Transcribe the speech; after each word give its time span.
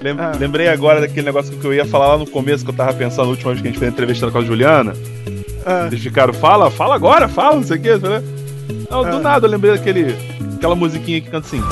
Lem 0.00 0.16
ah. 0.18 0.32
Lembrei 0.38 0.68
agora 0.68 1.00
daquele 1.00 1.26
negócio 1.26 1.56
que 1.56 1.64
eu 1.64 1.74
ia 1.74 1.84
falar 1.84 2.08
lá 2.08 2.18
no 2.18 2.26
começo, 2.26 2.64
que 2.64 2.70
eu 2.70 2.74
tava 2.74 2.92
pensando 2.94 3.24
na 3.24 3.30
última 3.30 3.50
vez 3.52 3.60
que 3.60 3.68
a 3.68 3.70
gente 3.70 3.78
fez 3.78 3.90
a 3.90 3.92
entrevista 3.92 4.30
com 4.30 4.38
a 4.38 4.42
Juliana. 4.42 4.94
Ah. 5.64 5.86
Eles 5.86 6.00
ficaram, 6.02 6.32
fala, 6.32 6.70
fala 6.70 6.94
agora, 6.94 7.28
fala, 7.28 7.56
não 7.56 7.62
sei 7.62 7.76
o 7.76 7.80
que. 7.80 7.90
Não, 8.90 9.02
do 9.02 9.16
ah. 9.16 9.20
nada 9.20 9.46
eu 9.46 9.50
lembrei 9.50 9.76
daquele, 9.76 10.16
aquela 10.56 10.74
musiquinha 10.74 11.20
que 11.20 11.30
canta 11.30 11.46
assim. 11.46 11.62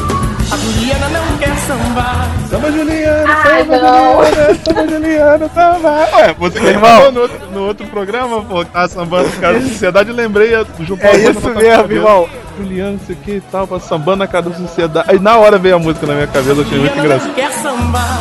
A 0.51 0.57
Juliana 0.57 1.09
não 1.09 1.39
quer 1.39 1.57
sambar. 1.57 2.49
Samba 2.49 2.73
Juliana, 2.73 3.25
Ai, 3.29 3.61
samba 3.61 3.79
não. 3.79 4.25
Juliana, 4.25 4.55
samba 4.65 4.89
Juliana, 4.89 5.49
samba. 5.49 6.17
Ué, 6.17 6.35
você 6.39 6.61
que 6.61 6.67
irmão 6.67 7.13
no 7.13 7.21
outro, 7.21 7.51
no 7.53 7.67
outro 7.67 7.87
programa, 7.87 8.43
pô, 8.43 8.65
que 8.65 8.71
tava 8.71 8.89
sambando 8.89 9.31
com 9.31 9.47
a 9.47 9.61
sociedade, 9.61 10.13
lembrei 10.13 10.53
junto 10.81 11.03
É 11.05 11.17
isso 11.17 11.51
mesmo, 11.51 11.93
irmão. 11.93 12.29
Juliana, 12.59 12.93
não 12.93 12.99
sei 12.99 13.15
o 13.15 13.19
que 13.19 13.31
e 13.37 13.41
tal, 13.41 13.81
sambando 13.81 14.19
na 14.19 14.27
cara 14.27 14.51
da 14.51 14.57
sociedade. 14.57 15.09
Aí 15.11 15.19
na 15.21 15.37
hora 15.37 15.59
veio 15.59 15.77
a 15.77 15.79
música 15.79 16.07
na 16.07 16.15
minha 16.15 16.27
cabeça, 16.27 16.61
eu 16.61 16.63
achei 16.63 16.79
muito 16.79 16.99
engraçado. 16.99 17.35
Quer 17.35 17.53
sambar. 17.53 18.19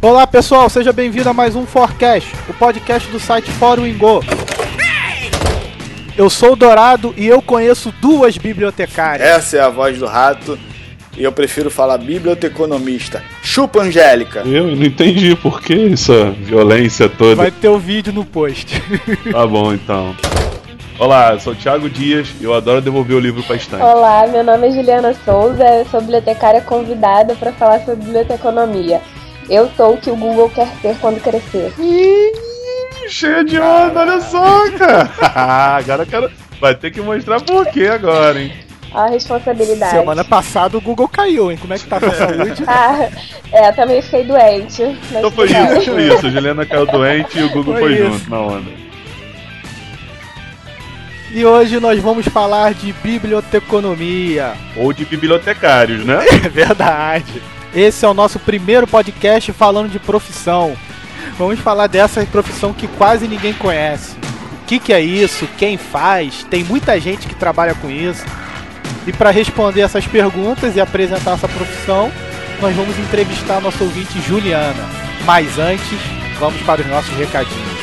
Olá 0.00 0.28
pessoal, 0.28 0.70
seja 0.70 0.92
bem-vindo 0.92 1.28
a 1.28 1.34
mais 1.34 1.56
um 1.56 1.66
Forecast, 1.66 2.32
o 2.48 2.54
podcast 2.54 3.10
do 3.10 3.18
site 3.18 3.50
Fórum 3.50 3.84
Ingo. 3.84 4.24
Eu 6.16 6.30
sou 6.30 6.52
o 6.52 6.56
Dourado 6.56 7.12
e 7.16 7.26
eu 7.26 7.42
conheço 7.42 7.92
duas 8.00 8.38
bibliotecárias. 8.38 9.28
Essa 9.28 9.56
é 9.56 9.60
a 9.60 9.68
voz 9.68 9.98
do 9.98 10.06
rato 10.06 10.56
e 11.18 11.24
eu 11.24 11.32
prefiro 11.32 11.68
falar 11.68 11.98
biblioteconomista. 11.98 13.22
Chupa, 13.42 13.80
Angélica! 13.80 14.40
Eu 14.46 14.68
não 14.68 14.84
entendi 14.84 15.34
por 15.34 15.60
que 15.60 15.92
essa 15.92 16.30
violência 16.30 17.08
toda. 17.08 17.34
Vai 17.34 17.50
ter 17.50 17.68
o 17.68 17.74
um 17.74 17.78
vídeo 17.78 18.12
no 18.12 18.24
post. 18.24 18.80
Tá 19.32 19.46
bom 19.46 19.72
então. 19.72 20.14
Olá, 20.98 21.32
eu 21.32 21.40
sou 21.40 21.52
o 21.52 21.56
Thiago 21.56 21.90
Dias 21.90 22.28
e 22.40 22.44
eu 22.44 22.54
adoro 22.54 22.80
devolver 22.80 23.16
o 23.16 23.20
livro 23.20 23.42
para 23.42 23.56
estante. 23.56 23.82
Olá, 23.82 24.26
meu 24.26 24.42
nome 24.42 24.68
é 24.68 24.72
Juliana 24.72 25.14
Souza, 25.24 25.64
eu 25.64 25.84
sou 25.86 26.00
bibliotecária 26.00 26.60
convidada 26.60 27.34
para 27.34 27.52
falar 27.52 27.80
sobre 27.80 28.04
biblioteconomia. 28.04 29.00
Eu 29.50 29.70
sou 29.76 29.94
o 29.94 29.96
que 29.98 30.10
o 30.10 30.16
Google 30.16 30.50
quer 30.50 30.68
ser 30.80 30.96
quando 30.98 31.20
crescer. 31.20 31.72
cheia 33.08 33.44
de 33.44 33.58
onda, 33.58 34.00
olha 34.00 34.20
só, 34.20 34.70
cara. 34.72 35.10
agora 35.76 36.02
eu 36.02 36.06
quero. 36.06 36.30
Vai 36.60 36.74
ter 36.74 36.90
que 36.90 37.00
mostrar 37.00 37.40
por 37.40 37.66
quê 37.66 37.86
agora, 37.86 38.40
hein? 38.40 38.67
A 38.92 39.06
responsabilidade. 39.06 39.92
Semana 39.92 40.24
passada 40.24 40.76
o 40.76 40.80
Google 40.80 41.08
caiu, 41.08 41.50
hein? 41.50 41.58
Como 41.58 41.74
é 41.74 41.78
que 41.78 41.86
tá 41.86 41.96
a 41.98 42.00
sua 42.00 42.12
saúde? 42.16 42.64
Ah, 42.66 43.08
é, 43.52 43.68
eu 43.68 43.74
também 43.74 44.00
fiquei 44.00 44.24
doente. 44.24 44.82
Então 45.10 45.30
foi 45.30 45.46
isso, 45.46 45.90
foi 45.92 46.08
isso. 46.08 46.26
A 46.26 46.30
Juliana 46.30 46.64
caiu 46.66 46.86
doente 46.86 47.38
e 47.38 47.42
o 47.44 47.50
Google 47.50 47.74
foi, 47.74 47.96
foi 47.96 48.10
junto 48.10 48.30
na 48.30 48.40
onda. 48.40 48.88
E 51.30 51.44
hoje 51.44 51.78
nós 51.78 52.00
vamos 52.00 52.26
falar 52.26 52.72
de 52.72 52.92
biblioteconomia. 52.92 54.54
Ou 54.74 54.92
de 54.94 55.04
bibliotecários, 55.04 56.04
né? 56.04 56.24
É 56.44 56.48
verdade. 56.48 57.42
Esse 57.74 58.04
é 58.06 58.08
o 58.08 58.14
nosso 58.14 58.38
primeiro 58.38 58.86
podcast 58.86 59.52
falando 59.52 59.90
de 59.90 59.98
profissão. 59.98 60.74
Vamos 61.36 61.60
falar 61.60 61.86
dessa 61.86 62.24
profissão 62.24 62.72
que 62.72 62.88
quase 62.88 63.28
ninguém 63.28 63.52
conhece. 63.52 64.16
O 64.62 64.66
que, 64.66 64.78
que 64.78 64.92
é 64.92 65.00
isso? 65.00 65.46
Quem 65.58 65.76
faz? 65.76 66.44
Tem 66.44 66.64
muita 66.64 66.98
gente 66.98 67.28
que 67.28 67.34
trabalha 67.34 67.74
com 67.74 67.90
isso. 67.90 68.24
E 69.08 69.12
para 69.12 69.30
responder 69.30 69.80
essas 69.80 70.06
perguntas 70.06 70.76
e 70.76 70.80
apresentar 70.80 71.32
essa 71.32 71.48
profissão, 71.48 72.12
nós 72.60 72.76
vamos 72.76 72.98
entrevistar 72.98 73.56
a 73.56 73.60
nossa 73.62 73.82
ouvinte 73.82 74.20
Juliana. 74.20 74.84
Mas 75.24 75.58
antes, 75.58 75.98
vamos 76.38 76.60
para 76.60 76.82
os 76.82 76.86
nossos 76.86 77.16
recadinhos. 77.16 77.78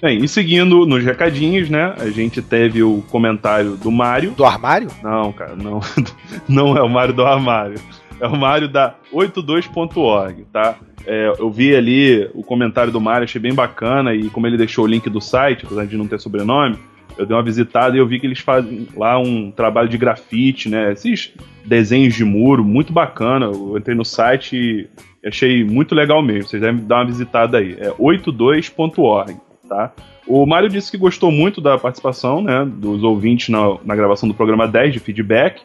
Bem, 0.00 0.24
e 0.24 0.28
seguindo 0.28 0.86
nos 0.86 1.04
recadinhos, 1.04 1.68
né? 1.68 1.94
A 1.98 2.08
gente 2.08 2.40
teve 2.40 2.82
o 2.82 3.02
comentário 3.10 3.76
do 3.76 3.90
Mário. 3.90 4.30
Do 4.30 4.46
armário? 4.46 4.88
Não, 5.02 5.30
cara, 5.30 5.54
não. 5.54 5.80
Não 6.48 6.74
é 6.74 6.82
o 6.82 6.88
Mário 6.88 7.12
do 7.12 7.22
armário. 7.22 7.78
É 8.20 8.26
o 8.26 8.36
Mário 8.36 8.68
da 8.68 8.94
82.org, 9.12 10.44
tá? 10.52 10.76
É, 11.06 11.32
eu 11.38 11.50
vi 11.50 11.74
ali 11.74 12.28
o 12.34 12.42
comentário 12.42 12.92
do 12.92 13.00
Mário, 13.00 13.24
achei 13.24 13.40
bem 13.40 13.54
bacana, 13.54 14.14
e 14.14 14.28
como 14.28 14.46
ele 14.46 14.56
deixou 14.56 14.84
o 14.84 14.88
link 14.88 15.08
do 15.08 15.20
site, 15.20 15.64
apesar 15.64 15.86
de 15.86 15.96
não 15.96 16.06
ter 16.06 16.20
sobrenome, 16.20 16.76
eu 17.16 17.26
dei 17.26 17.36
uma 17.36 17.42
visitada 17.42 17.96
e 17.96 17.98
eu 17.98 18.06
vi 18.06 18.20
que 18.20 18.26
eles 18.26 18.38
fazem 18.38 18.86
lá 18.96 19.18
um 19.18 19.50
trabalho 19.50 19.88
de 19.88 19.98
grafite, 19.98 20.68
né? 20.68 20.92
Esses 20.92 21.34
desenhos 21.64 22.14
de 22.14 22.24
muro, 22.24 22.64
muito 22.64 22.92
bacana. 22.92 23.46
Eu 23.46 23.76
entrei 23.76 23.96
no 23.96 24.04
site 24.04 24.56
e 24.56 25.28
achei 25.28 25.64
muito 25.64 25.94
legal 25.94 26.22
mesmo. 26.22 26.48
Vocês 26.48 26.62
devem 26.62 26.82
dar 26.86 26.96
uma 26.96 27.06
visitada 27.06 27.58
aí. 27.58 27.76
É 27.78 27.90
82.org 27.90 29.36
tá? 29.70 29.92
O 30.26 30.44
Mário 30.44 30.68
disse 30.68 30.90
que 30.90 30.98
gostou 30.98 31.30
muito 31.30 31.60
da 31.60 31.78
participação, 31.78 32.42
né, 32.42 32.64
dos 32.66 33.02
ouvintes 33.02 33.48
na, 33.48 33.78
na 33.84 33.96
gravação 33.96 34.28
do 34.28 34.34
programa 34.34 34.66
10 34.66 34.92
de 34.92 34.98
feedback 34.98 35.62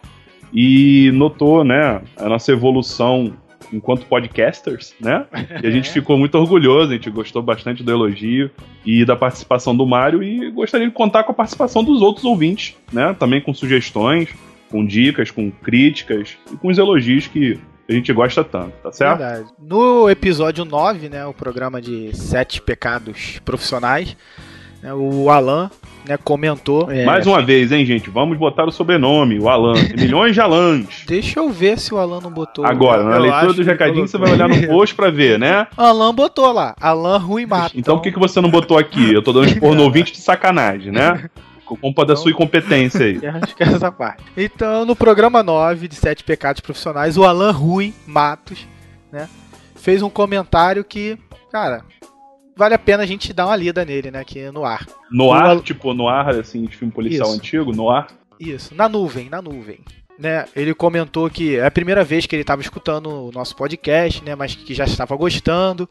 e 0.54 1.12
notou, 1.14 1.64
né, 1.64 2.02
a 2.18 2.30
nossa 2.30 2.52
evolução 2.52 3.34
enquanto 3.74 4.06
podcasters, 4.06 4.94
né? 5.00 5.26
E 5.64 5.68
a 5.68 5.72
gente 5.72 5.90
ficou 5.90 6.18
muito 6.18 6.38
orgulhoso, 6.38 6.92
a 6.92 6.96
gente 6.96 7.10
gostou 7.10 7.42
bastante 7.42 7.84
do 7.84 7.92
elogio 7.92 8.50
e 8.86 9.04
da 9.04 9.16
participação 9.16 9.76
do 9.76 9.86
Mário 9.86 10.24
e 10.24 10.52
gostaria 10.52 10.88
de 10.88 10.94
contar 10.94 11.24
com 11.24 11.32
a 11.32 11.36
participação 11.36 11.84
dos 11.84 12.02
outros 12.02 12.26
ouvintes, 12.26 12.76
né? 12.92 13.16
Também 13.18 13.42
com 13.42 13.54
sugestões, 13.54 14.30
com 14.70 14.86
dicas, 14.86 15.32
com 15.32 15.52
críticas 15.52 16.38
e 16.52 16.56
com 16.58 16.68
os 16.68 16.78
elogios 16.78 17.28
que 17.28 17.60
a 17.88 17.94
gente 17.94 18.12
gosta 18.12 18.44
tanto, 18.44 18.74
tá 18.82 18.92
certo? 18.92 19.20
Verdade. 19.20 19.50
No 19.60 20.10
episódio 20.10 20.66
9, 20.66 21.08
né, 21.08 21.26
o 21.26 21.34
programa 21.34 21.80
de 21.80 22.16
sete 22.16 22.60
pecados 22.60 23.40
profissionais, 23.46 24.18
né, 24.86 24.94
o 24.94 25.32
Alan 25.32 25.72
né, 26.08 26.16
comentou. 26.24 26.92
É, 26.92 27.04
Mais 27.04 27.26
uma 27.26 27.42
vez, 27.42 27.72
hein, 27.72 27.84
gente? 27.84 28.08
Vamos 28.12 28.38
botar 28.38 28.66
o 28.66 28.72
sobrenome, 28.72 29.40
o 29.40 29.50
Alan. 29.50 29.74
Milhões 29.98 30.36
de 30.36 30.42
Alans. 30.42 31.04
Deixa 31.08 31.40
eu 31.40 31.50
ver 31.50 31.80
se 31.80 31.92
o 31.92 31.98
Alan 31.98 32.22
não 32.22 32.30
botou. 32.30 32.64
Agora, 32.64 33.04
na 33.04 33.18
leitura 33.18 33.54
dos 33.54 33.66
recadinhos, 33.66 34.12
você 34.12 34.18
vai 34.20 34.32
olhar 34.32 34.48
no 34.48 34.62
post 34.68 34.94
pra 34.94 35.10
ver, 35.10 35.40
né? 35.40 35.66
Alan 35.76 36.14
botou 36.14 36.52
lá. 36.52 36.76
Alan 36.80 37.18
Rui 37.18 37.48
Mato. 37.48 37.76
Então, 37.76 37.96
por 37.96 38.04
que, 38.04 38.12
que 38.12 38.20
você 38.20 38.40
não 38.40 38.50
botou 38.52 38.78
aqui? 38.78 39.12
Eu 39.12 39.24
tô 39.24 39.34
dando 39.34 39.48
expor 39.48 39.74
no 39.74 39.82
ouvinte 39.84 40.12
de 40.12 40.20
sacanagem, 40.20 40.92
né? 40.92 41.30
Culpa 41.66 41.88
então, 41.88 42.06
da 42.06 42.16
sua 42.16 42.30
incompetência 42.30 43.06
aí. 43.06 43.20
Acho 43.26 43.56
que 43.56 43.64
é 43.64 43.68
essa 43.68 43.92
parte. 43.92 44.24
Então, 44.38 44.86
no 44.86 44.96
programa 44.96 45.42
9 45.42 45.88
de 45.88 45.96
Sete 45.96 46.24
Pecados 46.24 46.62
Profissionais, 46.62 47.18
o 47.18 47.24
Alan 47.24 47.50
Rui 47.50 47.92
Matos, 48.06 48.68
né, 49.12 49.28
fez 49.76 50.04
um 50.04 50.10
comentário 50.12 50.84
que, 50.84 51.18
cara, 51.52 51.84
vale 52.56 52.74
a 52.74 52.80
pena 52.80 53.04
a 53.04 53.06
gente 53.06 53.34
dar 53.34 53.48
uma 53.48 53.56
lida 53.56 53.84
nele, 53.84 54.12
né, 54.12 54.20
aqui 54.20 54.50
no 54.52 54.66
ar. 54.66 54.86
No 55.12 55.32
ar, 55.32 55.60
tipo, 55.62 55.94
no 55.94 56.08
ar, 56.08 56.30
assim, 56.30 56.66
de 56.66 56.76
filme 56.76 56.94
policial 56.94 57.30
Isso. 57.30 57.38
antigo, 57.38 57.72
no 57.72 57.90
ar? 57.90 58.08
Isso, 58.40 58.74
na 58.74 58.88
nuvem, 58.90 59.30
na 59.30 59.42
nuvem. 59.42 59.80
Né, 60.18 60.46
ele 60.56 60.74
comentou 60.74 61.30
que 61.30 61.58
é 61.58 61.66
a 61.66 61.72
primeira 61.72 62.04
vez 62.04 62.26
que 62.26 62.36
ele 62.36 62.44
estava 62.44 62.62
escutando 62.62 63.10
o 63.10 63.32
nosso 63.32 63.56
podcast, 63.56 64.24
né, 64.24 64.34
mas 64.36 64.56
que 64.56 64.74
já 64.74 64.86
estava 64.86 65.16
gostando. 65.16 65.90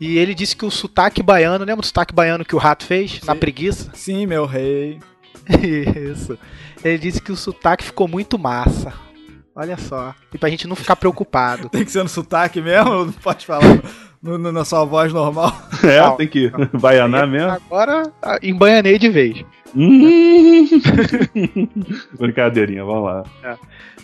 E 0.00 0.18
ele 0.18 0.34
disse 0.34 0.56
que 0.56 0.66
o 0.66 0.70
sotaque 0.70 1.22
baiano, 1.22 1.64
lembra 1.64 1.82
do 1.82 1.86
sotaque 1.86 2.12
baiano 2.12 2.44
que 2.44 2.56
o 2.56 2.58
rato 2.58 2.84
fez 2.84 3.12
Sim. 3.12 3.26
na 3.26 3.36
preguiça? 3.36 3.90
Sim, 3.94 4.26
meu 4.26 4.44
rei. 4.44 4.98
Isso. 6.10 6.36
Ele 6.84 6.98
disse 6.98 7.22
que 7.22 7.30
o 7.30 7.36
sotaque 7.36 7.84
ficou 7.84 8.08
muito 8.08 8.38
massa. 8.38 8.92
Olha 9.56 9.76
só. 9.76 10.14
E 10.32 10.38
pra 10.38 10.48
gente 10.48 10.66
não 10.66 10.74
ficar 10.74 10.96
preocupado. 10.96 11.68
tem 11.70 11.84
que 11.84 11.92
ser 11.92 12.02
no 12.02 12.08
sotaque 12.08 12.60
mesmo? 12.60 13.06
Não 13.06 13.12
pode 13.12 13.46
falar 13.46 13.80
no, 14.20 14.36
no, 14.36 14.50
na 14.50 14.64
sua 14.64 14.84
voz 14.84 15.12
normal? 15.12 15.52
É, 15.84 16.00
não, 16.00 16.16
tem 16.16 16.26
que 16.26 16.50
baianar 16.72 17.28
mesmo. 17.28 17.50
Agora 17.50 18.10
embaianei 18.42 18.98
de 18.98 19.10
vez. 19.10 19.44
Hum. 19.76 20.66
Brincadeirinha, 22.18 22.82
vamos 22.82 23.04
lá. 23.04 23.24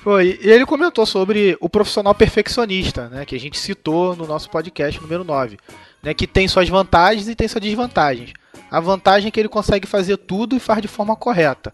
Foi. 0.03 0.39
E 0.43 0.51
ele 0.51 0.67
comentou 0.67 1.07
sobre 1.07 1.57
o 1.59 1.71
profissional 1.71 2.15
perfeccionista, 2.15 3.09
né? 3.09 3.25
Que 3.25 3.35
a 3.35 3.41
gente 3.41 3.59
citou 3.59 4.15
no 4.15 4.27
nosso 4.27 4.51
podcast 4.51 5.01
número 5.01 5.25
9. 5.25 5.57
Né, 6.03 6.13
que 6.13 6.27
tem 6.27 6.49
suas 6.49 6.69
vantagens 6.69 7.29
e 7.29 7.35
tem 7.35 7.49
suas 7.49 7.63
desvantagens. 7.63 8.33
A 8.71 8.79
vantagem 8.79 9.29
é 9.29 9.31
que 9.31 9.41
ele 9.41 9.49
consegue 9.49 9.87
fazer 9.87 10.17
tudo 10.19 10.55
e 10.55 10.61
faz 10.61 10.83
de 10.83 10.89
forma 10.89 11.17
correta. 11.17 11.73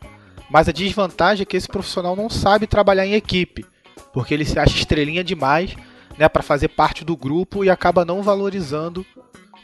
Mas 0.50 0.68
a 0.68 0.72
desvantagem 0.72 1.42
é 1.42 1.46
que 1.46 1.56
esse 1.56 1.68
profissional 1.68 2.14
não 2.14 2.30
sabe 2.30 2.66
trabalhar 2.66 3.06
em 3.06 3.14
equipe, 3.14 3.64
porque 4.12 4.32
ele 4.32 4.44
se 4.44 4.58
acha 4.58 4.76
estrelinha 4.76 5.24
demais, 5.24 5.74
né, 6.16 6.28
para 6.28 6.42
fazer 6.42 6.68
parte 6.68 7.04
do 7.04 7.16
grupo 7.16 7.64
e 7.64 7.70
acaba 7.70 8.04
não 8.04 8.22
valorizando, 8.22 9.04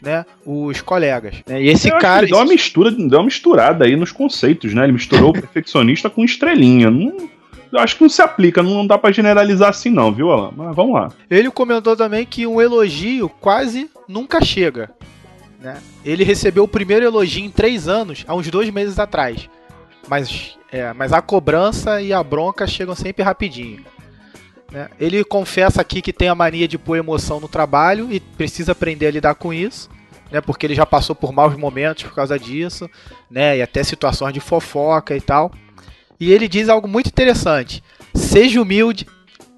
né, 0.02 0.26
os 0.44 0.80
colegas. 0.80 1.36
Né? 1.46 1.62
E 1.62 1.68
esse 1.68 1.88
Eu 1.88 1.96
acho 1.96 2.00
que 2.00 2.06
cara, 2.06 2.22
ele 2.24 2.32
deu 2.32 2.38
uma 2.38 2.46
mistura, 2.46 2.90
deu 2.90 3.18
uma 3.18 3.24
misturada 3.24 3.84
aí 3.84 3.96
nos 3.96 4.10
conceitos, 4.10 4.74
né? 4.74 4.82
Ele 4.84 4.92
misturou 4.92 5.30
o 5.30 5.32
perfeccionista 5.40 6.10
com 6.10 6.24
estrelinha. 6.24 6.90
Não, 6.90 7.30
eu 7.72 7.78
acho 7.78 7.96
que 7.96 8.02
não 8.02 8.10
se 8.10 8.20
aplica, 8.20 8.62
não, 8.62 8.74
não 8.74 8.86
dá 8.86 8.98
pra 8.98 9.12
generalizar 9.12 9.70
assim 9.70 9.90
não, 9.90 10.12
viu, 10.12 10.30
Alan? 10.30 10.52
Mas 10.54 10.74
vamos 10.74 10.94
lá. 10.94 11.10
ele 11.30 11.50
comentou 11.50 11.96
também 11.96 12.26
que 12.26 12.46
um 12.46 12.60
elogio 12.60 13.28
quase 13.28 13.88
nunca 14.08 14.44
chega. 14.44 14.90
Né? 15.60 15.78
Ele 16.04 16.24
recebeu 16.24 16.64
o 16.64 16.68
primeiro 16.68 17.06
elogio 17.06 17.44
em 17.44 17.50
três 17.50 17.86
anos, 17.88 18.24
há 18.26 18.34
uns 18.34 18.50
dois 18.50 18.68
meses 18.68 18.98
atrás. 18.98 19.48
Mas, 20.08 20.56
é, 20.70 20.92
mas 20.92 21.12
a 21.12 21.22
cobrança 21.22 22.00
e 22.02 22.12
a 22.12 22.22
bronca 22.22 22.66
chegam 22.66 22.94
sempre 22.94 23.22
rapidinho. 23.22 23.84
né? 24.70 24.88
Ele 24.98 25.22
confessa 25.24 25.80
aqui 25.80 26.02
que 26.02 26.12
tem 26.12 26.28
a 26.28 26.34
mania 26.34 26.66
de 26.68 26.76
pôr 26.78 26.96
emoção 26.96 27.40
no 27.40 27.48
trabalho 27.48 28.08
e 28.10 28.20
precisa 28.20 28.72
aprender 28.72 29.06
a 29.06 29.10
lidar 29.10 29.34
com 29.34 29.52
isso. 29.52 29.88
Né, 30.30 30.40
porque 30.40 30.64
ele 30.64 30.74
já 30.74 30.86
passou 30.86 31.14
por 31.14 31.30
maus 31.30 31.54
momentos 31.58 32.04
por 32.04 32.14
causa 32.14 32.38
disso, 32.38 32.88
né, 33.30 33.58
e 33.58 33.60
até 33.62 33.84
situações 33.84 34.32
de 34.32 34.40
fofoca 34.40 35.14
e 35.14 35.20
tal. 35.20 35.52
E 36.18 36.32
ele 36.32 36.48
diz 36.48 36.70
algo 36.70 36.88
muito 36.88 37.08
interessante: 37.08 37.84
seja 38.14 38.58
humilde, 38.62 39.06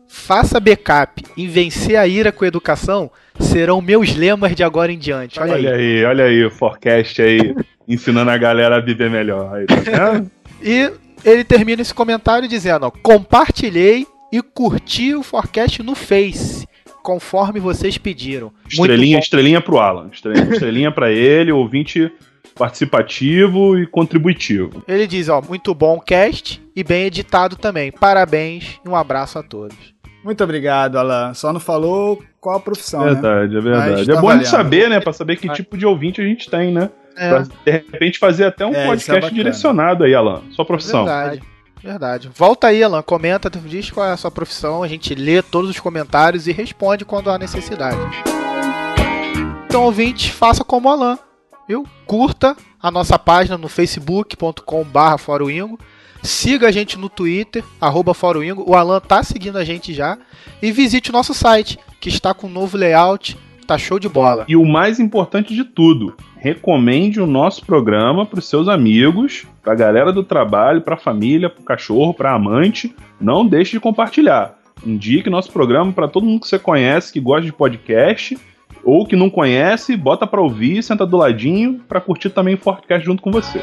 faça 0.08 0.58
backup 0.58 1.22
e 1.36 1.46
vencer 1.46 1.94
a 1.94 2.08
ira 2.08 2.32
com 2.32 2.44
educação 2.44 3.08
serão 3.38 3.80
meus 3.80 4.16
lemas 4.16 4.52
de 4.56 4.64
agora 4.64 4.90
em 4.90 4.98
diante. 4.98 5.38
Olha, 5.38 5.52
Olha, 5.52 5.74
aí. 5.76 5.98
aí. 5.98 6.04
olha 6.04 6.24
aí 6.24 6.44
o 6.44 6.50
forecast 6.50 7.22
aí, 7.22 7.54
ensinando 7.88 8.30
a 8.30 8.36
galera 8.38 8.76
a 8.76 8.80
viver 8.80 9.10
melhor. 9.10 9.54
Aí, 9.54 9.66
tá? 9.66 10.24
E 10.66 10.90
ele 11.24 11.44
termina 11.44 11.82
esse 11.82 11.92
comentário 11.92 12.48
dizendo: 12.48 12.86
ó, 12.86 12.90
compartilhei 12.90 14.06
e 14.32 14.40
curti 14.40 15.14
o 15.14 15.22
forecast 15.22 15.82
no 15.82 15.94
Face, 15.94 16.66
conforme 17.02 17.60
vocês 17.60 17.98
pediram. 17.98 18.50
Estrelinha, 18.66 19.18
estrelinha 19.18 19.60
pro 19.60 19.78
Alan. 19.78 20.08
Estrelinha, 20.10 20.48
estrelinha 20.54 20.90
pra 20.90 21.10
ele, 21.10 21.52
ouvinte 21.52 22.10
participativo 22.54 23.78
e 23.78 23.86
contributivo. 23.86 24.68
bom. 24.68 24.82
Ele 24.88 25.06
diz: 25.06 25.28
ó, 25.28 25.42
muito 25.42 25.74
bom 25.74 26.00
cast 26.00 26.62
e 26.74 26.82
bem 26.82 27.04
editado 27.06 27.56
também. 27.56 27.92
Parabéns 27.92 28.80
e 28.84 28.88
um 28.88 28.96
abraço 28.96 29.38
a 29.38 29.42
todos. 29.42 29.76
Muito 30.24 30.42
obrigado, 30.42 30.96
Alan. 30.96 31.34
Só 31.34 31.52
não 31.52 31.60
falou 31.60 32.22
qual 32.40 32.56
a 32.56 32.60
profissão, 32.60 33.04
né? 33.04 33.12
Verdade, 33.12 33.52
é 33.56 33.60
Mas 33.60 33.64
verdade. 33.64 34.06
tá 34.06 34.12
é 34.12 34.14
bom 34.14 34.18
a 34.20 34.22
valendo. 34.22 34.38
gente 34.40 34.50
saber, 34.50 34.88
né? 34.88 35.00
Pra 35.00 35.12
saber 35.12 35.36
que 35.36 35.48
tipo 35.50 35.76
de 35.76 35.84
ouvinte 35.84 36.20
a 36.22 36.24
gente 36.24 36.50
tem, 36.50 36.72
né? 36.72 36.90
É, 37.16 37.28
Pra, 37.28 37.38
de 37.40 37.70
repente 37.70 38.18
fazer 38.18 38.44
até 38.46 38.66
um 38.66 38.74
É, 38.74 38.84
é 38.84 38.86
podcast 38.86 39.34
direcionado 39.34 40.04
aí, 40.04 40.14
Alan. 40.14 40.42
Sua 40.50 40.64
profissão. 40.64 41.04
verdade. 41.04 41.42
Verdade. 41.82 42.30
Volta 42.34 42.68
aí, 42.68 42.82
Alan. 42.82 43.02
Comenta, 43.02 43.50
diz 43.50 43.90
qual 43.90 44.06
é 44.06 44.12
a 44.12 44.16
sua 44.16 44.30
profissão. 44.30 44.82
A 44.82 44.88
gente 44.88 45.14
lê 45.14 45.42
todos 45.42 45.68
os 45.68 45.78
comentários 45.78 46.46
e 46.46 46.52
responde 46.52 47.04
quando 47.04 47.30
há 47.30 47.38
necessidade. 47.38 47.98
Então, 49.66 49.82
ouvinte, 49.84 50.32
faça 50.32 50.64
como 50.64 50.88
o 50.88 50.92
Alan. 50.92 51.18
Viu? 51.68 51.84
Curta 52.06 52.56
a 52.80 52.90
nossa 52.90 53.18
página 53.18 53.58
no 53.58 53.68
facebook.com.br 53.68 55.18
foroingo. 55.18 55.78
Siga 56.22 56.68
a 56.68 56.70
gente 56.70 56.98
no 56.98 57.08
Twitter, 57.10 57.62
arroba 57.80 58.14
foroingo. 58.14 58.64
O 58.66 58.74
Alan 58.74 59.00
tá 59.00 59.22
seguindo 59.22 59.58
a 59.58 59.64
gente 59.64 59.92
já. 59.92 60.16
E 60.62 60.72
visite 60.72 61.10
o 61.10 61.12
nosso 61.12 61.34
site, 61.34 61.78
que 62.00 62.08
está 62.08 62.32
com 62.32 62.46
um 62.46 62.50
novo 62.50 62.78
layout. 62.78 63.36
Tá 63.66 63.76
show 63.76 63.98
de 63.98 64.08
bola. 64.08 64.44
E 64.48 64.56
o 64.56 64.64
mais 64.64 65.00
importante 65.00 65.54
de 65.54 65.64
tudo, 65.64 66.14
recomende 66.44 67.22
o 67.22 67.26
nosso 67.26 67.64
programa 67.64 68.26
para 68.26 68.38
os 68.38 68.46
seus 68.46 68.68
amigos, 68.68 69.46
para 69.62 69.72
a 69.72 69.76
galera 69.76 70.12
do 70.12 70.22
trabalho, 70.22 70.82
para 70.82 70.94
a 70.94 70.98
família, 70.98 71.48
para 71.48 71.62
o 71.62 71.64
cachorro, 71.64 72.12
para 72.12 72.32
a 72.32 72.34
amante. 72.34 72.94
Não 73.18 73.46
deixe 73.46 73.72
de 73.72 73.80
compartilhar. 73.80 74.54
Indique 74.84 75.30
nosso 75.30 75.50
programa 75.50 75.90
para 75.90 76.06
todo 76.06 76.26
mundo 76.26 76.42
que 76.42 76.48
você 76.48 76.58
conhece, 76.58 77.10
que 77.10 77.18
gosta 77.18 77.46
de 77.46 77.52
podcast, 77.52 78.36
ou 78.84 79.06
que 79.06 79.16
não 79.16 79.30
conhece, 79.30 79.96
bota 79.96 80.26
para 80.26 80.42
ouvir, 80.42 80.82
senta 80.82 81.06
do 81.06 81.16
ladinho 81.16 81.80
para 81.88 81.98
curtir 81.98 82.28
também 82.28 82.56
o 82.56 82.58
Fortcast 82.58 83.06
junto 83.06 83.22
com 83.22 83.30
você. 83.30 83.62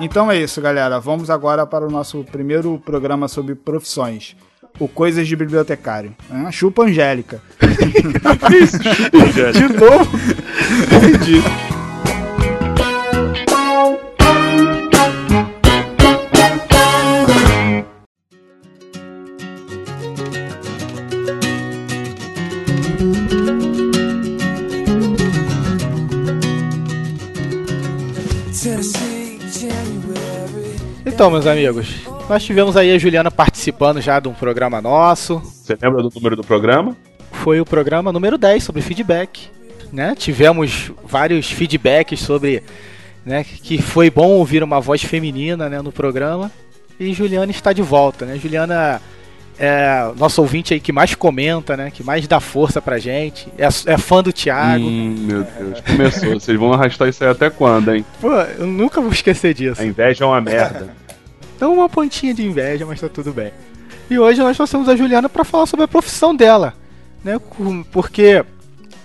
Então 0.00 0.32
é 0.32 0.38
isso, 0.38 0.58
galera. 0.62 0.98
Vamos 0.98 1.28
agora 1.28 1.66
para 1.66 1.86
o 1.86 1.90
nosso 1.90 2.24
primeiro 2.24 2.80
programa 2.82 3.28
sobre 3.28 3.54
profissões. 3.54 4.34
O 4.80 4.88
Coisas 4.88 5.28
de 5.28 5.36
Bibliotecário. 5.36 6.16
né? 6.30 6.50
Chupa 6.50 6.84
Angélica. 6.84 7.42
De 9.52 9.68
novo? 9.68 10.18
Entendi. 10.96 11.75
Então, 31.16 31.30
meus 31.30 31.46
amigos, 31.46 31.88
nós 32.28 32.44
tivemos 32.44 32.76
aí 32.76 32.92
a 32.92 32.98
Juliana 32.98 33.30
participando 33.30 34.02
já 34.02 34.20
de 34.20 34.28
um 34.28 34.34
programa 34.34 34.82
nosso. 34.82 35.38
Você 35.38 35.74
lembra 35.80 36.02
do 36.02 36.12
número 36.14 36.36
do 36.36 36.44
programa? 36.44 36.94
Foi 37.32 37.58
o 37.58 37.64
programa 37.64 38.12
número 38.12 38.36
10 38.36 38.62
sobre 38.62 38.82
feedback. 38.82 39.48
Né? 39.90 40.14
Tivemos 40.14 40.92
vários 41.02 41.50
feedbacks 41.50 42.20
sobre 42.20 42.62
né, 43.24 43.42
que 43.44 43.80
foi 43.80 44.10
bom 44.10 44.28
ouvir 44.28 44.62
uma 44.62 44.78
voz 44.78 45.02
feminina 45.02 45.70
né, 45.70 45.80
no 45.80 45.90
programa. 45.90 46.52
E 47.00 47.14
Juliana 47.14 47.50
está 47.50 47.72
de 47.72 47.80
volta. 47.80 48.26
Né? 48.26 48.36
Juliana 48.36 49.00
é 49.58 50.12
nosso 50.18 50.42
ouvinte 50.42 50.74
aí 50.74 50.80
que 50.80 50.92
mais 50.92 51.14
comenta, 51.14 51.78
né? 51.78 51.90
que 51.90 52.04
mais 52.04 52.28
dá 52.28 52.40
força 52.40 52.82
pra 52.82 52.98
gente. 52.98 53.48
É, 53.56 53.64
é 53.64 53.96
fã 53.96 54.22
do 54.22 54.34
Thiago. 54.34 54.84
Hum, 54.84 55.16
meu 55.20 55.44
Deus, 55.44 55.80
começou. 55.80 56.34
Vocês 56.34 56.58
vão 56.58 56.74
arrastar 56.74 57.08
isso 57.08 57.24
aí 57.24 57.30
até 57.30 57.48
quando, 57.48 57.94
hein? 57.94 58.04
Pô, 58.20 58.30
eu 58.34 58.66
nunca 58.66 59.00
vou 59.00 59.10
esquecer 59.10 59.54
disso. 59.54 59.80
A 59.80 59.86
inveja 59.86 60.22
é 60.22 60.26
uma 60.26 60.42
merda. 60.42 61.05
Dá 61.58 61.68
uma 61.68 61.88
pontinha 61.88 62.34
de 62.34 62.46
inveja, 62.46 62.84
mas 62.84 63.00
tá 63.00 63.08
tudo 63.08 63.32
bem. 63.32 63.52
E 64.10 64.18
hoje 64.18 64.40
nós 64.40 64.56
trouxemos 64.56 64.88
a 64.88 64.96
Juliana 64.96 65.28
para 65.28 65.44
falar 65.44 65.66
sobre 65.66 65.84
a 65.84 65.88
profissão 65.88 66.34
dela, 66.34 66.74
né? 67.24 67.40
Porque 67.90 68.44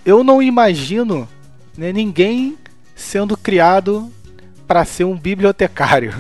eu 0.05 0.23
não 0.23 0.41
imagino 0.41 1.27
né, 1.77 1.91
ninguém 1.91 2.57
sendo 2.95 3.35
criado 3.37 4.11
para 4.67 4.85
ser 4.85 5.05
um 5.05 5.17
bibliotecário. 5.17 6.13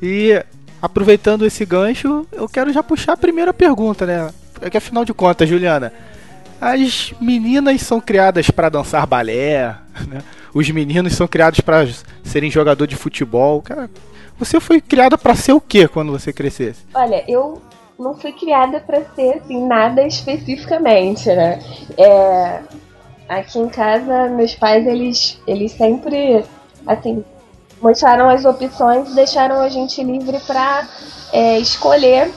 E 0.00 0.42
aproveitando 0.80 1.46
esse 1.46 1.64
gancho, 1.64 2.26
eu 2.32 2.48
quero 2.48 2.72
já 2.72 2.82
puxar 2.82 3.14
a 3.14 3.16
primeira 3.16 3.52
pergunta, 3.52 4.06
né? 4.06 4.30
É 4.60 4.70
que 4.70 4.76
afinal 4.76 5.04
de 5.04 5.12
contas, 5.12 5.48
Juliana, 5.48 5.92
as 6.60 7.12
meninas 7.20 7.82
são 7.82 8.00
criadas 8.00 8.50
para 8.50 8.68
dançar 8.68 9.06
balé, 9.06 9.76
né? 10.08 10.22
Os 10.54 10.70
meninos 10.70 11.12
são 11.12 11.26
criados 11.26 11.60
para 11.60 11.86
serem 12.22 12.50
jogador 12.50 12.86
de 12.86 12.96
futebol. 12.96 13.60
Cara, 13.60 13.90
você 14.38 14.60
foi 14.60 14.80
criada 14.80 15.16
pra 15.16 15.34
ser 15.34 15.52
o 15.52 15.60
que 15.60 15.88
quando 15.88 16.12
você 16.12 16.32
crescesse? 16.32 16.84
Olha, 16.94 17.24
eu 17.28 17.60
não 17.98 18.14
fui 18.14 18.32
criada 18.32 18.80
pra 18.80 19.02
ser 19.14 19.38
assim 19.38 19.66
nada 19.66 20.06
especificamente, 20.06 21.26
né? 21.26 21.60
É, 21.96 22.60
aqui 23.28 23.58
em 23.58 23.68
casa, 23.68 24.28
meus 24.28 24.54
pais 24.54 24.86
eles 24.86 25.40
eles 25.46 25.72
sempre 25.72 26.44
assim 26.86 27.24
mostraram 27.80 28.28
as 28.28 28.44
opções 28.44 29.10
e 29.10 29.14
deixaram 29.14 29.60
a 29.60 29.68
gente 29.68 30.02
livre 30.02 30.38
pra 30.40 30.88
é, 31.32 31.58
escolher 31.58 32.30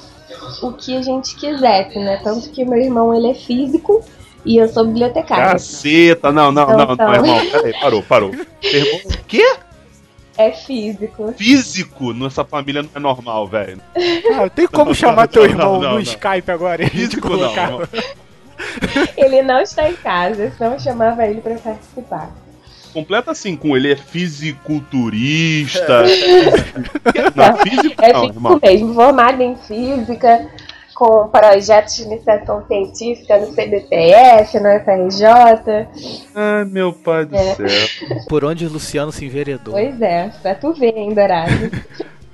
o 0.62 0.74
que 0.74 0.96
a 0.96 1.02
gente 1.02 1.36
quisesse, 1.36 1.98
né? 2.00 2.20
Tanto 2.24 2.50
que 2.50 2.66
meu 2.66 2.80
irmão 2.80 3.14
ele 3.14 3.32
é 3.32 3.34
físico 3.34 4.04
e 4.46 4.58
eu 4.58 4.68
sou 4.70 4.86
bibliotecária. 4.86 5.54
Caceta, 5.54 6.32
não, 6.32 6.52
não, 6.52 6.68
não, 6.68 6.78
não, 6.78 6.94
Então, 6.94 7.14
irmão. 7.14 7.40
Peraí, 7.52 7.74
parou, 7.80 8.04
parou. 8.04 8.32
Irmão, 8.64 9.02
o 9.06 9.24
quê? 9.28 9.44
É 10.38 10.52
físico. 10.52 11.34
Físico 11.36 12.14
nessa 12.14 12.46
família 12.46 12.84
não 12.84 12.90
é 12.96 13.00
normal, 13.00 13.48
velho. 13.48 13.82
Ah, 14.36 14.50
tem 14.50 14.68
como 14.68 14.88
Não, 14.88 14.94
chamar 14.94 15.24
não, 15.24 15.28
teu 15.28 15.44
não, 15.44 15.50
irmão 15.50 15.74
não, 15.74 15.82
no 15.90 15.96
não. 15.96 16.00
Skype 16.00 16.52
agora? 16.52 16.88
Físico 16.90 17.30
não. 17.36 17.54
Ele 19.18 19.42
não 19.42 19.60
está 19.62 19.90
em 19.90 19.96
casa, 19.96 20.52
senão 20.58 20.74
eu 20.74 20.80
chamava 20.80 21.26
ele 21.26 21.42
pra 21.42 21.56
participar. 21.56 22.32
Completa 22.94 23.32
assim 23.32 23.56
com 23.56 23.76
ele 23.78 23.92
é 23.92 23.96
fisiculturista. 23.96 26.04
não, 27.36 27.58
físico 27.58 28.02
É 28.02 28.14
não, 28.14 28.22
físico 28.22 28.38
irmão. 28.38 28.60
mesmo, 28.64 28.94
formado 28.94 29.42
em 29.42 29.56
física, 29.56 30.48
com 30.98 31.28
projetos 31.28 31.96
de 31.96 32.04
iniciação 32.06 32.66
científica 32.66 33.38
no 33.38 33.54
CBPF, 33.54 34.60
no 34.60 34.68
FRJ. 34.80 35.28
Ah, 36.36 36.66
meu 36.66 36.92
pai 36.92 37.24
do 37.24 37.36
É. 37.36 37.54
céu. 37.54 37.68
Por 38.28 38.44
onde 38.44 38.66
o 38.66 38.70
Luciano 38.70 39.12
se 39.12 39.24
enveredou. 39.24 39.76
Pois 39.76 40.02
é, 40.02 40.32
pra 40.42 40.56
tu 40.56 40.74
ver, 40.74 40.98
hein, 40.98 41.14
Dourado. 41.14 41.52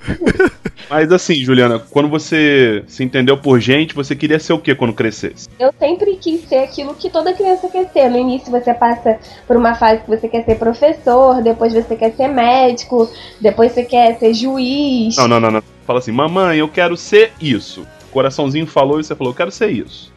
Mas 0.89 1.11
assim, 1.11 1.35
Juliana, 1.35 1.79
quando 1.79 2.07
você 2.07 2.83
se 2.87 3.03
entendeu 3.03 3.37
por 3.37 3.59
gente, 3.59 3.95
você 3.95 4.15
queria 4.15 4.39
ser 4.39 4.53
o 4.53 4.59
que 4.59 4.75
quando 4.75 4.93
crescesse? 4.93 5.49
Eu 5.59 5.73
sempre 5.79 6.15
quis 6.17 6.47
ser 6.47 6.59
aquilo 6.59 6.93
que 6.93 7.09
toda 7.09 7.33
criança 7.33 7.67
quer 7.67 7.89
ser. 7.91 8.09
No 8.09 8.17
início 8.17 8.51
você 8.51 8.73
passa 8.73 9.17
por 9.47 9.57
uma 9.57 9.75
fase 9.75 10.01
que 10.03 10.09
você 10.09 10.27
quer 10.27 10.45
ser 10.45 10.55
professor, 10.55 11.41
depois 11.41 11.73
você 11.73 11.95
quer 11.95 12.13
ser 12.13 12.27
médico, 12.27 13.09
depois 13.41 13.71
você 13.71 13.83
quer 13.83 14.17
ser 14.19 14.33
juiz. 14.33 15.17
Não, 15.17 15.27
não, 15.27 15.39
não, 15.39 15.51
não. 15.51 15.63
Fala 15.85 15.99
assim, 15.99 16.11
mamãe, 16.11 16.59
eu 16.59 16.67
quero 16.69 16.95
ser 16.95 17.31
isso. 17.41 17.85
Coraçãozinho 18.13 18.67
falou 18.67 18.99
e 18.99 19.03
você 19.03 19.15
falou, 19.15 19.33
eu 19.33 19.37
quero 19.37 19.51
ser 19.51 19.71
isso. 19.71 20.13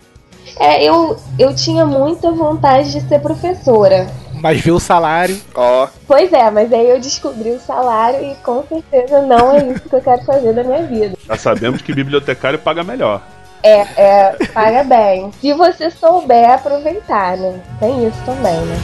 É, 0.58 0.84
eu, 0.84 1.16
eu 1.38 1.54
tinha 1.54 1.84
muita 1.84 2.30
vontade 2.30 2.92
de 2.92 3.00
ser 3.08 3.20
professora. 3.20 4.06
Mas 4.40 4.60
viu 4.60 4.76
o 4.76 4.80
salário. 4.80 5.40
Ó, 5.54 5.88
Pois 6.06 6.32
é, 6.32 6.50
mas 6.50 6.72
aí 6.72 6.88
eu 6.88 7.00
descobri 7.00 7.50
o 7.50 7.60
salário 7.60 8.24
e 8.24 8.34
com 8.36 8.62
certeza 8.68 9.22
não 9.22 9.52
é 9.52 9.66
isso 9.66 9.88
que 9.88 9.96
eu 9.96 10.00
quero 10.00 10.22
fazer 10.24 10.52
da 10.52 10.62
minha 10.62 10.82
vida. 10.82 11.16
Já 11.26 11.36
sabemos 11.36 11.82
que 11.82 11.92
bibliotecário 11.92 12.58
paga 12.58 12.84
melhor. 12.84 13.22
É, 13.62 13.80
é, 13.96 14.36
paga 14.52 14.84
bem. 14.84 15.30
Se 15.40 15.52
você 15.52 15.90
souber 15.90 16.50
aproveitar, 16.50 17.36
né? 17.36 17.60
Tem 17.80 18.06
isso 18.06 18.18
também, 18.24 18.60
né? 18.60 18.76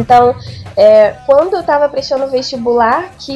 Então, 0.00 0.34
é, 0.76 1.10
quando 1.26 1.54
eu 1.54 1.62
tava 1.62 1.88
prestando 1.88 2.30
vestibular, 2.30 3.10
que 3.18 3.34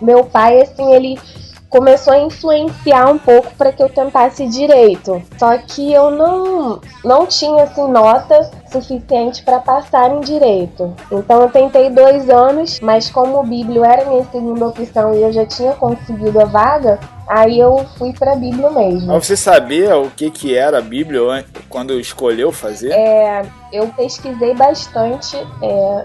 meu 0.00 0.24
pai, 0.24 0.62
assim, 0.62 0.94
ele 0.94 1.18
começou 1.68 2.12
a 2.14 2.18
influenciar 2.18 3.10
um 3.10 3.18
pouco 3.18 3.54
para 3.56 3.70
que 3.72 3.82
eu 3.82 3.88
tentasse 3.88 4.46
direito. 4.48 5.22
Só 5.38 5.56
que 5.58 5.92
eu 5.92 6.10
não, 6.10 6.80
não 7.04 7.26
tinha, 7.26 7.64
assim, 7.64 7.86
nota 7.90 8.50
suficiente 8.72 9.42
para 9.42 9.58
passar 9.60 10.10
em 10.10 10.20
direito. 10.20 10.94
Então 11.12 11.42
eu 11.42 11.50
tentei 11.50 11.90
dois 11.90 12.28
anos, 12.30 12.80
mas 12.80 13.10
como 13.10 13.40
o 13.40 13.42
Bíblio 13.42 13.84
era 13.84 14.04
minha 14.08 14.24
segunda 14.32 14.66
opção 14.68 15.14
e 15.14 15.22
eu 15.22 15.32
já 15.32 15.44
tinha 15.46 15.72
conseguido 15.72 16.40
a 16.40 16.44
vaga, 16.44 16.98
aí 17.28 17.58
eu 17.58 17.84
fui 17.98 18.12
para 18.12 18.34
Bíblio 18.34 18.72
mesmo. 18.72 19.08
mas 19.12 19.26
você 19.26 19.36
sabia 19.36 19.96
o 19.98 20.10
que, 20.10 20.30
que 20.30 20.56
era 20.56 20.78
a 20.78 20.82
Bíblia 20.82 21.20
an- 21.22 21.44
quando 21.68 21.98
escolheu 22.00 22.50
fazer? 22.52 22.92
É, 22.92 23.42
eu 23.72 23.86
pesquisei 23.88 24.54
bastante 24.54 25.36
é, 25.62 26.04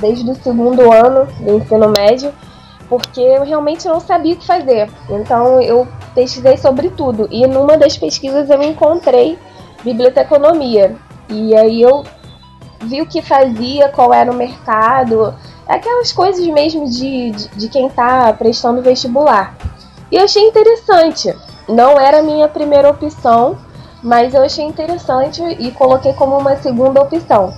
desde 0.00 0.28
o 0.30 0.34
segundo 0.34 0.92
ano 0.92 1.26
do 1.40 1.56
ensino 1.58 1.92
médio, 1.96 2.32
porque 2.92 3.22
eu 3.22 3.42
realmente 3.42 3.88
não 3.88 3.98
sabia 3.98 4.34
o 4.34 4.36
que 4.36 4.46
fazer. 4.46 4.90
Então 5.08 5.58
eu 5.62 5.88
pesquisei 6.14 6.58
sobre 6.58 6.90
tudo. 6.90 7.26
E 7.30 7.46
numa 7.46 7.78
das 7.78 7.96
pesquisas 7.96 8.50
eu 8.50 8.62
encontrei 8.62 9.38
biblioteconomia. 9.82 10.94
E 11.26 11.56
aí 11.56 11.80
eu 11.80 12.04
vi 12.82 13.00
o 13.00 13.06
que 13.06 13.22
fazia, 13.22 13.88
qual 13.88 14.12
era 14.12 14.30
o 14.30 14.34
mercado, 14.34 15.34
aquelas 15.66 16.12
coisas 16.12 16.46
mesmo 16.48 16.84
de, 16.84 17.30
de, 17.30 17.48
de 17.48 17.68
quem 17.70 17.86
está 17.86 18.30
prestando 18.34 18.82
vestibular. 18.82 19.56
E 20.10 20.16
eu 20.16 20.24
achei 20.24 20.46
interessante. 20.46 21.34
Não 21.66 21.98
era 21.98 22.18
a 22.18 22.22
minha 22.22 22.46
primeira 22.46 22.90
opção, 22.90 23.56
mas 24.02 24.34
eu 24.34 24.42
achei 24.42 24.66
interessante 24.66 25.42
e 25.42 25.70
coloquei 25.70 26.12
como 26.12 26.36
uma 26.36 26.56
segunda 26.56 27.00
opção. 27.00 27.54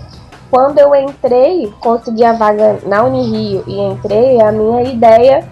Quando 0.55 0.79
eu 0.79 0.95
entrei, 0.95 1.75
consegui 1.81 2.25
a 2.25 2.33
vaga 2.33 2.79
na 2.87 3.03
Unirio 3.03 3.65
e 3.67 3.77
entrei, 3.77 4.41
a 4.41 4.53
minha 4.53 4.83
ideia 4.85 5.49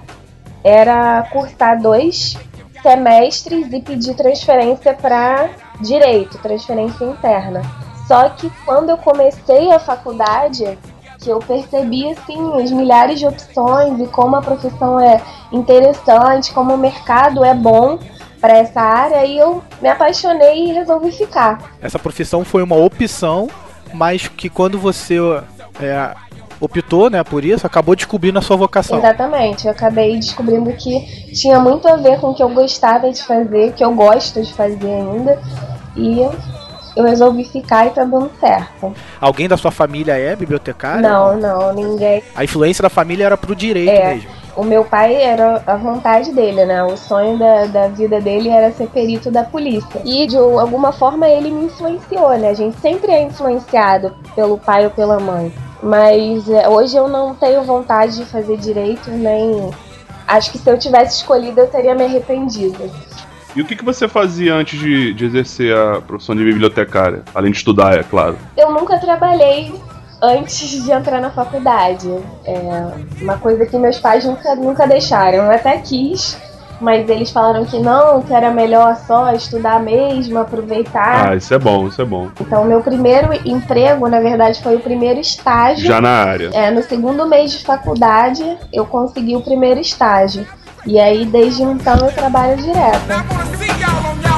era 0.62 1.25
cursar 1.32 1.82
dois 1.82 2.38
semestres 2.80 3.73
e 3.73 3.80
pedir 3.80 4.14
transferência 4.14 4.94
para 4.94 5.50
direito, 5.80 6.38
transferência 6.38 7.04
interna. 7.04 7.62
Só 8.06 8.28
que 8.28 8.49
quando 8.64 8.90
eu 8.90 8.97
comecei 8.97 9.73
a 9.73 9.80
faculdade, 9.80 10.78
que 11.18 11.30
eu 11.30 11.40
percebi 11.40 12.09
assim 12.12 12.62
as 12.62 12.71
milhares 12.71 13.18
de 13.18 13.26
opções 13.26 13.99
e 13.99 14.06
como 14.06 14.37
a 14.37 14.40
profissão 14.40 15.00
é 15.00 15.21
interessante, 15.50 16.54
como 16.54 16.75
o 16.75 16.78
mercado 16.78 17.44
é 17.44 17.54
bom 17.54 17.99
para 18.40 18.56
essa 18.56 18.80
área, 18.80 19.26
e 19.26 19.37
eu 19.37 19.64
me 19.80 19.88
apaixonei 19.88 20.66
e 20.66 20.73
resolvi 20.73 21.11
ficar. 21.11 21.73
Essa 21.80 21.99
profissão 21.99 22.44
foi 22.44 22.62
uma 22.62 22.76
opção, 22.76 23.49
mas 23.92 24.28
que 24.28 24.49
quando 24.49 24.78
você 24.78 25.16
é, 25.80 26.14
optou 26.61 27.11
né, 27.11 27.22
por 27.25 27.44
isso, 27.44 27.66
acabou 27.66 27.96
descobrindo 27.96 28.38
a 28.38 28.42
sua 28.42 28.56
vocação. 28.56 28.99
Exatamente, 28.99 29.66
eu 29.66 29.72
acabei 29.72 30.16
descobrindo 30.16 30.72
que 30.75 31.32
tinha 31.34 31.58
muito 31.58 31.88
a 31.88 31.96
ver 31.96 32.20
com 32.20 32.30
o 32.30 32.34
que 32.34 32.42
eu 32.42 32.49
gostava 32.49 33.11
de 33.11 33.22
fazer, 33.22 33.72
que 33.72 33.84
eu 33.84 33.92
gosto 33.94 34.40
de 34.42 34.52
fazer 34.52 34.92
ainda, 34.92 35.40
e 35.96 36.20
eu 36.96 37.04
resolvi 37.04 37.44
ficar 37.44 37.87
e 37.87 37.90
tá 37.90 38.04
dando 38.04 38.30
certo. 38.38 38.94
Alguém 39.20 39.49
da 39.49 39.56
sua 39.56 39.70
família 39.70 40.12
é 40.12 40.37
bibliotecário? 40.37 41.02
Não, 41.02 41.37
não, 41.37 41.72
ninguém. 41.75 42.22
A 42.34 42.44
influência 42.44 42.82
da 42.82 42.90
família 42.90 43.25
era 43.25 43.37
pro 43.37 43.56
direito 43.56 43.90
É. 43.90 44.14
mesmo. 44.14 44.41
O 44.54 44.64
meu 44.64 44.85
pai 44.85 45.14
era 45.14 45.62
a 45.66 45.76
vontade 45.76 46.30
dele, 46.32 46.64
né? 46.66 46.82
O 46.85 46.97
sonho 46.97 47.38
da, 47.38 47.66
da 47.66 47.88
vida 47.88 48.21
dele 48.21 48.50
era 48.50 48.71
ser 48.71 48.87
perito 48.88 49.30
da 49.30 49.44
polícia. 49.44 50.02
E 50.04 50.26
de 50.26 50.37
alguma 50.37 50.92
forma 50.92 51.26
ele 51.26 51.50
me 51.50 51.64
influenciou, 51.64 52.37
né? 52.37 52.50
A 52.50 52.54
gente 52.54 52.78
sempre 52.78 53.11
é 53.12 53.23
influenciado 53.23 54.14
pelo 54.35 54.59
pai 54.59 54.85
ou 54.85 54.90
pela 54.90 55.18
mãe. 55.18 55.52
Mas 55.82 56.49
é, 56.50 56.68
hoje 56.68 56.97
eu 56.97 57.09
não 57.09 57.35
tenho 57.35 57.62
vontade 57.62 58.16
de 58.16 58.25
fazer 58.26 58.59
direito, 58.59 59.11
nem. 59.11 59.71
Acho 60.28 60.52
que 60.52 60.59
se 60.59 60.71
eu 60.71 60.78
tivesse 60.78 61.16
escolhido 61.16 61.61
eu 61.61 61.66
teria 61.66 61.94
me 61.94 62.04
arrependido. 62.04 62.90
E 63.56 63.61
o 63.61 63.66
que, 63.66 63.76
que 63.76 63.85
você 63.85 64.06
fazia 64.09 64.54
antes 64.54 64.78
de, 64.78 65.12
de 65.12 65.25
exercer 65.26 65.76
a 65.76 66.00
profissão 66.00 66.35
de 66.35 66.44
bibliotecária? 66.44 67.23
Além 67.35 67.52
de 67.52 67.59
estudar, 67.59 67.99
é 67.99 68.02
claro. 68.02 68.38
Eu 68.56 68.73
nunca 68.73 68.99
trabalhei 68.99 69.75
antes 70.22 70.70
de 70.84 70.92
entrar 70.92 71.20
na 71.20 71.30
faculdade. 71.30 72.08
É 72.44 72.92
uma 73.20 73.36
coisa 73.38 73.66
que 73.66 73.76
meus 73.76 73.98
pais 73.98 74.24
nunca, 74.24 74.54
nunca 74.54 74.86
deixaram. 74.86 75.38
Eu 75.38 75.50
até 75.50 75.76
quis, 75.78 76.38
mas 76.80 77.08
eles 77.08 77.30
falaram 77.30 77.64
que 77.64 77.78
não, 77.80 78.22
que 78.22 78.32
era 78.32 78.50
melhor 78.50 78.96
só 79.06 79.32
estudar 79.32 79.80
mesmo, 79.80 80.38
aproveitar. 80.38 81.30
Ah, 81.30 81.36
isso 81.36 81.52
é 81.52 81.58
bom, 81.58 81.88
isso 81.88 82.00
é 82.00 82.04
bom. 82.04 82.28
Então, 82.40 82.64
meu 82.64 82.80
primeiro 82.80 83.32
emprego, 83.44 84.08
na 84.08 84.20
verdade, 84.20 84.62
foi 84.62 84.76
o 84.76 84.80
primeiro 84.80 85.18
estágio. 85.18 85.86
Já 85.86 86.00
na 86.00 86.10
área. 86.10 86.50
É, 86.52 86.70
no 86.70 86.82
segundo 86.82 87.26
mês 87.26 87.52
de 87.52 87.64
faculdade, 87.64 88.44
eu 88.72 88.86
consegui 88.86 89.34
o 89.34 89.42
primeiro 89.42 89.80
estágio. 89.80 90.46
E 90.86 90.98
aí, 90.98 91.24
desde 91.24 91.62
então, 91.62 91.96
eu 91.96 92.12
trabalho 92.12 92.56
direto. 92.56 94.31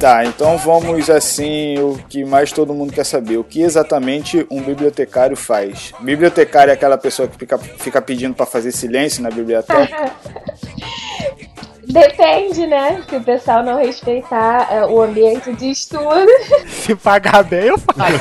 Tá, 0.00 0.24
então 0.24 0.56
vamos 0.56 1.10
assim, 1.10 1.76
o 1.80 1.98
que 2.08 2.24
mais 2.24 2.52
todo 2.52 2.72
mundo 2.72 2.92
quer 2.92 3.04
saber. 3.04 3.36
O 3.36 3.42
que 3.42 3.62
exatamente 3.62 4.46
um 4.48 4.62
bibliotecário 4.62 5.36
faz? 5.36 5.92
Bibliotecário 5.98 6.70
é 6.70 6.74
aquela 6.74 6.96
pessoa 6.96 7.26
que 7.26 7.36
fica, 7.36 7.58
fica 7.58 8.00
pedindo 8.00 8.32
pra 8.34 8.46
fazer 8.46 8.70
silêncio 8.70 9.22
na 9.22 9.30
biblioteca? 9.30 10.12
Depende, 11.82 12.66
né? 12.66 13.02
Se 13.08 13.16
o 13.16 13.20
pessoal 13.22 13.64
não 13.64 13.78
respeitar 13.78 14.68
é, 14.70 14.84
o 14.84 15.02
ambiente 15.02 15.52
de 15.54 15.70
estudo. 15.70 16.28
Se 16.68 16.94
pagar 16.94 17.42
bem, 17.42 17.64
eu 17.64 17.78
faço. 17.78 18.18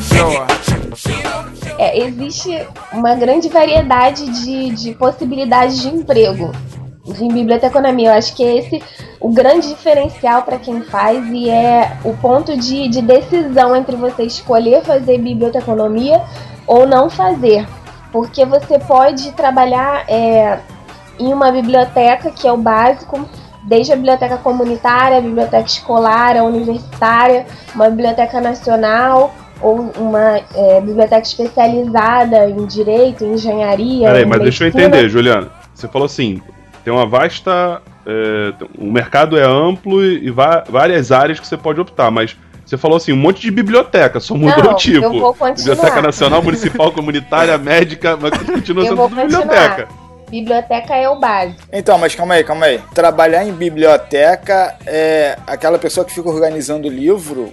Floor. 0.00 0.46
É, 1.76 1.98
existe 2.06 2.64
uma 2.92 3.16
grande 3.16 3.48
variedade 3.48 4.24
de, 4.44 4.70
de 4.70 4.94
possibilidades 4.94 5.82
de 5.82 5.88
emprego 5.88 6.52
em 7.06 7.28
biblioteconomia. 7.28 8.10
Eu 8.10 8.14
acho 8.14 8.34
que 8.34 8.42
é 8.42 8.58
esse 8.58 8.82
o 9.20 9.30
grande 9.30 9.68
diferencial 9.68 10.42
para 10.42 10.58
quem 10.58 10.82
faz 10.82 11.26
e 11.30 11.50
é 11.50 11.96
o 12.04 12.14
ponto 12.16 12.56
de, 12.56 12.88
de 12.88 13.02
decisão 13.02 13.76
entre 13.76 13.96
você 13.96 14.24
escolher 14.24 14.82
fazer 14.82 15.18
biblioteconomia 15.18 16.22
ou 16.66 16.86
não 16.86 17.10
fazer. 17.10 17.66
Porque 18.10 18.44
você 18.44 18.78
pode 18.78 19.32
trabalhar 19.32 20.04
é, 20.08 20.58
em 21.18 21.32
uma 21.32 21.50
biblioteca, 21.50 22.30
que 22.30 22.46
é 22.46 22.52
o 22.52 22.56
básico, 22.56 23.28
desde 23.64 23.92
a 23.92 23.96
biblioteca 23.96 24.36
comunitária, 24.36 25.18
a 25.18 25.20
biblioteca 25.20 25.66
escolar, 25.66 26.36
a 26.36 26.44
universitária, 26.44 27.46
uma 27.74 27.90
biblioteca 27.90 28.40
nacional 28.40 29.34
ou 29.60 29.90
uma 29.96 30.40
é, 30.54 30.80
biblioteca 30.80 31.22
especializada 31.22 32.48
em 32.48 32.66
direito, 32.66 33.24
em 33.24 33.32
engenharia. 33.32 34.08
Peraí, 34.08 34.22
em 34.22 34.26
mas 34.26 34.40
deixa 34.40 34.64
eu 34.64 34.66
medicina. 34.66 34.88
entender, 34.88 35.08
Juliana. 35.08 35.48
Você 35.74 35.88
falou 35.88 36.06
assim: 36.06 36.40
tem 36.84 36.92
uma 36.92 37.06
vasta. 37.06 37.80
é, 38.06 38.52
o 38.78 38.90
mercado 38.92 39.38
é 39.38 39.42
amplo 39.44 40.04
e 40.04 40.30
va- 40.30 40.64
várias 40.68 41.10
áreas 41.10 41.40
que 41.40 41.46
você 41.46 41.56
pode 41.56 41.80
optar, 41.80 42.10
mas 42.10 42.36
você 42.64 42.76
falou 42.76 42.96
assim: 42.96 43.12
um 43.12 43.16
monte 43.16 43.40
de 43.40 43.50
biblioteca, 43.50 44.20
só 44.20 44.34
mudou 44.34 44.72
o 44.72 44.74
tipo. 44.76 45.04
eu 45.04 45.12
vou 45.12 45.34
continuar. 45.34 45.54
Biblioteca 45.76 46.02
Nacional, 46.02 46.42
Municipal, 46.42 46.92
Comunitária, 46.92 47.56
Médica, 47.58 48.16
mas 48.20 48.30
continua 48.38 48.82
Eu 48.82 48.88
sendo 48.88 48.96
vou 48.96 49.08
tudo 49.08 49.20
continuar. 49.20 49.42
biblioteca. 49.44 49.88
Biblioteca 50.34 50.96
é 50.96 51.08
o 51.08 51.16
básico. 51.16 51.62
Então, 51.72 51.96
mas 51.96 52.12
calma 52.14 52.34
aí, 52.34 52.42
calma 52.42 52.66
aí. 52.66 52.80
Trabalhar 52.92 53.44
em 53.44 53.52
biblioteca 53.52 54.76
é 54.84 55.38
aquela 55.46 55.78
pessoa 55.78 56.04
que 56.04 56.12
fica 56.12 56.28
organizando 56.28 56.88
o 56.88 56.90
livro, 56.90 57.52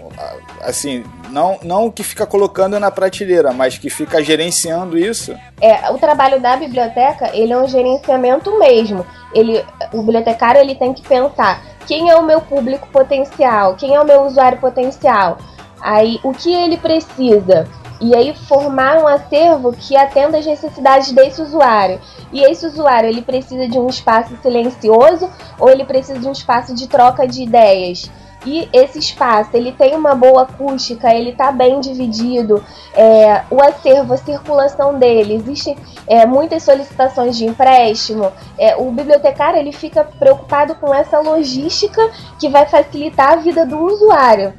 assim, 0.61 1.03
não, 1.29 1.59
não 1.61 1.91
que 1.91 2.03
fica 2.03 2.25
colocando 2.25 2.79
na 2.79 2.89
prateleira, 2.89 3.53
mas 3.53 3.77
que 3.77 3.88
fica 3.88 4.23
gerenciando 4.23 4.97
isso. 4.97 5.38
É, 5.61 5.91
o 5.91 6.00
trabalho 6.00 6.41
da 6.41 6.57
biblioteca, 6.57 7.29
ele 7.35 7.53
é 7.53 7.57
um 7.57 7.67
gerenciamento 7.67 8.57
mesmo. 8.57 9.05
Ele, 9.31 9.63
o 9.93 10.00
bibliotecário 10.01 10.59
ele 10.59 10.73
tem 10.73 10.91
que 10.91 11.03
pensar 11.03 11.63
quem 11.85 12.09
é 12.09 12.15
o 12.15 12.23
meu 12.23 12.41
público 12.41 12.88
potencial, 12.88 13.75
quem 13.75 13.93
é 13.93 14.01
o 14.01 14.05
meu 14.05 14.23
usuário 14.23 14.57
potencial, 14.57 15.38
aí 15.79 16.19
o 16.23 16.31
que 16.31 16.51
ele 16.51 16.77
precisa. 16.77 17.67
E 18.01 18.15
aí 18.15 18.34
formar 18.34 18.98
um 18.98 19.08
acervo 19.08 19.72
que 19.74 19.96
atenda 19.96 20.39
às 20.39 20.46
necessidades 20.46 21.12
desse 21.12 21.41
usuário. 21.41 22.01
E 22.34 22.43
esse 22.43 22.65
usuário, 22.65 23.08
ele 23.08 23.22
precisa 23.22 23.67
de 23.67 23.77
um 23.77 23.88
espaço 23.88 24.36
silencioso 24.41 25.29
ou 25.60 25.70
ele 25.70 25.86
precisa 25.86 26.20
de 26.20 26.27
um 26.27 26.31
espaço 26.31 26.74
de 26.74 26.88
troca 26.88 27.27
de 27.27 27.43
ideias? 27.43 28.10
E 28.46 28.67
esse 28.74 28.98
espaço, 28.98 29.51
ele 29.53 29.72
tem 29.72 29.96
uma 29.96 30.15
boa 30.15 30.43
acústica, 30.43 31.13
ele 31.13 31.29
está 31.29 31.51
bem 31.51 31.79
dividido, 31.79 32.63
é, 32.96 33.43
o 33.51 33.62
acervo, 33.62 34.13
a 34.13 34.17
circulação 34.17 34.98
dele, 34.98 35.36
existem 35.36 35.77
é, 36.08 36.25
muitas 36.25 36.63
solicitações 36.63 37.38
de 37.38 37.46
empréstimo, 37.46 38.31
é, 38.58 38.75
o 38.75 38.89
bibliotecário 38.91 39.60
ele 39.60 39.72
fica 39.72 40.03
preocupado 40.03 40.74
com 40.75 40.91
essa 40.91 41.20
logística 41.20 42.01
que 42.39 42.50
vai 42.50 42.65
facilitar 42.65 43.34
a 43.34 43.36
vida 43.36 43.63
do 43.63 43.79
usuário. 43.79 44.53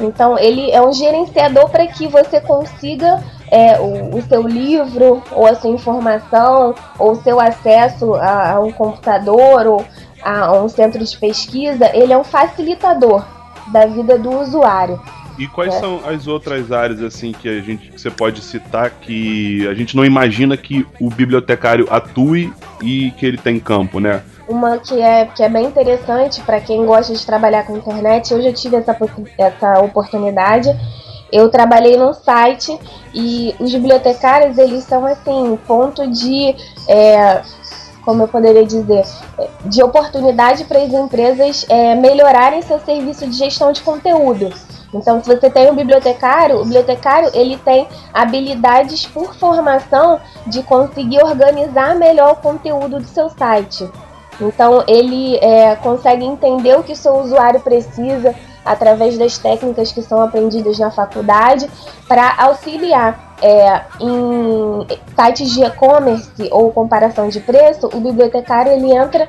Então 0.00 0.38
ele 0.38 0.70
é 0.70 0.82
um 0.82 0.92
gerenciador 0.92 1.70
para 1.70 1.86
que 1.86 2.06
você 2.06 2.40
consiga 2.40 3.22
é, 3.50 3.78
o, 3.80 4.16
o 4.16 4.22
seu 4.22 4.42
livro, 4.42 5.22
ou 5.30 5.46
a 5.46 5.54
sua 5.54 5.70
informação, 5.70 6.74
ou 6.98 7.12
o 7.12 7.16
seu 7.16 7.40
acesso 7.40 8.14
a, 8.14 8.52
a 8.52 8.60
um 8.60 8.72
computador, 8.72 9.66
ou 9.66 9.86
a 10.22 10.52
um 10.52 10.68
centro 10.68 11.04
de 11.04 11.16
pesquisa, 11.16 11.90
ele 11.94 12.12
é 12.12 12.18
um 12.18 12.24
facilitador 12.24 13.24
da 13.72 13.86
vida 13.86 14.18
do 14.18 14.30
usuário. 14.40 15.00
E 15.38 15.46
quais 15.46 15.74
É. 15.74 15.80
são 15.80 16.00
as 16.06 16.26
outras 16.26 16.72
áreas 16.72 17.02
assim 17.02 17.32
que 17.32 17.48
a 17.48 17.60
gente 17.60 17.90
que 17.90 18.00
você 18.00 18.10
pode 18.10 18.40
citar 18.40 18.90
que 18.90 19.66
a 19.68 19.74
gente 19.74 19.94
não 19.94 20.04
imagina 20.04 20.56
que 20.56 20.86
o 20.98 21.10
bibliotecário 21.10 21.86
atue 21.90 22.52
e 22.82 23.10
que 23.12 23.26
ele 23.26 23.36
tem 23.36 23.60
campo, 23.60 24.00
né? 24.00 24.22
Uma 24.48 24.78
que 24.78 25.00
é, 25.00 25.26
que 25.26 25.42
é 25.42 25.48
bem 25.48 25.66
interessante 25.66 26.40
para 26.42 26.60
quem 26.60 26.86
gosta 26.86 27.12
de 27.12 27.26
trabalhar 27.26 27.66
com 27.66 27.76
internet, 27.76 28.32
eu 28.32 28.40
já 28.40 28.52
tive 28.52 28.76
essa, 28.76 28.96
essa 29.36 29.80
oportunidade. 29.80 30.68
Eu 31.32 31.48
trabalhei 31.50 31.96
num 31.96 32.12
site 32.14 32.78
e 33.12 33.54
os 33.58 33.72
bibliotecários, 33.72 34.56
eles 34.56 34.84
são 34.84 35.04
assim, 35.04 35.58
ponto 35.66 36.06
de. 36.08 36.54
é, 36.88 37.42
como 38.04 38.22
eu 38.22 38.28
poderia 38.28 38.64
dizer? 38.64 39.04
De 39.64 39.82
oportunidade 39.82 40.64
para 40.64 40.78
as 40.78 40.92
empresas 40.92 41.66
é, 41.68 41.96
melhorarem 41.96 42.62
seu 42.62 42.78
serviço 42.78 43.26
de 43.26 43.36
gestão 43.36 43.72
de 43.72 43.82
conteúdo. 43.82 44.52
Então, 44.94 45.20
se 45.20 45.26
você 45.26 45.50
tem 45.50 45.70
um 45.70 45.74
bibliotecário, 45.74 46.60
o 46.60 46.62
bibliotecário 46.62 47.30
ele 47.34 47.56
tem 47.58 47.88
habilidades 48.14 49.04
por 49.06 49.34
formação 49.34 50.20
de 50.46 50.62
conseguir 50.62 51.22
organizar 51.22 51.96
melhor 51.96 52.32
o 52.32 52.36
conteúdo 52.36 53.00
do 53.00 53.06
seu 53.06 53.28
site. 53.28 53.90
Então 54.40 54.84
ele 54.86 55.36
é, 55.36 55.76
consegue 55.76 56.24
entender 56.24 56.76
o 56.78 56.82
que 56.82 56.92
o 56.92 56.96
seu 56.96 57.16
usuário 57.16 57.60
precisa 57.60 58.34
através 58.64 59.16
das 59.16 59.38
técnicas 59.38 59.92
que 59.92 60.02
são 60.02 60.20
aprendidas 60.20 60.78
na 60.78 60.90
faculdade 60.90 61.68
para 62.08 62.34
auxiliar 62.38 63.36
é, 63.40 63.80
em 64.00 64.86
sites 65.14 65.52
de 65.52 65.64
e-commerce 65.64 66.48
ou 66.50 66.72
comparação 66.72 67.28
de 67.28 67.40
preço. 67.40 67.88
O 67.92 68.00
bibliotecário 68.00 68.72
ele 68.72 68.92
entra 68.92 69.28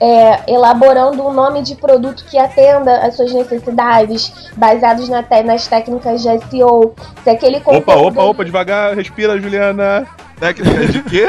é, 0.00 0.52
elaborando 0.52 1.26
um 1.26 1.32
nome 1.32 1.62
de 1.62 1.74
produto 1.74 2.24
que 2.30 2.38
atenda 2.38 2.98
às 2.98 3.16
suas 3.16 3.32
necessidades, 3.32 4.50
baseados 4.56 5.08
na 5.08 5.24
nas 5.44 5.66
técnicas 5.66 6.22
de 6.22 6.28
SEO. 6.48 6.94
Se 7.24 7.30
aquele 7.30 7.60
Opa, 7.64 7.96
opa, 7.96 8.22
opa, 8.22 8.44
devagar, 8.44 8.94
respira, 8.94 9.40
Juliana. 9.40 10.06
Técnica 10.38 10.86
de 10.86 11.02
quê? 11.02 11.28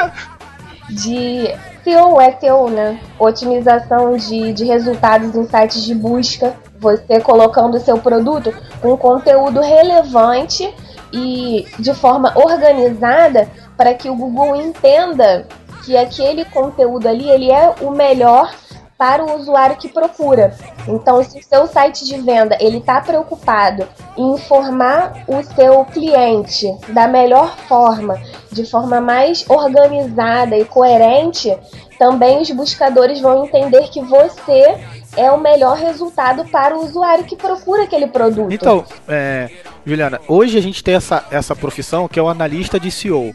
de 0.89 1.53
SEO, 1.87 2.17
SEO, 2.39 2.69
né? 2.69 2.99
Otimização 3.17 4.17
de, 4.17 4.51
de 4.51 4.65
resultados 4.65 5.33
em 5.33 5.45
sites 5.45 5.83
de 5.83 5.95
busca. 5.95 6.53
Você 6.77 7.21
colocando 7.21 7.77
o 7.77 7.79
seu 7.79 7.97
produto 7.97 8.53
com 8.81 8.97
conteúdo 8.97 9.61
relevante 9.61 10.71
e 11.13 11.65
de 11.79 11.93
forma 11.93 12.33
organizada 12.35 13.49
para 13.77 13.93
que 13.93 14.09
o 14.09 14.15
Google 14.15 14.57
entenda 14.57 15.47
que 15.85 15.95
aquele 15.95 16.43
conteúdo 16.43 17.07
ali 17.07 17.29
ele 17.29 17.49
é 17.49 17.73
o 17.81 17.91
melhor 17.91 18.51
para 18.97 19.23
o 19.23 19.39
usuário 19.39 19.77
que 19.77 19.87
procura. 19.87 20.55
Então, 20.87 21.23
se 21.23 21.39
o 21.39 21.43
seu 21.43 21.67
site 21.67 22.05
de 22.05 22.19
venda 22.19 22.57
ele 22.59 22.77
está 22.77 22.99
preocupado 22.99 23.87
em 24.17 24.33
informar 24.33 25.23
o 25.27 25.43
seu 25.43 25.85
cliente 25.85 26.67
da 26.89 27.07
melhor 27.07 27.55
forma, 27.67 28.19
de 28.51 28.65
forma 28.65 28.99
mais 28.99 29.45
organizada 29.47 30.57
e 30.57 30.65
coerente, 30.65 31.55
também 31.99 32.41
os 32.41 32.49
buscadores 32.51 33.21
vão 33.21 33.45
entender 33.45 33.89
que 33.89 34.01
você 34.01 34.77
é 35.15 35.31
o 35.31 35.39
melhor 35.39 35.77
resultado 35.77 36.45
para 36.45 36.75
o 36.75 36.83
usuário 36.83 37.25
que 37.25 37.35
procura 37.35 37.83
aquele 37.83 38.07
produto. 38.07 38.51
Então, 38.51 38.85
é, 39.07 39.49
Juliana, 39.85 40.21
hoje 40.27 40.57
a 40.57 40.61
gente 40.61 40.83
tem 40.83 40.95
essa, 40.95 41.25
essa 41.31 41.55
profissão 41.55 42.07
que 42.07 42.19
é 42.19 42.21
o 42.21 42.29
analista 42.29 42.79
de 42.79 42.91
SEO. 42.91 43.33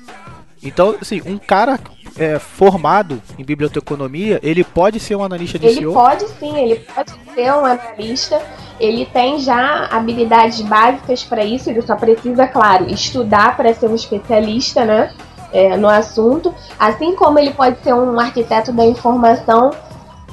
Então, 0.62 0.96
assim, 1.00 1.20
um 1.26 1.38
cara 1.38 1.78
é, 2.16 2.38
formado 2.38 3.20
em 3.38 3.44
biblioteconomia, 3.44 4.38
ele 4.42 4.64
pode 4.64 5.00
ser 5.00 5.16
um 5.16 5.24
analista 5.24 5.58
de 5.58 5.66
Ele 5.66 5.80
SEO? 5.80 5.92
pode 5.92 6.28
sim, 6.38 6.56
ele 6.56 6.76
pode 6.76 7.12
ser 7.34 7.52
um 7.52 7.64
analista, 7.64 8.40
ele 8.78 9.06
tem 9.06 9.38
já 9.38 9.86
habilidades 9.90 10.60
básicas 10.62 11.22
para 11.24 11.44
isso, 11.44 11.70
ele 11.70 11.82
só 11.82 11.96
precisa, 11.96 12.46
claro, 12.46 12.90
estudar 12.90 13.56
para 13.56 13.72
ser 13.74 13.88
um 13.88 13.94
especialista, 13.94 14.84
né? 14.84 15.12
é, 15.52 15.76
no 15.76 15.88
assunto, 15.88 16.54
assim 16.78 17.14
como 17.14 17.38
ele 17.38 17.52
pode 17.52 17.78
ser 17.82 17.92
um 17.92 18.18
arquiteto 18.18 18.72
da 18.72 18.84
informação 18.84 19.70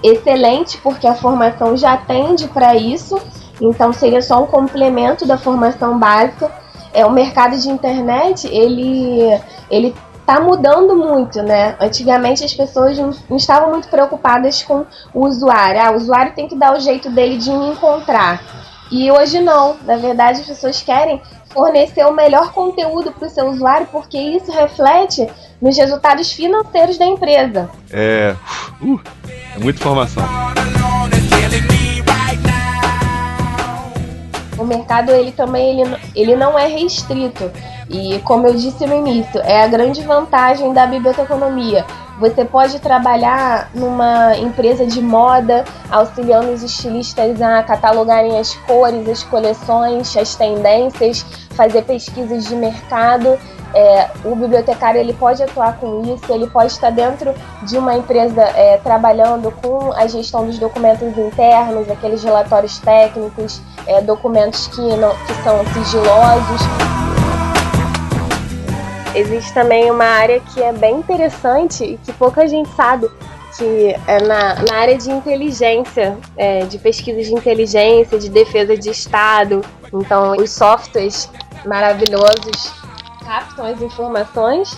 excelente, 0.02 0.78
porque 0.78 1.06
a 1.06 1.14
formação 1.14 1.76
já 1.76 1.94
atende 1.94 2.48
para 2.48 2.74
isso, 2.76 3.20
então 3.60 3.92
seria 3.92 4.22
só 4.22 4.42
um 4.42 4.48
complemento 4.48 5.28
da 5.28 5.38
formação 5.38 6.00
básica. 6.00 6.50
É, 6.94 7.06
o 7.06 7.12
mercado 7.12 7.58
de 7.58 7.70
internet, 7.70 8.48
ele, 8.48 9.38
ele 9.70 9.94
tá 10.30 10.40
mudando 10.40 10.96
muito, 10.96 11.42
né? 11.42 11.76
Antigamente 11.80 12.46
as 12.46 12.54
pessoas 12.54 12.96
não, 13.00 13.36
estavam 13.36 13.72
muito 13.72 13.88
preocupadas 13.88 14.62
com 14.62 14.86
o 15.12 15.26
usuário. 15.26 15.82
Ah, 15.82 15.90
o 15.90 15.96
usuário 15.96 16.34
tem 16.36 16.48
que 16.48 16.56
dar 16.56 16.78
o 16.78 16.80
jeito 16.80 17.10
dele 17.10 17.38
de 17.38 17.50
me 17.50 17.72
encontrar. 17.72 18.40
E 18.92 19.10
hoje 19.10 19.40
não. 19.40 19.78
Na 19.86 19.98
verdade, 19.98 20.42
as 20.42 20.46
pessoas 20.46 20.84
querem 20.84 21.20
fornecer 21.52 22.06
o 22.06 22.14
melhor 22.14 22.54
conteúdo 22.54 23.12
para 23.12 23.28
o 23.28 23.32
seu 23.32 23.48
usuário, 23.48 23.88
porque 23.92 24.20
isso 24.20 24.52
reflete 24.52 25.28
nos 25.60 25.76
resultados 25.76 26.32
financeiros 26.32 27.00
da 27.00 27.08
empresa. 27.08 27.68
É. 27.90 28.36
Uh, 28.80 29.00
é 29.56 29.60
muita 29.60 29.80
informação. 29.80 30.24
O 34.60 34.66
mercado 34.66 35.12
ele 35.12 35.32
também 35.32 35.82
ele, 35.82 35.98
ele 36.14 36.36
não 36.36 36.60
é 36.60 36.68
restrito. 36.68 37.50
E 37.90 38.20
como 38.20 38.46
eu 38.46 38.54
disse 38.54 38.86
no 38.86 38.94
início, 38.94 39.40
é 39.42 39.64
a 39.64 39.68
grande 39.68 40.02
vantagem 40.02 40.74
da 40.74 40.86
biblioteconomia. 40.86 41.86
Você 42.20 42.44
pode 42.44 42.80
trabalhar 42.80 43.70
numa 43.74 44.36
empresa 44.36 44.86
de 44.86 45.02
moda, 45.02 45.64
auxiliando 45.90 46.52
os 46.52 46.62
estilistas 46.62 47.42
a 47.42 47.64
catalogarem 47.64 48.38
as 48.38 48.54
cores, 48.56 49.08
as 49.08 49.24
coleções, 49.24 50.16
as 50.18 50.36
tendências, 50.36 51.26
fazer 51.52 51.84
pesquisas 51.84 52.46
de 52.46 52.56
mercado. 52.56 53.40
É, 53.74 54.10
o 54.26 54.36
bibliotecário 54.36 55.00
ele 55.00 55.14
pode 55.14 55.42
atuar 55.44 55.78
com 55.78 56.02
isso, 56.14 56.34
ele 56.34 56.48
pode 56.48 56.74
estar 56.74 56.90
dentro 56.90 57.34
de 57.64 57.78
uma 57.78 57.96
empresa 57.96 58.42
é, 58.42 58.78
trabalhando 58.78 59.52
com 59.62 59.94
a 59.94 60.06
gestão 60.08 60.46
dos 60.46 60.60
documentos 60.60 61.18
internos, 61.18 61.90
aqueles 61.90 62.22
relatórios 62.22 62.80
técnicos, 62.80 63.62
é, 63.88 64.02
documentos 64.02 64.68
que, 64.68 64.82
não, 64.82 65.16
que 65.26 65.34
são 65.44 65.64
sigilosos. 65.74 67.19
Existe 69.20 69.54
também 69.54 69.92
uma 69.92 70.06
área 70.06 70.40
que 70.40 70.62
é 70.64 70.72
bem 70.72 70.96
interessante 70.96 71.84
e 71.84 71.98
que 71.98 72.14
pouca 72.14 72.48
gente 72.48 72.70
sabe, 72.70 73.10
que 73.58 73.94
é 74.08 74.22
na, 74.22 74.56
na 74.64 74.76
área 74.76 74.98
de 74.98 75.12
inteligência, 75.12 76.18
é, 76.38 76.62
de 76.62 76.78
pesquisa 76.78 77.22
de 77.22 77.34
inteligência, 77.34 78.18
de 78.18 78.30
defesa 78.30 78.78
de 78.78 78.90
Estado. 78.90 79.62
Então, 79.94 80.38
os 80.38 80.52
softwares 80.52 81.30
maravilhosos 81.66 82.72
captam 83.26 83.66
as 83.66 83.82
informações, 83.82 84.78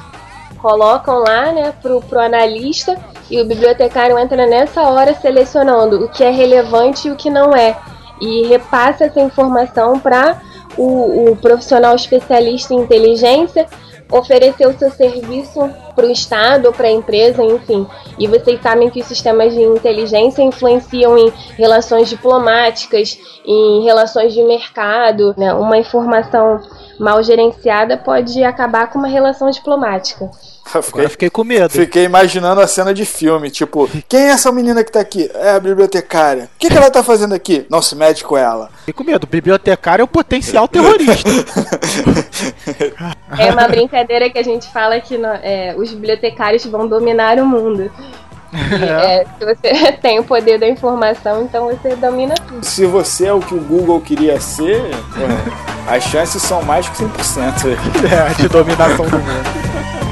colocam 0.58 1.20
lá 1.20 1.52
né, 1.52 1.72
pro, 1.80 2.02
pro 2.02 2.20
analista 2.20 2.98
e 3.30 3.40
o 3.40 3.46
bibliotecário 3.46 4.18
entra 4.18 4.48
nessa 4.48 4.82
hora 4.90 5.14
selecionando 5.14 6.04
o 6.04 6.10
que 6.10 6.24
é 6.24 6.32
relevante 6.32 7.08
e 7.08 7.12
o 7.12 7.16
que 7.16 7.30
não 7.30 7.56
é. 7.56 7.78
E 8.20 8.48
repassa 8.48 9.06
essa 9.06 9.20
informação 9.20 10.00
para 10.00 10.42
o, 10.76 11.32
o 11.32 11.36
profissional 11.36 11.96
especialista 11.96 12.74
em 12.74 12.80
inteligência 12.80 13.68
oferecer 14.12 14.68
o 14.68 14.78
seu 14.78 14.92
serviço 14.92 15.60
para 15.96 16.06
o 16.06 16.12
Estado 16.12 16.66
ou 16.66 16.74
para 16.74 16.88
a 16.88 16.92
empresa, 16.92 17.44
enfim. 17.44 17.88
E 18.20 18.28
vocês 18.28 18.62
sabem 18.62 18.90
que 18.90 19.00
os 19.00 19.08
sistemas 19.08 19.54
de 19.54 19.62
inteligência 19.62 20.42
influenciam 20.42 21.18
em 21.18 21.32
relações 21.58 22.10
diplomáticas, 22.10 23.18
em 23.46 23.84
relações 23.84 24.34
de 24.34 24.44
mercado. 24.44 25.34
Né? 25.38 25.54
Uma 25.54 25.78
informação 25.78 26.60
mal 27.00 27.24
gerenciada 27.24 27.98
pode 27.98 28.44
acabar 28.44 28.90
com 28.92 29.00
uma 29.00 29.08
relação 29.08 29.50
diplomática. 29.50 30.30
Eu 30.74 30.82
fiquei, 30.84 31.00
Agora 31.02 31.10
fiquei 31.10 31.30
com 31.30 31.44
medo. 31.44 31.70
fiquei 31.70 32.04
imaginando 32.06 32.62
a 32.62 32.68
cena 32.68 32.94
de 32.94 33.06
filme, 33.06 33.50
tipo, 33.50 33.90
quem 34.08 34.22
é 34.22 34.28
essa 34.30 34.52
menina 34.52 34.84
que 34.84 34.92
tá 34.92 35.00
aqui? 35.02 35.30
É 35.34 35.52
a 35.52 35.60
bibliotecária. 35.60 36.46
O 36.56 36.60
que, 36.60 36.70
que 36.70 36.78
ela 36.78 36.90
tá 36.90 37.04
fazendo 37.04 37.34
aqui? 37.34 37.66
Não 37.70 37.82
se 37.82 37.96
mete 37.96 38.24
com 38.24 38.38
ela. 38.38 38.70
Fiquei 38.80 38.94
com 38.94 39.04
medo. 39.04 39.28
Bibliotecário 39.28 40.02
é 40.02 40.06
o 40.06 40.08
potencial 40.08 40.68
terrorista. 40.68 41.30
É 43.38 43.52
uma 43.52 43.68
brincadeira 43.68 44.30
que 44.30 44.38
a 44.38 44.44
gente 44.44 44.72
fala 44.72 45.00
que 45.00 45.18
nó- 45.18 45.40
é, 45.42 45.74
os 45.78 45.92
bibliotecários 45.92 46.66
vão 46.66 46.88
dominar 46.88 47.38
o 47.40 47.46
mundo. 47.46 47.92
É, 48.54 49.26
se 49.40 49.46
você 49.46 49.92
tem 50.02 50.20
o 50.20 50.24
poder 50.26 50.60
da 50.60 50.68
informação, 50.68 51.44
então 51.44 51.68
você 51.70 51.96
domina 51.96 52.36
tudo. 52.36 52.66
Se 52.66 52.86
você 52.86 53.28
é 53.28 53.34
o 53.34 53.40
que 53.40 53.54
o 53.56 53.60
Google 53.62 54.02
queria 54.02 54.40
ser, 54.42 54.76
ué, 55.18 55.96
as 55.96 56.04
chances 56.04 56.42
são 56.42 56.62
mais 56.62 56.88
que 56.90 56.98
100%. 56.98 57.08
é, 58.12 58.34
de 58.42 58.50
dominação 58.50 59.06
do 59.06 59.18
mundo. 59.20 60.11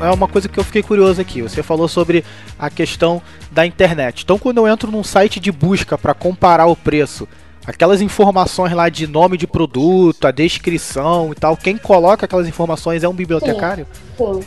É 0.00 0.10
uma 0.10 0.28
coisa 0.28 0.48
que 0.48 0.58
eu 0.58 0.64
fiquei 0.64 0.82
curioso 0.82 1.20
aqui. 1.20 1.40
Você 1.42 1.62
falou 1.62 1.88
sobre 1.88 2.24
a 2.58 2.68
questão 2.68 3.22
da 3.50 3.64
internet. 3.64 4.22
Então, 4.22 4.38
quando 4.38 4.58
eu 4.58 4.68
entro 4.68 4.90
num 4.90 5.02
site 5.02 5.40
de 5.40 5.50
busca 5.50 5.96
para 5.96 6.12
comparar 6.12 6.66
o 6.66 6.76
preço, 6.76 7.26
aquelas 7.66 8.02
informações 8.02 8.72
lá 8.72 8.88
de 8.88 9.06
nome 9.06 9.38
de 9.38 9.46
produto, 9.46 10.26
a 10.26 10.30
descrição 10.30 11.32
e 11.32 11.34
tal, 11.34 11.56
quem 11.56 11.78
coloca 11.78 12.26
aquelas 12.26 12.46
informações 12.46 13.02
é 13.02 13.08
um 13.08 13.14
bibliotecário? 13.14 13.86
Sim, 14.18 14.40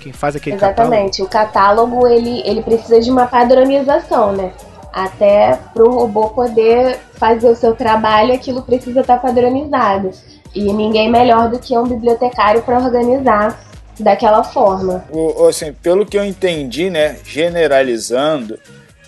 Quem 0.00 0.12
faz 0.12 0.34
aquele 0.34 0.56
catálogo? 0.56 0.94
exatamente. 0.94 1.22
O 1.22 1.28
catálogo 1.28 2.06
ele, 2.06 2.42
ele 2.44 2.62
precisa 2.62 3.00
de 3.00 3.10
uma 3.10 3.26
padronização, 3.26 4.32
né? 4.32 4.52
Até 4.92 5.56
para 5.72 5.84
o 5.84 5.90
robô 5.92 6.30
poder 6.30 6.98
fazer 7.14 7.48
o 7.48 7.54
seu 7.54 7.74
trabalho, 7.76 8.34
aquilo 8.34 8.62
precisa 8.62 9.00
estar 9.00 9.18
padronizado. 9.18 10.10
E 10.54 10.72
ninguém 10.72 11.10
melhor 11.10 11.50
do 11.50 11.58
que 11.58 11.76
um 11.78 11.84
bibliotecário 11.84 12.62
para 12.62 12.78
organizar 12.78 13.67
daquela 13.98 14.44
forma. 14.44 15.04
O, 15.10 15.46
assim, 15.46 15.72
pelo 15.72 16.06
que 16.06 16.16
eu 16.16 16.24
entendi, 16.24 16.90
né, 16.90 17.16
generalizando, 17.24 18.58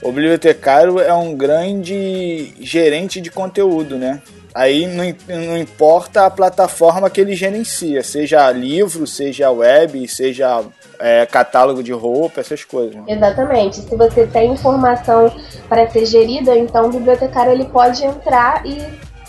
o 0.02 0.08
bibliotecário 0.10 0.98
é 0.98 1.12
um 1.12 1.34
grande 1.34 2.54
gerente 2.60 3.20
de 3.20 3.30
conteúdo, 3.30 3.96
né? 3.98 4.22
Aí 4.54 4.86
não, 4.86 5.04
não 5.46 5.56
importa 5.56 6.26
a 6.26 6.30
plataforma 6.30 7.08
que 7.08 7.20
ele 7.20 7.36
gerencia, 7.36 8.02
seja 8.02 8.50
livro, 8.50 9.06
seja 9.06 9.50
web, 9.50 10.08
seja 10.08 10.64
é, 10.98 11.24
catálogo 11.24 11.82
de 11.82 11.92
roupa, 11.92 12.40
essas 12.40 12.64
coisas. 12.64 12.96
né? 12.96 13.04
Exatamente. 13.08 13.76
Se 13.76 13.94
você 13.94 14.26
tem 14.26 14.52
informação 14.52 15.32
para 15.68 15.88
ser 15.88 16.04
gerida, 16.04 16.56
então 16.56 16.86
o 16.86 16.90
bibliotecário 16.90 17.52
ele 17.52 17.66
pode 17.66 18.04
entrar 18.04 18.66
e 18.66 18.82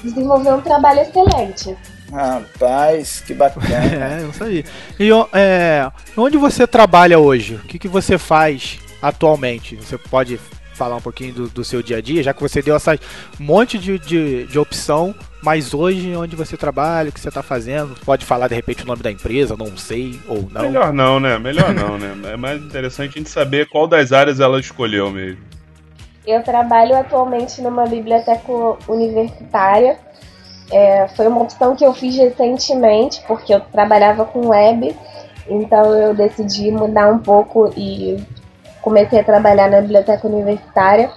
desenvolver 0.04 0.54
um 0.54 0.62
trabalho 0.62 1.02
excelente. 1.02 1.78
Rapaz, 2.12 3.22
que 3.26 3.34
bacana. 3.34 3.68
É, 3.72 4.28
isso 4.30 4.44
aí. 4.44 4.66
E 5.00 5.10
é, 5.34 5.90
onde 6.18 6.38
você 6.38 6.68
trabalha 6.68 7.18
hoje? 7.18 7.56
O 7.56 7.60
que, 7.60 7.80
que 7.80 7.88
você 7.88 8.18
faz 8.18 8.80
atualmente? 9.02 9.76
Você 9.78 9.98
pode 9.98 10.40
falar 10.74 10.96
um 10.96 11.02
pouquinho 11.02 11.34
do, 11.34 11.48
do 11.48 11.64
seu 11.64 11.82
dia 11.82 11.98
a 11.98 12.02
dia, 12.02 12.24
já 12.24 12.34
que 12.34 12.42
você 12.42 12.62
deu 12.62 12.76
essa 12.76 12.98
monte 13.40 13.78
de, 13.78 14.00
de, 14.00 14.48
de 14.48 14.60
opção, 14.60 15.14
mas 15.44 15.74
hoje 15.74 16.16
onde 16.16 16.36
você 16.36 16.58
trabalha, 16.58 17.10
o 17.10 17.14
que 17.14 17.20
você 17.20 17.28
está 17.28 17.44
fazendo? 17.44 17.96
Pode 18.04 18.26
falar 18.26 18.48
de 18.48 18.56
repente 18.56 18.84
o 18.84 18.88
nome 18.88 19.04
da 19.04 19.12
empresa, 19.12 19.56
não 19.56 19.78
sei, 19.78 20.20
ou 20.28 20.50
não. 20.52 20.64
Melhor 20.64 20.92
não, 20.92 21.20
né? 21.20 21.38
Melhor 21.38 21.74
não, 21.74 21.98
né? 21.98 22.16
É 22.34 22.38
mais 22.38 22.62
interessante 22.62 23.12
a 23.16 23.18
gente 23.20 23.30
saber 23.30 23.70
qual 23.70 23.88
das 23.88 24.12
áreas 24.12 24.40
ela 24.40 24.60
escolheu 24.60 25.12
mesmo. 25.12 25.40
Eu 26.26 26.44
trabalho 26.44 26.96
atualmente 26.96 27.62
numa 27.62 27.86
biblioteca 27.86 28.52
universitária. 28.88 29.98
É, 30.72 31.08
foi 31.10 31.28
uma 31.28 31.42
opção 31.42 31.76
que 31.76 31.86
eu 31.86 31.94
fiz 31.94 32.16
recentemente, 32.16 33.22
porque 33.28 33.54
eu 33.54 33.60
trabalhava 33.60 34.26
com 34.26 34.48
web, 34.48 34.96
então 35.50 35.94
eu 35.94 36.14
decidi 36.14 36.72
mudar 36.72 37.12
um 37.12 37.20
pouco 37.20 37.72
e 37.76 38.24
comecei 38.82 39.20
a 39.20 39.24
trabalhar 39.24 39.70
na 39.70 39.82
biblioteca 39.82 40.28
universitária. 40.28 41.12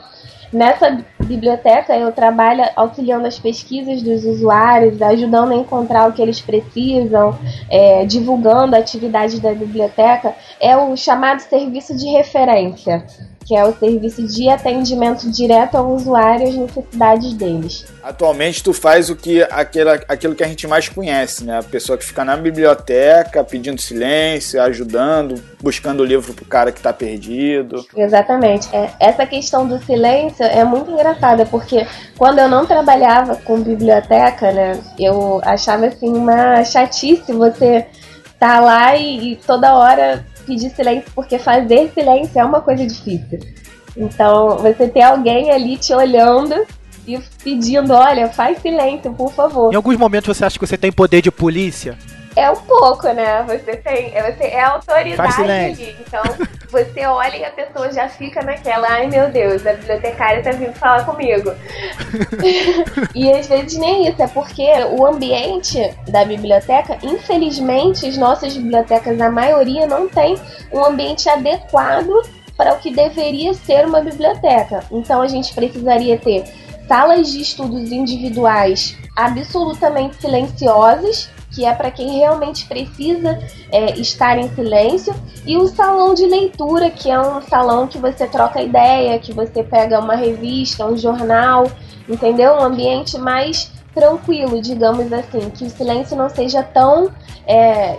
Nessa 0.52 0.98
biblioteca 1.24 1.96
eu 1.96 2.12
trabalho 2.12 2.64
auxiliando 2.76 3.26
as 3.26 3.38
pesquisas 3.38 4.02
dos 4.02 4.24
usuários, 4.24 5.00
ajudando 5.02 5.52
a 5.52 5.56
encontrar 5.56 6.08
o 6.08 6.12
que 6.12 6.22
eles 6.22 6.40
precisam, 6.40 7.36
é, 7.68 8.04
divulgando 8.04 8.76
a 8.76 8.78
atividade 8.78 9.40
da 9.40 9.52
biblioteca. 9.52 10.34
É 10.60 10.76
o 10.76 10.96
chamado 10.96 11.40
serviço 11.40 11.96
de 11.96 12.06
referência 12.08 13.04
que 13.44 13.54
é 13.54 13.64
o 13.64 13.74
serviço 13.74 14.26
de 14.26 14.48
atendimento 14.48 15.30
direto 15.30 15.76
ao 15.76 15.92
usuário 15.92 16.46
e 16.46 16.50
às 16.50 16.54
necessidades 16.54 17.32
deles. 17.34 17.86
Atualmente 18.02 18.62
tu 18.62 18.72
faz 18.72 19.10
o 19.10 19.16
que 19.16 19.42
aquela, 19.42 19.94
aquilo 20.08 20.34
que 20.34 20.44
a 20.44 20.48
gente 20.48 20.66
mais 20.66 20.88
conhece, 20.88 21.44
né? 21.44 21.58
A 21.58 21.62
pessoa 21.62 21.96
que 21.98 22.04
fica 22.04 22.24
na 22.24 22.36
biblioteca 22.36 23.44
pedindo 23.44 23.80
silêncio, 23.80 24.60
ajudando, 24.62 25.42
buscando 25.62 26.00
o 26.00 26.04
livro 26.04 26.32
pro 26.34 26.44
cara 26.44 26.72
que 26.72 26.80
tá 26.80 26.92
perdido. 26.92 27.84
Exatamente. 27.96 28.68
É, 28.74 28.90
essa 28.98 29.26
questão 29.26 29.66
do 29.66 29.82
silêncio 29.84 30.44
é 30.44 30.64
muito 30.64 30.90
engraçada, 30.90 31.46
porque 31.46 31.86
quando 32.16 32.38
eu 32.38 32.48
não 32.48 32.66
trabalhava 32.66 33.36
com 33.36 33.60
biblioteca, 33.60 34.52
né, 34.52 34.80
eu 34.98 35.40
achava 35.44 35.86
assim 35.86 36.08
uma 36.08 36.64
chatice 36.64 37.32
você 37.32 37.86
tá 38.38 38.60
lá 38.60 38.96
e, 38.96 39.32
e 39.32 39.36
toda 39.36 39.74
hora 39.74 40.24
pedir 40.44 40.70
silêncio, 40.70 41.10
porque 41.14 41.38
fazer 41.38 41.90
silêncio 41.92 42.38
é 42.38 42.44
uma 42.44 42.60
coisa 42.60 42.86
difícil. 42.86 43.40
Então, 43.96 44.58
você 44.58 44.88
ter 44.88 45.02
alguém 45.02 45.50
ali 45.50 45.76
te 45.76 45.92
olhando 45.94 46.54
e 47.06 47.18
pedindo, 47.42 47.92
olha, 47.92 48.28
faz 48.28 48.58
silêncio, 48.60 49.12
por 49.12 49.32
favor. 49.32 49.72
Em 49.72 49.76
alguns 49.76 49.96
momentos 49.96 50.36
você 50.36 50.44
acha 50.44 50.58
que 50.58 50.66
você 50.66 50.76
tem 50.76 50.90
poder 50.90 51.22
de 51.22 51.30
polícia? 51.30 51.96
É 52.36 52.50
um 52.50 52.56
pouco, 52.56 53.06
né? 53.12 53.42
Você 53.44 53.76
tem. 53.76 54.12
é- 54.14 54.32
Você 54.32 54.44
é 54.44 54.62
autoridade 54.62 55.42
ali. 55.42 55.96
Então, 56.00 56.22
você 56.70 57.06
olha 57.06 57.36
e 57.36 57.44
a 57.44 57.50
pessoa 57.50 57.92
já 57.92 58.08
fica 58.08 58.42
naquela, 58.42 58.88
ai 58.88 59.06
meu 59.06 59.30
Deus, 59.30 59.64
a 59.64 59.74
bibliotecária 59.74 60.42
tá 60.42 60.50
vindo 60.50 60.72
falar 60.72 61.04
comigo. 61.04 61.52
e 63.14 63.30
às 63.32 63.46
vezes 63.46 63.78
nem 63.78 64.08
isso, 64.08 64.20
é 64.20 64.26
porque 64.26 64.68
o 64.90 65.06
ambiente 65.06 65.78
da 66.08 66.24
biblioteca, 66.24 66.98
infelizmente, 67.02 68.06
as 68.06 68.16
nossas 68.16 68.56
bibliotecas, 68.56 69.20
a 69.20 69.30
maioria, 69.30 69.86
não 69.86 70.08
tem 70.08 70.36
um 70.72 70.84
ambiente 70.84 71.28
adequado 71.28 72.10
para 72.56 72.74
o 72.74 72.78
que 72.78 72.92
deveria 72.92 73.54
ser 73.54 73.86
uma 73.86 74.00
biblioteca. 74.00 74.84
Então 74.90 75.22
a 75.22 75.28
gente 75.28 75.54
precisaria 75.54 76.18
ter 76.18 76.44
salas 76.88 77.30
de 77.32 77.40
estudos 77.40 77.92
individuais 77.92 78.96
absolutamente 79.16 80.16
silenciosas, 80.16 81.30
que 81.54 81.64
é 81.64 81.72
para 81.72 81.90
quem 81.90 82.18
realmente 82.18 82.66
precisa 82.66 83.38
é, 83.70 83.96
estar 83.98 84.36
em 84.38 84.48
silêncio, 84.54 85.14
e 85.46 85.56
o 85.56 85.66
salão 85.66 86.14
de 86.14 86.26
leitura, 86.26 86.90
que 86.90 87.10
é 87.10 87.20
um 87.20 87.40
salão 87.42 87.86
que 87.86 87.98
você 87.98 88.26
troca 88.26 88.60
ideia, 88.60 89.18
que 89.18 89.32
você 89.32 89.62
pega 89.62 90.00
uma 90.00 90.16
revista, 90.16 90.84
um 90.84 90.96
jornal, 90.96 91.70
entendeu? 92.08 92.54
Um 92.54 92.62
ambiente 92.62 93.16
mais 93.18 93.72
tranquilo, 93.94 94.60
digamos 94.60 95.12
assim, 95.12 95.50
que 95.50 95.64
o 95.64 95.70
silêncio 95.70 96.16
não 96.16 96.28
seja 96.28 96.62
tão, 96.62 97.10
é, 97.46 97.96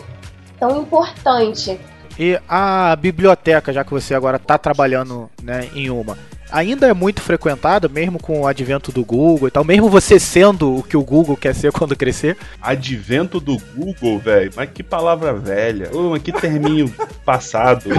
tão 0.60 0.82
importante. 0.82 1.80
E 2.20 2.40
a 2.48 2.96
biblioteca, 2.96 3.72
já 3.72 3.84
que 3.84 3.92
você 3.92 4.14
agora 4.14 4.38
está 4.38 4.58
trabalhando 4.58 5.30
né, 5.42 5.70
em 5.74 5.90
uma, 5.90 6.18
ainda 6.52 6.88
é 6.88 6.94
muito 6.94 7.22
frequentada, 7.22 7.88
mesmo 7.88 8.20
com 8.20 8.42
o 8.42 8.48
advento 8.48 8.92
do 8.92 9.04
Google 9.04 9.48
e 9.48 9.52
tal, 9.52 9.64
mesmo 9.64 9.90
você 9.90 10.20
sendo 10.20 10.78
o 10.78 10.84
que 10.84 10.98
o 10.98 11.04
Google 11.04 11.38
quer 11.38 11.54
ser 11.54 11.72
quando 11.74 11.96
crescer. 11.96 12.38
Advento 12.62 13.40
do 13.40 13.58
Google, 13.76 14.20
velho. 14.20 14.52
Mas 14.56 14.70
que 14.74 14.84
palavra 14.84 15.34
velha. 15.34 15.90
Ô, 15.94 16.12
mas 16.12 16.22
que 16.22 16.32
terminho 16.32 16.94
passado. 17.26 17.90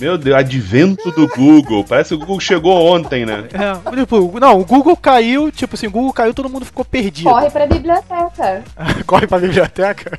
Meu 0.00 0.16
Deus, 0.16 0.36
advento 0.36 1.10
do 1.12 1.28
Google. 1.28 1.84
Parece 1.84 2.10
que 2.10 2.14
o 2.14 2.18
Google 2.18 2.40
chegou 2.40 2.74
ontem, 2.94 3.26
né? 3.26 3.44
É, 3.52 3.96
tipo, 3.96 4.38
não, 4.40 4.60
o 4.60 4.64
Google 4.64 4.96
caiu, 4.96 5.50
tipo 5.52 5.74
assim, 5.74 5.86
o 5.86 5.90
Google 5.90 6.12
caiu, 6.12 6.34
todo 6.34 6.48
mundo 6.48 6.64
ficou 6.64 6.84
perdido. 6.84 7.28
Corre 7.30 7.50
para 7.50 7.64
a 7.64 7.66
biblioteca. 7.66 8.64
Corre 9.06 9.26
pra 9.26 9.38
biblioteca. 9.38 10.18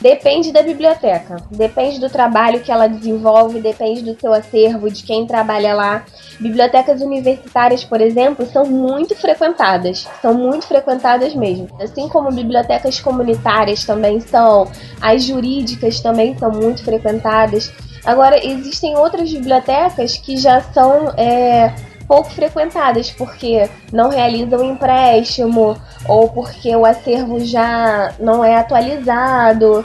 Depende 0.00 0.50
da 0.50 0.62
biblioteca, 0.62 1.36
depende 1.50 2.00
do 2.00 2.08
trabalho 2.08 2.60
que 2.60 2.72
ela 2.72 2.86
desenvolve, 2.86 3.60
depende 3.60 4.00
do 4.00 4.18
seu 4.18 4.32
acervo, 4.32 4.90
de 4.90 5.02
quem 5.02 5.26
trabalha 5.26 5.74
lá. 5.74 6.06
Bibliotecas 6.40 7.02
universitárias, 7.02 7.84
por 7.84 8.00
exemplo, 8.00 8.46
são 8.46 8.64
muito 8.64 9.14
frequentadas, 9.14 10.08
são 10.22 10.32
muito 10.32 10.66
frequentadas 10.66 11.34
mesmo. 11.34 11.68
Assim 11.78 12.08
como 12.08 12.32
bibliotecas 12.32 12.98
comunitárias 12.98 13.84
também 13.84 14.20
são, 14.20 14.70
as 15.02 15.22
jurídicas 15.22 16.00
também 16.00 16.34
são 16.38 16.50
muito 16.50 16.82
frequentadas. 16.82 17.70
Agora, 18.02 18.42
existem 18.42 18.96
outras 18.96 19.30
bibliotecas 19.30 20.16
que 20.16 20.38
já 20.38 20.62
são 20.62 21.12
é, 21.18 21.74
pouco 22.10 22.28
frequentadas, 22.30 23.12
porque 23.12 23.70
não 23.92 24.08
realizam 24.08 24.64
empréstimo 24.64 25.80
ou 26.08 26.28
porque 26.28 26.74
o 26.74 26.84
acervo 26.84 27.38
já 27.38 28.12
não 28.18 28.44
é 28.44 28.56
atualizado. 28.56 29.84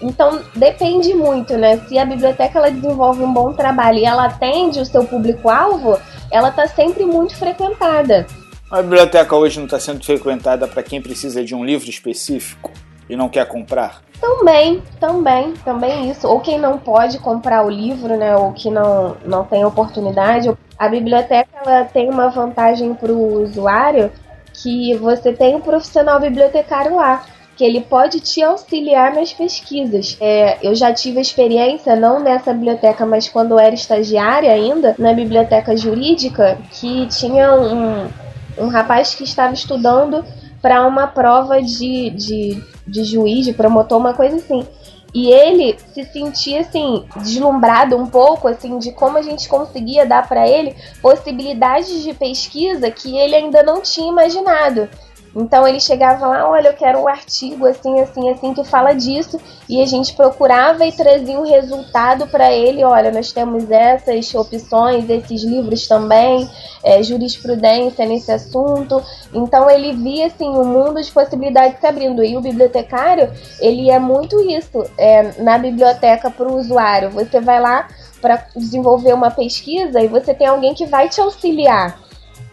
Então 0.00 0.40
depende 0.54 1.12
muito, 1.14 1.58
né? 1.58 1.78
Se 1.88 1.98
a 1.98 2.06
biblioteca 2.06 2.60
ela 2.60 2.70
desenvolve 2.70 3.24
um 3.24 3.32
bom 3.32 3.52
trabalho 3.54 3.98
e 3.98 4.04
ela 4.04 4.26
atende 4.26 4.78
o 4.78 4.86
seu 4.86 5.04
público-alvo, 5.04 5.98
ela 6.30 6.50
está 6.50 6.68
sempre 6.68 7.04
muito 7.04 7.36
frequentada. 7.36 8.24
A 8.70 8.80
biblioteca 8.80 9.34
hoje 9.34 9.58
não 9.58 9.64
está 9.64 9.80
sendo 9.80 10.04
frequentada 10.04 10.68
para 10.68 10.80
quem 10.80 11.02
precisa 11.02 11.42
de 11.44 11.56
um 11.56 11.64
livro 11.64 11.90
específico 11.90 12.70
e 13.08 13.16
não 13.16 13.28
quer 13.28 13.46
comprar? 13.46 14.00
Também, 14.20 14.80
também, 15.00 15.52
também 15.64 16.10
isso. 16.10 16.26
Ou 16.26 16.40
quem 16.40 16.58
não 16.58 16.78
pode 16.78 17.18
comprar 17.18 17.64
o 17.64 17.68
livro, 17.68 18.16
né? 18.16 18.36
Ou 18.36 18.52
que 18.52 18.70
não, 18.70 19.16
não 19.24 19.44
tem 19.44 19.64
oportunidade. 19.64 20.56
A 20.78 20.88
biblioteca 20.88 21.48
ela 21.64 21.84
tem 21.84 22.10
uma 22.10 22.28
vantagem 22.28 22.94
para 22.94 23.12
o 23.12 23.42
usuário 23.42 24.10
que 24.52 24.94
você 24.96 25.32
tem 25.32 25.54
um 25.54 25.60
profissional 25.60 26.20
bibliotecário 26.20 26.96
lá 26.96 27.24
que 27.56 27.64
ele 27.64 27.80
pode 27.80 28.20
te 28.20 28.42
auxiliar 28.42 29.14
nas 29.14 29.32
pesquisas. 29.32 30.16
É, 30.20 30.58
eu 30.62 30.74
já 30.74 30.92
tive 30.92 31.20
experiência, 31.20 31.94
não 31.94 32.20
nessa 32.20 32.52
biblioteca, 32.52 33.06
mas 33.06 33.28
quando 33.28 33.52
eu 33.52 33.58
era 33.58 33.74
estagiária 33.74 34.52
ainda, 34.52 34.94
na 34.98 35.12
biblioteca 35.12 35.76
jurídica, 35.76 36.58
que 36.72 37.06
tinha 37.06 37.54
um, 37.54 38.08
um 38.58 38.68
rapaz 38.68 39.14
que 39.14 39.24
estava 39.24 39.54
estudando 39.54 40.24
para 40.60 40.86
uma 40.86 41.06
prova 41.06 41.62
de, 41.62 42.10
de, 42.10 42.62
de 42.86 43.04
juiz, 43.04 43.44
de 43.44 43.52
promotor, 43.52 43.98
uma 43.98 44.14
coisa 44.14 44.36
assim. 44.36 44.66
E 45.14 45.30
ele 45.30 45.78
se 45.94 46.04
sentia 46.06 46.62
assim 46.62 47.06
deslumbrado 47.18 47.96
um 47.96 48.06
pouco 48.06 48.48
assim 48.48 48.78
de 48.80 48.90
como 48.90 49.16
a 49.16 49.22
gente 49.22 49.48
conseguia 49.48 50.04
dar 50.04 50.26
para 50.28 50.48
ele 50.48 50.74
possibilidades 51.00 52.02
de 52.02 52.12
pesquisa 52.12 52.90
que 52.90 53.16
ele 53.16 53.36
ainda 53.36 53.62
não 53.62 53.80
tinha 53.80 54.08
imaginado. 54.08 54.88
Então 55.34 55.66
ele 55.66 55.80
chegava 55.80 56.26
lá, 56.26 56.48
olha, 56.48 56.68
eu 56.68 56.74
quero 56.74 57.00
um 57.00 57.08
artigo 57.08 57.66
assim, 57.66 58.00
assim, 58.00 58.30
assim 58.30 58.54
que 58.54 58.62
fala 58.62 58.92
disso, 58.92 59.40
e 59.68 59.82
a 59.82 59.86
gente 59.86 60.14
procurava 60.14 60.86
e 60.86 60.92
trazia 60.92 61.38
um 61.38 61.44
resultado 61.44 62.26
para 62.28 62.52
ele. 62.52 62.84
Olha, 62.84 63.10
nós 63.10 63.32
temos 63.32 63.68
essas 63.70 64.32
opções, 64.34 65.08
esses 65.10 65.42
livros 65.42 65.88
também, 65.88 66.48
é, 66.84 67.02
jurisprudência 67.02 68.06
nesse 68.06 68.30
assunto. 68.30 69.02
Então 69.32 69.68
ele 69.68 69.92
via 69.92 70.26
assim 70.26 70.48
um 70.48 70.64
mundo 70.64 71.02
de 71.02 71.10
possibilidades 71.10 71.80
se 71.80 71.86
abrindo. 71.86 72.22
E 72.22 72.36
o 72.36 72.40
bibliotecário, 72.40 73.32
ele 73.58 73.90
é 73.90 73.98
muito 73.98 74.40
isso 74.40 74.84
é, 74.96 75.42
na 75.42 75.58
biblioteca 75.58 76.30
para 76.30 76.46
o 76.46 76.56
usuário. 76.56 77.10
Você 77.10 77.40
vai 77.40 77.60
lá 77.60 77.88
para 78.20 78.46
desenvolver 78.54 79.12
uma 79.12 79.30
pesquisa 79.30 80.00
e 80.00 80.08
você 80.08 80.32
tem 80.32 80.46
alguém 80.46 80.74
que 80.74 80.86
vai 80.86 81.08
te 81.08 81.20
auxiliar 81.20 82.03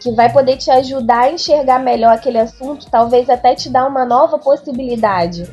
que 0.02 0.12
vai 0.12 0.32
poder 0.32 0.58
te 0.58 0.72
ajudar 0.72 1.26
a 1.26 1.32
enxergar 1.32 1.80
melhor 1.80 2.16
aquele 2.16 2.40
assunto, 2.40 2.88
talvez 2.90 3.30
até 3.30 3.54
te 3.54 3.70
dar 3.70 3.88
uma 3.88 4.04
nova 4.04 4.40
possibilidade. 4.40 5.48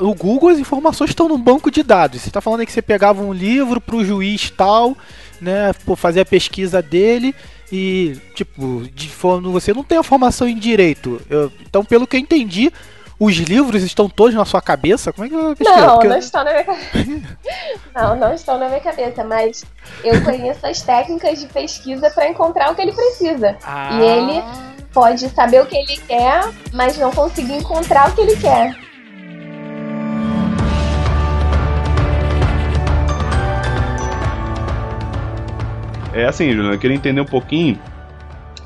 o 0.00 0.14
Google, 0.14 0.50
as 0.50 0.58
informações 0.58 1.10
estão 1.10 1.28
no 1.28 1.38
banco 1.38 1.70
de 1.70 1.82
dados. 1.82 2.20
Você 2.20 2.28
está 2.28 2.42
falando 2.42 2.66
que 2.66 2.72
você 2.72 2.82
pegava 2.82 3.22
um 3.22 3.32
livro 3.32 3.80
para 3.80 3.96
o 3.96 4.04
juiz 4.04 4.50
tal, 4.50 4.94
né, 5.40 5.72
fazer 5.96 6.20
a 6.20 6.26
pesquisa 6.26 6.82
dele 6.82 7.34
e, 7.72 8.18
tipo, 8.34 8.82
de, 8.94 9.08
você 9.08 9.72
não 9.72 9.82
tem 9.82 9.96
a 9.96 10.02
formação 10.02 10.46
em 10.46 10.58
direito. 10.58 11.20
Eu, 11.30 11.50
então, 11.66 11.82
pelo 11.82 12.06
que 12.06 12.16
eu 12.16 12.20
entendi, 12.20 12.70
os 13.20 13.36
livros 13.36 13.82
estão 13.82 14.08
todos 14.08 14.34
na 14.34 14.46
sua 14.46 14.62
cabeça? 14.62 15.12
Como 15.12 15.26
é 15.26 15.28
que 15.28 15.34
eu 15.34 15.54
Não, 15.60 15.92
Porque 15.92 16.08
não 16.08 16.16
estão 16.16 16.42
na 16.42 16.52
minha 16.52 16.64
cabeça. 16.64 16.88
não, 17.94 18.16
não 18.16 18.32
estão 18.32 18.58
na 18.58 18.66
minha 18.68 18.80
cabeça, 18.80 19.22
mas 19.22 19.62
eu 20.02 20.24
conheço 20.24 20.66
as 20.66 20.80
técnicas 20.80 21.38
de 21.38 21.46
pesquisa 21.46 22.10
para 22.10 22.30
encontrar 22.30 22.72
o 22.72 22.74
que 22.74 22.80
ele 22.80 22.92
precisa. 22.92 23.58
Ah. 23.62 23.90
E 23.92 24.02
ele 24.02 24.42
pode 24.90 25.28
saber 25.28 25.60
o 25.60 25.66
que 25.66 25.76
ele 25.76 25.98
quer, 25.98 26.50
mas 26.72 26.96
não 26.96 27.10
conseguir 27.10 27.52
encontrar 27.52 28.08
o 28.08 28.14
que 28.14 28.22
ele 28.22 28.36
quer. 28.36 28.74
É 36.14 36.24
assim, 36.24 36.52
Juliana, 36.52 36.74
eu 36.74 36.78
queria 36.78 36.96
entender 36.96 37.20
um 37.20 37.26
pouquinho 37.26 37.78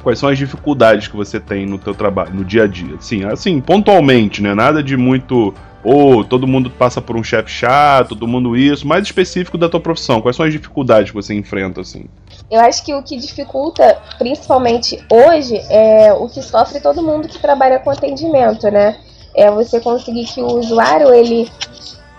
quais 0.04 0.18
são 0.18 0.28
as 0.28 0.38
dificuldades 0.38 1.08
que 1.08 1.16
você 1.16 1.40
tem 1.40 1.66
no 1.66 1.78
teu 1.78 1.94
trabalho, 1.94 2.34
no 2.34 2.44
dia 2.44 2.64
a 2.64 2.66
dia. 2.66 2.96
Sim, 3.00 3.24
assim, 3.24 3.60
pontualmente, 3.60 4.42
né? 4.42 4.54
Nada 4.54 4.82
de 4.82 4.96
muito 4.96 5.52
ou 5.82 6.24
todo 6.24 6.46
mundo 6.46 6.70
passa 6.70 7.00
por 7.00 7.14
um 7.14 7.22
chefe 7.22 7.50
chato, 7.50 8.10
todo 8.10 8.26
mundo 8.26 8.56
isso, 8.56 8.86
mais 8.86 9.04
específico 9.04 9.58
da 9.58 9.68
tua 9.68 9.80
profissão. 9.80 10.20
Quais 10.20 10.34
são 10.34 10.46
as 10.46 10.52
dificuldades 10.52 11.10
que 11.10 11.16
você 11.16 11.34
enfrenta 11.34 11.82
assim? 11.82 12.06
Eu 12.50 12.60
acho 12.60 12.82
que 12.84 12.94
o 12.94 13.02
que 13.02 13.16
dificulta, 13.16 13.98
principalmente 14.18 15.04
hoje, 15.10 15.56
é 15.68 16.12
o 16.12 16.26
que 16.28 16.42
sofre 16.42 16.80
todo 16.80 17.02
mundo 17.02 17.28
que 17.28 17.38
trabalha 17.38 17.78
com 17.78 17.90
atendimento, 17.90 18.70
né? 18.70 18.96
É 19.36 19.50
você 19.50 19.78
conseguir 19.78 20.24
que 20.24 20.40
o 20.40 20.58
usuário 20.58 21.12
ele 21.12 21.50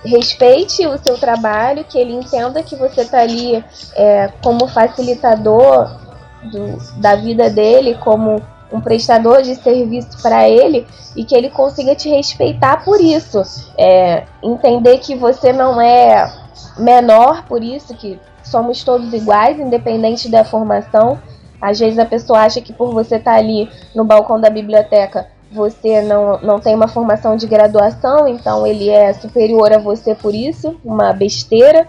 respeite 0.04 0.86
o 0.86 0.98
seu 1.00 1.18
trabalho, 1.18 1.84
que 1.84 1.98
ele 1.98 2.14
entenda 2.14 2.62
que 2.62 2.76
você 2.76 3.02
está 3.02 3.22
ali 3.22 3.64
é, 3.96 4.30
como 4.44 4.68
facilitador 4.68 6.05
do, 6.46 7.00
da 7.00 7.16
vida 7.16 7.50
dele 7.50 7.96
como 7.96 8.42
um 8.72 8.82
prestador 8.82 9.42
de 9.42 9.56
serviço 9.56 10.22
para 10.22 10.50
ele 10.50 10.86
e 11.16 11.24
que 11.24 11.36
ele 11.36 11.50
consiga 11.50 11.96
te 11.96 12.10
respeitar 12.10 12.84
por 12.84 13.00
isso. 13.00 13.42
É, 13.78 14.24
entender 14.44 14.98
que 15.00 15.16
você 15.16 15.54
não 15.54 15.80
é 15.80 16.32
menor 16.78 17.46
por 17.46 17.64
isso, 17.64 17.96
que 17.96 18.20
somos 18.44 18.84
todos 18.84 19.14
iguais, 19.14 19.60
independente 19.60 20.30
da 20.30 20.44
formação. 20.44 21.20
Às 21.62 21.80
vezes 21.80 21.98
a 22.00 22.06
pessoa 22.06 22.40
acha 22.40 22.62
que 22.62 22.74
por 22.74 22.94
você 22.94 23.16
estar 23.16 23.34
tá 23.34 23.38
ali 23.38 23.70
no 23.96 24.04
balcão 24.04 24.40
da 24.40 24.50
biblioteca 24.50 25.28
você 25.52 26.02
não, 26.02 26.40
não 26.42 26.60
tem 26.60 26.76
uma 26.76 26.88
formação 26.88 27.38
de 27.38 27.48
graduação, 27.48 28.28
então 28.28 28.68
ele 28.68 28.90
é 28.90 29.14
superior 29.14 29.72
a 29.72 29.78
você 29.78 30.14
por 30.14 30.36
isso, 30.36 30.76
uma 30.84 31.14
besteira. 31.14 31.88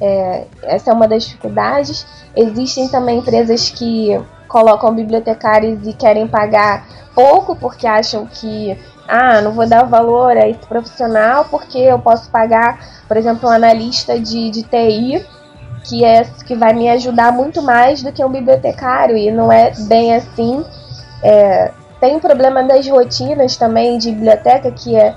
É, 0.00 0.44
essa 0.62 0.90
é 0.90 0.94
uma 0.94 1.08
das 1.08 1.24
dificuldades. 1.24 2.06
Existem 2.34 2.88
também 2.88 3.18
empresas 3.18 3.70
que 3.70 4.20
colocam 4.48 4.94
bibliotecários 4.94 5.86
e 5.86 5.92
querem 5.92 6.26
pagar 6.28 6.86
pouco 7.14 7.56
porque 7.56 7.86
acham 7.86 8.26
que 8.26 8.78
ah, 9.08 9.40
não 9.40 9.52
vou 9.52 9.66
dar 9.66 9.84
valor 9.84 10.36
a 10.36 10.48
esse 10.48 10.66
profissional 10.66 11.46
porque 11.46 11.78
eu 11.78 11.98
posso 11.98 12.30
pagar, 12.30 12.78
por 13.08 13.16
exemplo, 13.16 13.48
um 13.48 13.52
analista 13.52 14.18
de, 14.18 14.50
de 14.50 14.62
TI 14.62 15.24
que 15.84 16.04
é 16.04 16.24
que 16.44 16.54
vai 16.54 16.74
me 16.74 16.88
ajudar 16.90 17.32
muito 17.32 17.62
mais 17.62 18.02
do 18.02 18.12
que 18.12 18.24
um 18.24 18.30
bibliotecário 18.30 19.16
e 19.16 19.30
não 19.30 19.50
é 19.50 19.72
bem 19.88 20.14
assim. 20.14 20.64
É, 21.22 21.70
tem 22.00 22.16
o 22.16 22.20
problema 22.20 22.62
das 22.62 22.86
rotinas 22.88 23.56
também 23.56 23.96
de 23.96 24.10
biblioteca 24.10 24.70
que 24.70 24.94
é 24.96 25.14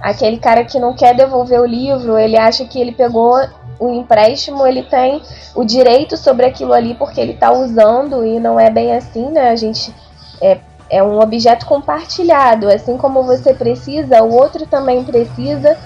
aquele 0.00 0.38
cara 0.38 0.64
que 0.64 0.78
não 0.78 0.94
quer 0.94 1.14
devolver 1.14 1.60
o 1.60 1.66
livro, 1.66 2.18
ele 2.18 2.38
acha 2.38 2.64
que 2.64 2.80
ele 2.80 2.92
pegou 2.92 3.36
o 3.80 3.94
empréstimo 3.94 4.66
ele 4.66 4.82
tem 4.82 5.22
o 5.54 5.64
direito 5.64 6.16
sobre 6.16 6.44
aquilo 6.44 6.74
ali 6.74 6.94
porque 6.94 7.18
ele 7.18 7.32
está 7.32 7.50
usando 7.50 8.24
e 8.24 8.38
não 8.38 8.60
é 8.60 8.68
bem 8.68 8.94
assim, 8.94 9.30
né? 9.30 9.48
A 9.48 9.56
gente 9.56 9.92
é, 10.40 10.58
é 10.90 11.02
um 11.02 11.18
objeto 11.18 11.64
compartilhado, 11.64 12.68
assim 12.68 12.98
como 12.98 13.22
você 13.22 13.54
precisa, 13.54 14.22
o 14.22 14.34
outro 14.34 14.66
também 14.66 15.02
precisa. 15.02 15.76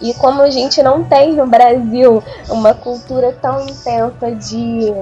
E 0.00 0.12
como 0.14 0.42
a 0.42 0.50
gente 0.50 0.82
não 0.82 1.04
tem 1.04 1.34
no 1.34 1.46
Brasil 1.46 2.22
uma 2.48 2.74
cultura 2.74 3.32
tão 3.40 3.60
intensa 3.60 4.32
de, 4.32 4.92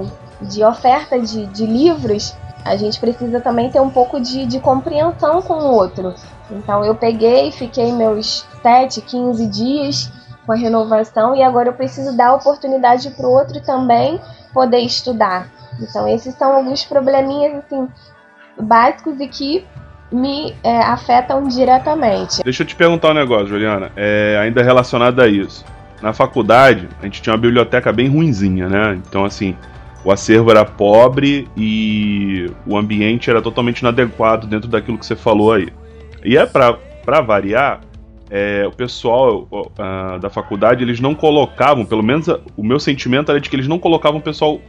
de 0.41 0.63
oferta 0.63 1.19
de, 1.19 1.47
de 1.47 1.65
livros, 1.65 2.35
a 2.63 2.75
gente 2.75 2.99
precisa 2.99 3.39
também 3.39 3.71
ter 3.71 3.79
um 3.79 3.89
pouco 3.89 4.19
de, 4.19 4.45
de 4.45 4.59
compreensão 4.59 5.41
com 5.41 5.53
o 5.55 5.73
outro. 5.73 6.13
Então 6.51 6.83
eu 6.83 6.93
peguei, 6.93 7.51
fiquei 7.51 7.91
meus 7.91 8.45
7, 8.61 9.01
15 9.01 9.47
dias 9.47 10.11
com 10.45 10.51
a 10.51 10.55
renovação 10.55 11.35
e 11.35 11.41
agora 11.41 11.69
eu 11.69 11.73
preciso 11.73 12.15
dar 12.15 12.33
oportunidade 12.33 13.09
para 13.11 13.27
o 13.27 13.31
outro 13.31 13.61
também 13.61 14.19
poder 14.53 14.79
estudar. 14.79 15.47
Então 15.79 16.07
esses 16.07 16.35
são 16.35 16.53
alguns 16.53 16.83
probleminhas 16.83 17.63
assim 17.63 17.87
básicos 18.59 19.19
e 19.19 19.27
que 19.27 19.65
me 20.11 20.55
é, 20.63 20.79
afetam 20.79 21.47
diretamente. 21.47 22.43
Deixa 22.43 22.61
eu 22.61 22.67
te 22.67 22.75
perguntar 22.75 23.11
um 23.11 23.15
negócio, 23.15 23.47
Juliana, 23.47 23.91
é, 23.95 24.37
ainda 24.39 24.61
relacionado 24.61 25.19
a 25.19 25.27
isso. 25.27 25.65
Na 26.01 26.13
faculdade, 26.13 26.87
a 27.01 27.05
gente 27.05 27.21
tinha 27.21 27.33
uma 27.33 27.39
biblioteca 27.39 27.91
bem 27.91 28.09
ruinzinha, 28.09 28.67
né? 28.67 29.01
Então, 29.07 29.25
assim, 29.25 29.55
o 30.03 30.11
acervo 30.11 30.51
era 30.51 30.65
pobre 30.65 31.47
e 31.55 32.51
o 32.67 32.77
ambiente 32.77 33.29
era 33.29 33.41
totalmente 33.41 33.79
inadequado 33.79 34.45
dentro 34.45 34.69
daquilo 34.69 34.97
que 34.97 35.05
você 35.05 35.15
falou 35.15 35.53
aí. 35.53 35.69
E 36.23 36.37
é 36.37 36.45
para 36.45 37.21
variar, 37.21 37.79
é, 38.35 38.65
o 38.65 38.71
pessoal 38.71 39.47
uh, 39.51 40.19
da 40.19 40.27
faculdade 40.27 40.83
eles 40.83 40.99
não 40.99 41.13
colocavam, 41.13 41.85
pelo 41.85 42.01
menos 42.01 42.27
o 42.57 42.63
meu 42.63 42.79
sentimento 42.79 43.29
era 43.29 43.39
de 43.39 43.47
que 43.47 43.55
eles 43.55 43.67
não 43.67 43.77
colocavam 43.77 44.19
o 44.19 44.23
pessoal 44.23 44.59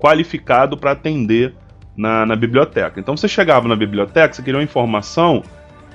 qualificado 0.00 0.78
para 0.78 0.92
atender 0.92 1.52
na, 1.94 2.24
na, 2.24 2.34
biblioteca. 2.34 2.98
Então 2.98 3.14
você 3.14 3.28
chegava 3.28 3.68
na 3.68 3.76
biblioteca, 3.76 4.32
você 4.32 4.42
queria 4.42 4.56
uma 4.56 4.64
informação 4.64 5.42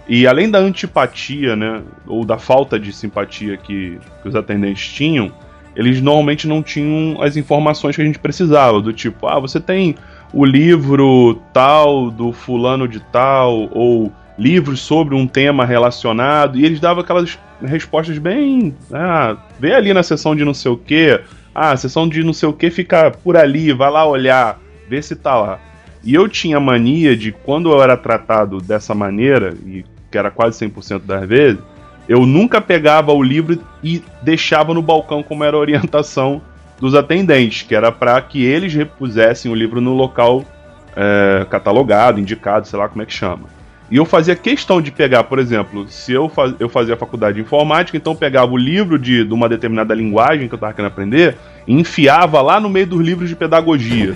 e 0.08 0.28
além 0.28 0.52
da 0.52 0.60
antipatia, 0.60 1.56
né, 1.56 1.82
ou 2.06 2.24
da 2.24 2.38
falta 2.38 2.80
de 2.80 2.94
simpatia 2.94 3.58
que, 3.58 3.98
que 4.22 4.30
os 4.30 4.36
atendentes 4.36 4.94
tinham, 4.94 5.32
eles 5.76 6.00
normalmente 6.00 6.48
não 6.48 6.62
tinham 6.62 7.20
as 7.20 7.36
informações 7.36 7.96
que 7.96 8.02
a 8.04 8.06
gente 8.06 8.20
precisava, 8.20 8.80
do 8.80 8.94
tipo, 8.94 9.26
ah, 9.26 9.40
você 9.40 9.60
tem 9.60 9.96
o 10.32 10.46
livro 10.46 11.42
tal 11.52 12.12
do 12.12 12.32
fulano 12.32 12.88
de 12.88 13.00
tal, 13.00 13.70
ou 13.72 14.14
livros 14.38 14.80
sobre 14.82 15.16
um 15.16 15.28
tema 15.28 15.66
relacionado, 15.66 16.58
e 16.58 16.66
eles 16.66 16.80
davam 16.80 17.04
aquelas 17.04 17.38
respostas 17.62 18.18
bem. 18.18 18.76
Ah, 18.92 19.38
vê 19.60 19.74
ali 19.74 19.94
na 19.94 20.04
seção 20.04 20.36
de 20.36 20.46
não 20.46 20.54
sei 20.54 20.72
o 20.72 20.78
que. 20.78 21.20
Ah, 21.54 21.72
a 21.72 21.78
seção 21.78 22.08
de 22.08 22.24
não 22.24 22.34
sei 22.34 22.48
o 22.48 22.54
que 22.54 22.70
fica 22.70 23.10
por 23.10 23.36
ali, 23.36 23.74
vai 23.74 23.90
lá 23.90 24.06
olhar, 24.06 24.60
vê 24.88 25.02
se 25.02 25.16
tá 25.16 25.36
lá. 25.36 25.60
E 26.04 26.14
eu 26.14 26.30
tinha 26.30 26.60
mania 26.60 27.18
de, 27.18 27.32
quando 27.32 27.72
eu 27.72 27.82
era 27.82 27.98
tratado 27.98 28.60
dessa 28.60 28.94
maneira, 28.94 29.56
e 29.66 29.84
que 30.12 30.18
era 30.18 30.30
quase 30.30 30.64
100% 30.66 31.02
das 31.02 31.28
vezes, 31.28 31.60
eu 32.08 32.26
nunca 32.26 32.62
pegava 32.62 33.12
o 33.12 33.22
livro 33.22 33.60
e 33.84 34.02
deixava 34.22 34.74
no 34.74 34.82
balcão 34.82 35.22
como 35.22 35.44
era 35.44 35.58
a 35.58 35.60
orientação 35.60 36.42
dos 36.80 36.96
atendentes, 36.96 37.64
que 37.64 37.76
era 37.76 37.92
para 37.92 38.22
que 38.22 38.46
eles 38.46 38.74
repusessem 38.74 39.52
o 39.52 39.56
livro 39.56 39.82
no 39.82 39.94
local 39.94 40.46
é, 40.96 41.46
catalogado, 41.50 42.20
indicado, 42.20 42.68
sei 42.68 42.80
lá 42.80 42.88
como 42.88 43.02
é 43.02 43.06
que 43.06 43.14
chama. 43.14 43.57
E 43.90 43.96
eu 43.96 44.06
fazia 44.06 44.36
questão 44.36 44.82
de 44.82 44.92
pegar, 44.92 45.24
por 45.24 45.40
exemplo, 45.40 45.88
se 45.88 46.12
eu, 46.12 46.28
faz, 46.28 46.54
eu 46.60 46.68
fazia 46.68 46.96
a 46.96 46.98
faculdade 46.98 47.36
de 47.36 47.42
informática, 47.42 47.98
então 47.98 48.14
eu 48.14 48.18
pegava 48.18 48.52
o 48.52 48.58
livro 48.58 49.00
de, 49.00 49.24
de 49.24 49.34
uma 49.34 49.48
determinada 49.48 49.94
linguagem 49.94 50.48
que 50.48 50.54
eu 50.54 50.58
estava 50.58 50.74
querendo 50.74 50.92
aprender 50.92 51.38
e 51.66 51.74
enfiava 51.74 52.42
lá 52.42 52.60
no 52.60 52.70
meio 52.70 52.88
dos 52.88 53.00
livros 53.00 53.30
de 53.30 53.36
pedagogia. 53.36 54.16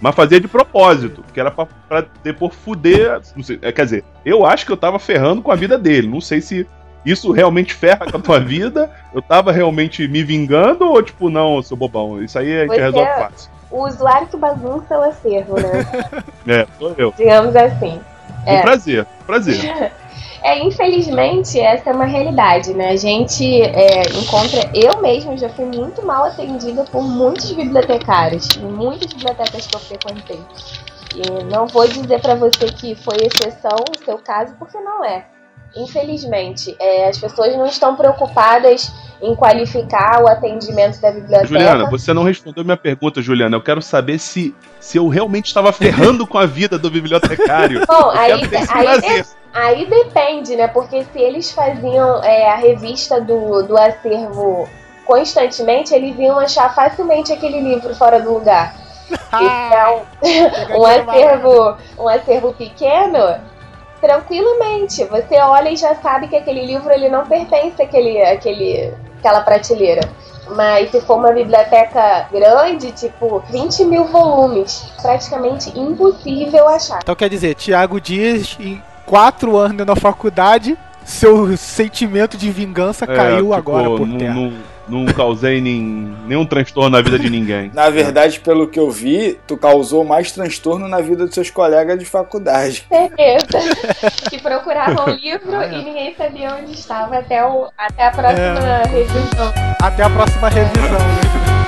Mas 0.00 0.14
fazia 0.14 0.40
de 0.40 0.48
propósito, 0.48 1.22
porque 1.22 1.38
era 1.38 1.50
pra, 1.50 1.66
pra 1.88 2.04
depois 2.22 2.54
fuder. 2.54 3.20
Sei, 3.42 3.58
é, 3.62 3.70
quer 3.70 3.84
dizer, 3.84 4.04
eu 4.24 4.44
acho 4.44 4.66
que 4.66 4.72
eu 4.72 4.76
tava 4.76 4.98
ferrando 4.98 5.42
com 5.42 5.52
a 5.52 5.56
vida 5.56 5.78
dele. 5.78 6.08
Não 6.08 6.20
sei 6.20 6.40
se 6.40 6.66
isso 7.04 7.30
realmente 7.30 7.72
ferra 7.72 8.10
com 8.10 8.16
a 8.16 8.20
tua 8.20 8.38
vida. 8.40 8.90
Eu 9.14 9.22
tava 9.22 9.52
realmente 9.52 10.06
me 10.08 10.24
vingando 10.24 10.86
ou, 10.86 11.00
tipo, 11.02 11.30
não, 11.30 11.62
seu 11.62 11.76
bobão. 11.76 12.22
Isso 12.22 12.36
aí 12.36 12.52
a 12.52 12.62
gente 12.62 12.74
Você 12.74 12.80
resolve 12.80 13.08
é- 13.10 13.16
fácil. 13.16 13.50
O 13.70 13.86
usuário 13.86 14.26
que 14.26 14.36
bagunça 14.36 14.98
o 14.98 15.02
acervo, 15.02 15.54
né? 15.54 16.22
É, 16.46 16.66
sou 16.78 16.94
eu. 16.98 17.14
Digamos 17.16 17.54
assim. 17.56 18.00
Um 18.46 18.50
É. 18.50 18.62
prazer, 18.62 19.06
prazer. 19.26 19.92
É, 20.44 20.58
infelizmente, 20.58 21.60
essa 21.60 21.90
é 21.90 21.92
uma 21.92 22.04
realidade, 22.04 22.74
né? 22.74 22.90
A 22.90 22.96
gente 22.96 23.62
é, 23.62 24.02
encontra. 24.18 24.68
Eu 24.74 25.00
mesma 25.00 25.36
já 25.36 25.48
fui 25.48 25.66
muito 25.66 26.04
mal 26.04 26.24
atendida 26.24 26.82
por 26.90 27.00
muitos 27.00 27.52
bibliotecários, 27.52 28.48
em 28.56 28.64
muitas 28.64 29.12
bibliotecas 29.12 29.68
que 29.68 29.76
eu 29.76 29.78
frequentei. 29.78 30.40
E 31.14 31.44
não 31.44 31.68
vou 31.68 31.86
dizer 31.86 32.20
pra 32.20 32.34
você 32.34 32.66
que 32.66 32.96
foi 32.96 33.18
exceção 33.18 33.76
o 33.88 34.04
seu 34.04 34.18
caso, 34.18 34.56
porque 34.58 34.76
não 34.80 35.04
é. 35.04 35.24
Infelizmente, 35.76 36.74
é, 36.80 37.08
as 37.08 37.18
pessoas 37.18 37.54
não 37.56 37.66
estão 37.66 37.94
preocupadas 37.94 38.90
em 39.22 39.36
qualificar 39.36 40.20
o 40.20 40.26
atendimento 40.26 41.00
da 41.00 41.12
biblioteca. 41.12 41.46
Juliana, 41.46 41.88
você 41.88 42.12
não 42.12 42.24
respondeu 42.24 42.64
minha 42.64 42.76
pergunta, 42.76 43.22
Juliana. 43.22 43.56
Eu 43.56 43.62
quero 43.62 43.80
saber 43.80 44.18
se, 44.18 44.52
se 44.80 44.98
eu 44.98 45.06
realmente 45.06 45.46
estava 45.46 45.72
ferrando 45.72 46.26
com 46.26 46.36
a 46.36 46.44
vida 46.44 46.76
do 46.76 46.90
bibliotecário. 46.90 47.84
Bom, 47.86 48.10
aí, 48.10 48.32
aí. 48.32 49.24
Aí 49.54 49.86
depende, 49.86 50.56
né? 50.56 50.66
Porque 50.66 51.04
se 51.04 51.18
eles 51.20 51.52
faziam 51.52 52.22
é, 52.24 52.50
a 52.50 52.56
revista 52.56 53.20
do, 53.20 53.62
do 53.62 53.78
acervo 53.78 54.68
constantemente, 55.04 55.94
eles 55.94 56.18
iam 56.18 56.38
achar 56.38 56.74
facilmente 56.74 57.32
aquele 57.32 57.60
livro 57.60 57.94
fora 57.94 58.20
do 58.20 58.34
lugar. 58.34 58.74
Então, 59.32 60.02
um 60.78 60.84
acervo, 60.86 61.76
um 61.98 62.08
acervo 62.08 62.52
pequeno, 62.54 63.18
tranquilamente, 64.02 65.04
você 65.04 65.38
olha 65.38 65.70
e 65.70 65.76
já 65.76 65.94
sabe 65.94 66.28
que 66.28 66.36
aquele 66.36 66.66
livro 66.66 66.90
ele 66.90 67.08
não 67.08 67.24
pertence 67.24 67.80
àquele, 67.80 68.20
àquele, 68.20 68.92
àquela 69.22 69.40
prateleira. 69.40 70.08
Mas 70.56 70.90
se 70.90 71.00
for 71.00 71.18
uma 71.18 71.32
biblioteca 71.32 72.26
grande, 72.30 72.90
tipo 72.90 73.42
20 73.48 73.84
mil 73.84 74.04
volumes, 74.06 74.84
praticamente 75.00 75.70
impossível 75.78 76.68
achar. 76.68 76.98
Então 77.00 77.14
quer 77.14 77.30
dizer, 77.30 77.54
Tiago 77.54 78.00
Dias, 78.00 78.56
em 78.58 78.82
quatro 79.06 79.56
anos 79.56 79.86
na 79.86 79.94
faculdade, 79.94 80.76
seu 81.04 81.56
sentimento 81.56 82.36
de 82.36 82.50
vingança 82.50 83.04
É, 83.04 83.14
caiu 83.14 83.36
tipo, 83.38 83.54
agora 83.54 83.88
por 83.90 84.08
terra. 84.18 84.34
não, 84.34 84.52
não 84.88 85.06
causei 85.06 85.60
nem, 85.60 86.14
nenhum 86.26 86.44
transtorno 86.44 86.90
na 86.90 87.00
vida 87.00 87.18
de 87.18 87.30
ninguém. 87.30 87.70
Na 87.74 87.88
verdade, 87.90 88.40
pelo 88.40 88.68
que 88.68 88.78
eu 88.78 88.90
vi, 88.90 89.38
tu 89.46 89.56
causou 89.56 90.04
mais 90.04 90.32
transtorno 90.32 90.88
na 90.88 91.00
vida 91.00 91.24
dos 91.24 91.34
seus 91.34 91.50
colegas 91.50 91.98
de 91.98 92.04
faculdade. 92.04 92.86
certeza 92.88 93.74
que 94.28 94.40
procuravam 94.40 95.06
o 95.06 95.10
livro 95.10 95.62
e 95.62 95.84
ninguém 95.84 96.14
sabia 96.14 96.54
onde 96.54 96.72
estava 96.72 97.18
até, 97.18 97.44
o, 97.44 97.68
até 97.76 98.06
a 98.06 98.10
próxima 98.10 98.82
revisão. 98.90 99.52
Até 99.80 100.02
a 100.02 100.10
próxima 100.10 100.48
revisão. 100.48 101.61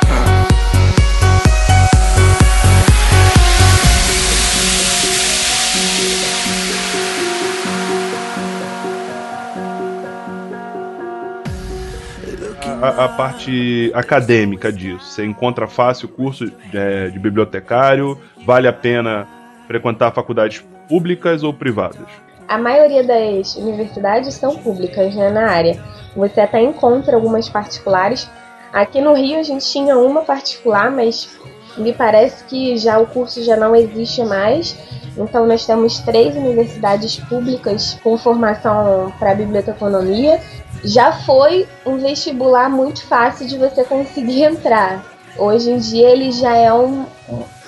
A, 12.90 13.08
parte 13.08 13.90
acadêmica 13.94 14.72
disso. 14.72 15.04
Você 15.06 15.24
encontra 15.24 15.66
fácil 15.66 16.08
curso 16.08 16.46
de, 16.46 17.10
de 17.10 17.18
bibliotecário? 17.18 18.18
Vale 18.44 18.68
a 18.68 18.72
pena 18.72 19.26
frequentar 19.66 20.12
faculdades 20.12 20.62
públicas 20.88 21.42
ou 21.42 21.52
privadas? 21.52 22.06
A 22.46 22.58
maioria 22.58 23.02
das 23.02 23.56
universidades 23.56 24.34
são 24.34 24.56
públicas 24.56 25.14
né, 25.14 25.30
na 25.30 25.48
área. 25.50 25.82
Você 26.14 26.40
até 26.40 26.60
encontra 26.60 27.16
algumas 27.16 27.48
particulares. 27.48 28.28
Aqui 28.72 29.00
no 29.00 29.14
Rio 29.14 29.38
a 29.38 29.42
gente 29.42 29.66
tinha 29.66 29.96
uma 29.96 30.22
particular, 30.22 30.90
mas 30.90 31.38
me 31.76 31.92
parece 31.92 32.44
que 32.44 32.76
já 32.76 32.98
o 32.98 33.06
curso 33.06 33.42
já 33.42 33.56
não 33.56 33.74
existe 33.74 34.22
mais. 34.24 34.76
Então 35.16 35.46
nós 35.46 35.64
temos 35.64 36.00
três 36.00 36.36
universidades 36.36 37.16
públicas 37.16 37.98
com 38.02 38.18
formação 38.18 39.12
para 39.18 39.34
biblioteconomia. 39.34 40.40
Já 40.84 41.12
foi 41.12 41.66
um 41.84 41.98
vestibular 41.98 42.68
muito 42.68 43.06
fácil 43.06 43.46
de 43.46 43.56
você 43.56 43.84
conseguir 43.84 44.42
entrar. 44.42 45.04
Hoje 45.36 45.70
em 45.70 45.78
dia 45.78 46.10
ele 46.10 46.30
já 46.30 46.54
é 46.54 46.72
um 46.72 47.06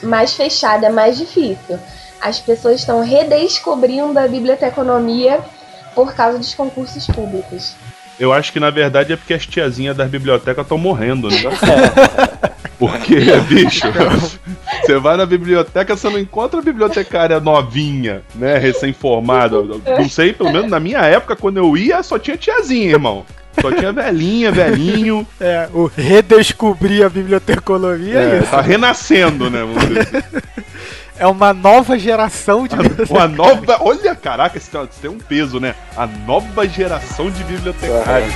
mais 0.02 0.34
fechado, 0.34 0.84
é 0.84 0.90
mais 0.90 1.16
difícil. 1.16 1.78
As 2.20 2.38
pessoas 2.38 2.80
estão 2.80 3.02
redescobrindo 3.02 4.18
a 4.18 4.28
biblioteconomia 4.28 5.40
por 5.94 6.14
causa 6.14 6.38
dos 6.38 6.54
concursos 6.54 7.06
públicos. 7.06 7.74
Eu 8.18 8.32
acho 8.32 8.52
que 8.52 8.60
na 8.60 8.70
verdade 8.70 9.12
é 9.12 9.16
porque 9.16 9.34
as 9.34 9.46
tiazinhas 9.46 9.96
das 9.96 10.10
bibliotecas 10.10 10.64
estão 10.64 10.78
morrendo, 10.78 11.28
né? 11.28 11.36
Porque, 12.78 13.16
bicho, 13.48 13.86
você 14.86 14.98
vai 14.98 15.16
na 15.16 15.26
biblioteca, 15.26 15.96
você 15.96 16.08
não 16.08 16.18
encontra 16.18 16.60
a 16.60 16.62
bibliotecária 16.62 17.38
novinha, 17.40 18.22
né? 18.34 18.56
Recém-formada. 18.58 19.56
Não 19.62 20.08
sei, 20.08 20.32
pelo 20.32 20.52
menos 20.52 20.70
na 20.70 20.80
minha 20.80 21.00
época, 21.00 21.36
quando 21.36 21.56
eu 21.58 21.76
ia, 21.76 22.02
só 22.02 22.18
tinha 22.18 22.36
tiazinha, 22.36 22.92
irmão. 22.92 23.24
Só 23.60 23.72
tinha 23.72 23.90
velhinha, 23.92 24.52
velhinho. 24.52 25.26
É, 25.40 25.68
o 25.72 25.86
redescobrir 25.86 27.04
a 27.04 27.08
biblioteconomia 27.08 28.18
é, 28.18 28.36
É, 28.36 28.38
isso. 28.40 28.50
tá 28.50 28.60
renascendo, 28.60 29.48
né? 29.50 29.60
Vamos 29.60 29.86
dizer 29.88 30.00
assim. 30.00 30.46
É 31.18 31.26
uma 31.26 31.54
nova 31.54 31.98
geração 31.98 32.66
de. 32.66 32.76
Uma 33.10 33.26
nova. 33.26 33.78
Olha, 33.80 34.14
caraca, 34.14 34.58
isso 34.58 34.70
tem- 34.70 34.82
isso 34.82 35.00
tem 35.00 35.10
um 35.10 35.16
peso, 35.18 35.58
né? 35.58 35.74
A 35.96 36.06
nova 36.06 36.68
geração 36.68 37.30
de 37.30 37.42
bibliotecários. 37.44 38.34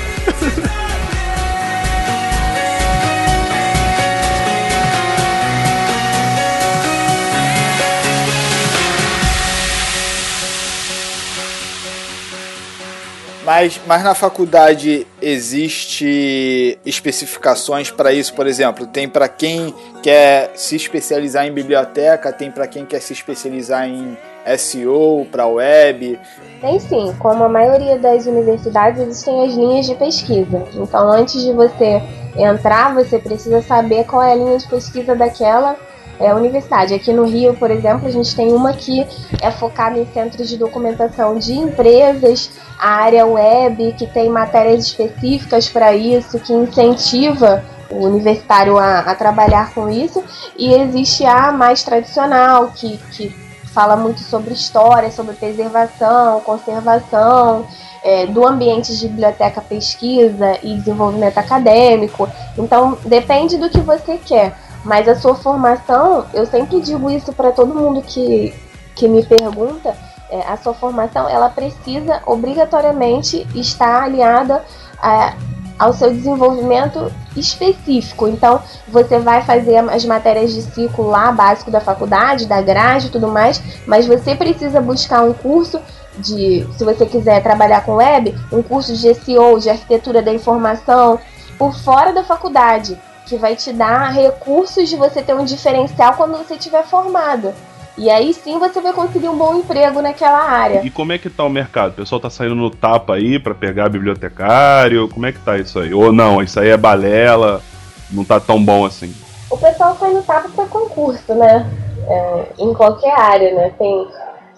Mas, 13.51 13.81
mas 13.85 14.05
na 14.05 14.15
faculdade 14.15 15.05
existe 15.21 16.79
especificações 16.87 17.91
para 17.91 18.13
isso, 18.13 18.33
por 18.33 18.47
exemplo, 18.47 18.87
tem 18.87 19.09
para 19.09 19.29
quem 19.29 19.75
quer 20.01 20.53
se 20.55 20.77
especializar 20.77 21.45
em 21.45 21.53
biblioteca, 21.53 22.33
tem 22.33 22.49
para 22.49 22.69
quem 22.69 22.87
quer 22.87 23.01
se 23.01 23.13
especializar 23.13 23.89
em 23.89 24.17
SEO, 24.57 25.27
para 25.33 25.49
web. 25.49 26.16
Tem 26.61 26.79
sim, 26.79 27.12
como 27.18 27.43
a 27.43 27.49
maioria 27.49 27.99
das 27.99 28.24
universidades, 28.24 29.01
existem 29.01 29.45
as 29.45 29.53
linhas 29.53 29.87
de 29.87 29.97
pesquisa. 29.97 30.64
Então, 30.72 31.11
antes 31.11 31.43
de 31.43 31.53
você 31.53 32.01
entrar, 32.37 32.95
você 32.95 33.18
precisa 33.18 33.61
saber 33.62 34.05
qual 34.05 34.22
é 34.22 34.31
a 34.31 34.37
linha 34.37 34.59
de 34.59 34.68
pesquisa 34.68 35.16
daquela 35.16 35.77
é, 36.21 36.35
universidade. 36.35 36.95
Aqui 36.95 37.12
no 37.12 37.25
Rio, 37.25 37.55
por 37.55 37.71
exemplo, 37.71 38.07
a 38.07 38.11
gente 38.11 38.37
tem 38.37 38.53
uma 38.53 38.75
que 38.75 39.07
é 39.41 39.51
focada 39.51 39.99
em 39.99 40.07
centros 40.12 40.49
de 40.49 40.57
documentação 40.57 41.39
de 41.39 41.55
empresas, 41.55 42.51
a 42.79 42.91
área 42.91 43.27
web, 43.27 43.95
que 43.99 44.07
tem 44.07 44.29
matérias 44.29 44.85
específicas 44.85 45.68
para 45.68 45.95
isso, 45.95 46.39
que 46.39 46.53
incentiva 46.53 47.64
o 47.91 48.07
universitário 48.07 48.79
a, 48.79 49.01
a 49.01 49.14
trabalhar 49.14 49.75
com 49.75 49.89
isso, 49.89 50.23
e 50.57 50.73
existe 50.75 51.25
a 51.25 51.51
mais 51.51 51.83
tradicional, 51.83 52.68
que, 52.68 52.99
que 53.12 53.35
fala 53.73 53.97
muito 53.97 54.21
sobre 54.21 54.53
história, 54.53 55.11
sobre 55.11 55.35
preservação, 55.35 56.41
conservação, 56.41 57.66
é, 58.03 58.27
do 58.27 58.47
ambiente 58.47 58.97
de 58.97 59.09
biblioteca, 59.09 59.61
pesquisa 59.61 60.59
e 60.62 60.75
desenvolvimento 60.77 61.39
acadêmico. 61.39 62.29
Então, 62.57 62.97
depende 63.05 63.57
do 63.57 63.68
que 63.68 63.81
você 63.81 64.16
quer. 64.18 64.55
Mas 64.85 65.07
a 65.09 65.14
sua 65.14 65.35
formação, 65.35 66.26
eu 66.33 66.47
sempre 66.47 66.81
digo 66.81 67.11
isso 67.11 67.33
para 67.33 67.53
todo 67.53 67.74
mundo 67.74 68.03
que, 68.03 68.55
que 68.95 69.07
me 69.07 69.24
pergunta, 69.24 69.95
é, 70.31 70.41
a 70.43 70.57
sua 70.57 70.72
formação 70.72 71.28
ela 71.28 71.51
precisa 71.51 72.22
obrigatoriamente 72.24 73.47
estar 73.55 74.05
alinhada 74.05 74.64
a, 74.99 75.35
ao 75.78 75.93
seu 75.93 76.11
desenvolvimento 76.11 77.12
específico. 77.37 78.26
Então, 78.26 78.61
você 78.89 79.18
vai 79.18 79.43
fazer 79.43 79.76
as 79.76 80.05
matérias 80.05 80.53
de 80.53 80.62
ciclo 80.62 81.09
lá 81.09 81.31
básico 81.31 81.70
da 81.70 81.81
faculdade, 81.81 82.47
da 82.47 82.62
grade 82.62 83.09
e 83.09 83.11
tudo 83.11 83.28
mais, 83.28 83.62
mas 83.87 84.07
você 84.07 84.35
precisa 84.35 84.81
buscar 84.81 85.22
um 85.22 85.35
curso 85.35 85.81
de, 86.18 86.66
se 86.76 86.85
você 86.85 87.05
quiser 87.07 87.43
trabalhar 87.43 87.85
com 87.85 87.97
web, 87.97 88.35
um 88.53 88.62
curso 88.62 88.95
de 88.95 89.14
SEO, 89.14 89.59
de 89.59 89.68
arquitetura 89.68 90.22
da 90.22 90.33
informação, 90.33 91.18
por 91.59 91.74
fora 91.74 92.12
da 92.12 92.24
faculdade 92.24 92.99
que 93.31 93.37
vai 93.37 93.55
te 93.55 93.72
dar 93.72 94.09
recursos 94.09 94.89
de 94.89 94.97
você 94.97 95.22
ter 95.22 95.35
um 95.35 95.45
diferencial 95.45 96.14
quando 96.14 96.37
você 96.37 96.55
estiver 96.55 96.85
formado. 96.85 97.55
E 97.97 98.11
aí 98.11 98.35
sim 98.35 98.59
você 98.59 98.81
vai 98.81 98.93
conseguir 98.93 99.28
um 99.28 99.39
bom 99.39 99.55
emprego 99.55 100.03
naquela 100.03 100.41
área. 100.41 100.85
E 100.85 100.91
como 100.91 101.12
é 101.12 101.18
que 101.18 101.31
tá 101.31 101.45
o 101.45 101.49
mercado? 101.49 101.93
O 101.93 101.95
pessoal 101.95 102.20
tá 102.20 102.28
saindo 102.28 102.57
no 102.57 102.70
tapa 102.70 103.14
aí 103.14 103.39
para 103.39 103.55
pegar 103.55 103.89
bibliotecário? 103.89 105.09
Como 105.09 105.26
é 105.26 105.33
que 105.33 105.39
tá 105.39 105.57
isso 105.59 105.78
aí? 105.78 105.95
Ou 105.95 106.11
não, 106.11 106.43
isso 106.43 106.59
aí 106.59 106.70
é 106.70 106.76
balela, 106.76 107.62
não 108.11 108.24
tá 108.24 108.41
tão 108.41 108.62
bom 108.62 108.85
assim? 108.85 109.14
O 109.49 109.57
pessoal 109.57 109.97
sai 110.01 110.12
no 110.12 110.24
tapa 110.24 110.49
para 110.49 110.66
concurso, 110.66 111.33
né? 111.33 111.70
É, 112.09 112.47
em 112.59 112.74
qualquer 112.74 113.14
área, 113.14 113.55
né? 113.55 113.72
Tem 113.78 114.09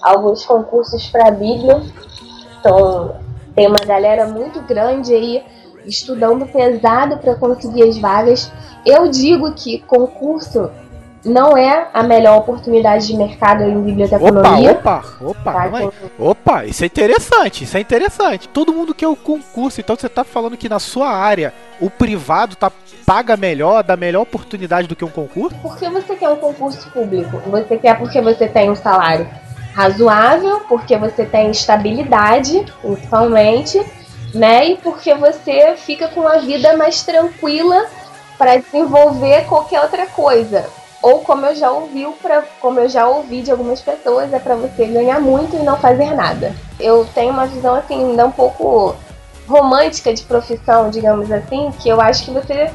alguns 0.03 0.47
concursos 0.47 1.09
para 1.09 1.31
Bíblia, 1.31 1.83
então 2.59 3.16
tem 3.55 3.66
uma 3.66 3.85
galera 3.85 4.27
muito 4.27 4.62
grande 4.62 5.12
aí 5.12 5.45
estudando 5.87 6.47
pesado 6.47 7.18
para 7.18 7.35
conseguir 7.35 7.83
as 7.85 7.99
vagas. 7.99 8.51
Eu 8.85 9.09
digo 9.11 9.53
que 9.55 9.78
concurso 9.80 10.70
não 11.24 11.57
é 11.57 11.87
a 11.95 12.03
melhor 12.03 12.39
oportunidade 12.39 13.07
de 13.07 13.16
mercado 13.16 13.62
em 13.62 13.80
biblioteconomia. 13.80 14.72
Opa, 14.72 15.05
opa, 15.20 15.24
opa, 15.24 15.53
Tá, 15.53 15.62
aí. 15.62 15.68
então- 15.68 15.93
Opa, 16.18 16.64
isso 16.64 16.83
é 16.83 16.87
interessante, 16.87 17.62
isso 17.62 17.76
é 17.76 17.80
interessante. 17.80 18.49
Todo 18.49 18.72
mundo 18.72 18.93
quer 18.93 19.07
o 19.07 19.14
concurso, 19.14 19.80
então 19.80 19.95
você 19.95 20.09
tá 20.09 20.24
falando 20.24 20.57
que 20.57 20.68
na 20.68 20.80
sua 20.80 21.11
área 21.11 21.55
o 21.80 21.89
privado 21.89 22.57
tá 22.57 22.72
paga 23.07 23.37
melhor, 23.37 23.83
dá 23.85 23.97
melhor 23.97 24.22
oportunidade 24.22 24.89
do 24.89 24.95
que 24.97 25.05
um 25.05 25.09
concurso? 25.11 25.57
Por 25.62 25.76
que 25.76 25.89
você 25.89 26.14
quer 26.16 26.28
um 26.28 26.37
concurso 26.37 26.89
público? 26.91 27.41
Você 27.51 27.76
quer 27.76 27.99
porque 27.99 28.20
você 28.20 28.49
tem 28.49 28.70
um 28.70 28.76
salário 28.76 29.28
razoável, 29.74 30.61
porque 30.68 30.97
você 30.97 31.24
tem 31.24 31.51
estabilidade, 31.51 32.64
principalmente, 32.83 33.80
né? 34.35 34.66
E 34.70 34.76
porque 34.76 35.14
você 35.14 35.76
fica 35.76 36.09
com 36.09 36.26
a 36.26 36.39
vida 36.39 36.76
mais 36.76 37.03
tranquila 37.03 37.87
para 38.39 38.57
desenvolver 38.57 39.45
qualquer 39.47 39.80
outra 39.83 40.07
coisa. 40.07 40.66
Ou 41.03 41.20
como 41.20 41.45
eu 41.47 41.55
já 41.57 41.70
ouvi, 41.70 42.07
pra, 42.22 42.43
como 42.61 42.78
eu 42.78 42.89
já 42.89 43.09
ouvi 43.09 43.43
de 43.43 43.51
algumas 43.51 43.80
pessoas, 43.80 44.33
é 44.33 44.39
para 44.39 44.55
você 44.55 44.87
ganhar 44.87 45.20
muito 45.20 45.57
e 45.57 45.62
não 45.62 45.76
fazer 45.76 46.14
nada. 46.14 46.55
Eu 46.78 47.07
tenho 47.12 47.33
uma 47.33 47.47
visão 47.47 47.74
assim, 47.74 48.11
ainda 48.11 48.24
um 48.26 48.30
pouco 48.30 48.95
romântica 49.49 50.14
de 50.14 50.22
profissão, 50.22 50.91
digamos 50.91 51.30
assim, 51.30 51.72
que 51.80 51.89
eu 51.89 52.01
acho 52.01 52.24
que 52.24 52.30
você 52.30 52.70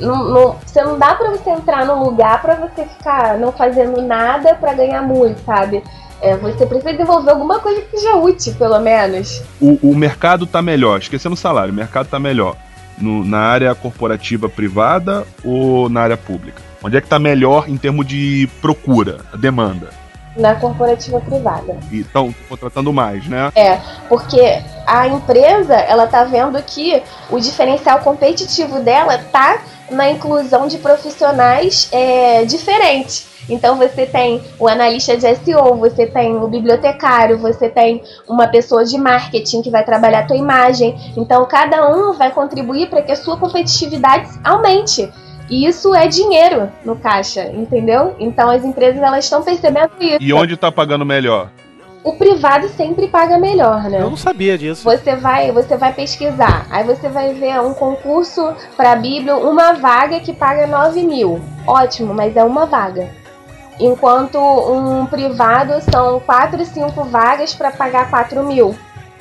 não, 0.00 0.24
não- 0.24 0.56
você 0.66 0.82
não 0.82 0.98
dá 0.98 1.14
pra 1.14 1.30
você 1.30 1.50
entrar 1.50 1.86
num 1.86 2.02
lugar 2.02 2.42
pra 2.42 2.54
você 2.54 2.84
ficar 2.84 3.38
não 3.38 3.52
fazendo 3.52 4.02
nada 4.02 4.54
pra 4.56 4.72
ganhar 4.74 5.02
muito, 5.02 5.40
sabe? 5.44 5.82
É, 6.20 6.36
você 6.36 6.66
precisa 6.66 6.92
desenvolver 6.92 7.30
alguma 7.30 7.60
coisa 7.60 7.80
que 7.82 7.96
seja 7.96 8.16
útil, 8.16 8.54
pelo 8.58 8.78
menos. 8.80 9.42
O, 9.60 9.78
o 9.90 9.94
mercado 9.94 10.46
tá 10.46 10.60
melhor, 10.60 10.98
esquecendo 10.98 11.34
o 11.34 11.38
salário, 11.38 11.72
o 11.72 11.76
mercado 11.76 12.08
tá 12.08 12.18
melhor 12.18 12.56
no- 12.98 13.24
na 13.24 13.38
área 13.38 13.74
corporativa 13.74 14.48
privada 14.48 15.24
ou 15.44 15.88
na 15.88 16.00
área 16.00 16.16
pública? 16.16 16.60
Onde 16.82 16.96
é 16.96 17.00
que 17.00 17.06
tá 17.08 17.18
melhor 17.18 17.68
em 17.68 17.76
termos 17.76 18.06
de 18.06 18.48
procura, 18.60 19.18
demanda? 19.38 19.90
Na 20.36 20.54
corporativa 20.54 21.20
privada. 21.20 21.76
E 21.90 22.00
estão 22.00 22.32
contratando 22.48 22.92
mais, 22.92 23.26
né? 23.26 23.50
É, 23.56 23.78
porque 24.08 24.40
a 24.86 25.08
empresa, 25.08 25.74
ela 25.74 26.06
tá 26.06 26.22
vendo 26.24 26.60
que 26.62 27.02
o 27.30 27.40
diferencial 27.40 27.98
competitivo 28.00 28.80
dela 28.80 29.18
tá 29.18 29.58
na 29.90 30.10
inclusão 30.10 30.66
de 30.66 30.78
profissionais 30.78 31.88
é, 31.92 32.44
diferentes. 32.44 33.28
Então 33.48 33.76
você 33.76 34.04
tem 34.04 34.42
o 34.58 34.68
analista 34.68 35.16
de 35.16 35.34
SEO, 35.36 35.76
você 35.76 36.06
tem 36.06 36.36
o 36.36 36.46
bibliotecário, 36.48 37.38
você 37.38 37.68
tem 37.68 38.02
uma 38.28 38.46
pessoa 38.46 38.84
de 38.84 38.98
marketing 38.98 39.62
que 39.62 39.70
vai 39.70 39.84
trabalhar 39.84 40.20
a 40.20 40.26
tua 40.26 40.36
imagem. 40.36 40.94
Então 41.16 41.44
cada 41.46 41.88
um 41.88 42.12
vai 42.12 42.30
contribuir 42.30 42.90
para 42.90 43.02
que 43.02 43.12
a 43.12 43.16
sua 43.16 43.36
competitividade 43.38 44.28
aumente. 44.44 45.10
E 45.50 45.66
isso 45.66 45.94
é 45.94 46.06
dinheiro 46.06 46.70
no 46.84 46.96
caixa, 46.96 47.50
entendeu? 47.50 48.14
Então 48.18 48.50
as 48.50 48.62
empresas 48.64 49.00
elas 49.00 49.24
estão 49.24 49.42
percebendo 49.42 49.92
isso. 49.98 50.18
E 50.20 50.32
onde 50.32 50.56
tá 50.56 50.70
pagando 50.70 51.06
melhor? 51.06 51.50
O 52.08 52.14
privado 52.14 52.70
sempre 52.70 53.06
paga 53.06 53.36
melhor, 53.36 53.82
né? 53.82 54.00
Eu 54.00 54.08
não 54.08 54.16
sabia 54.16 54.56
disso. 54.56 54.82
Você 54.82 55.14
vai, 55.14 55.52
você 55.52 55.76
vai 55.76 55.92
pesquisar, 55.92 56.66
aí 56.70 56.82
você 56.82 57.06
vai 57.06 57.34
ver 57.34 57.60
um 57.60 57.74
concurso 57.74 58.54
para 58.78 58.96
Bíblia, 58.96 59.36
uma 59.36 59.74
vaga 59.74 60.18
que 60.18 60.32
paga 60.32 60.66
9 60.66 61.02
mil. 61.02 61.38
Ótimo, 61.66 62.14
mas 62.14 62.34
é 62.34 62.42
uma 62.42 62.64
vaga. 62.64 63.10
Enquanto 63.78 64.38
um 64.38 65.04
privado 65.04 65.82
são 65.92 66.18
4, 66.20 66.64
5 66.64 67.04
vagas 67.04 67.54
para 67.54 67.70
pagar 67.70 68.08
4 68.08 68.42
mil. 68.42 68.74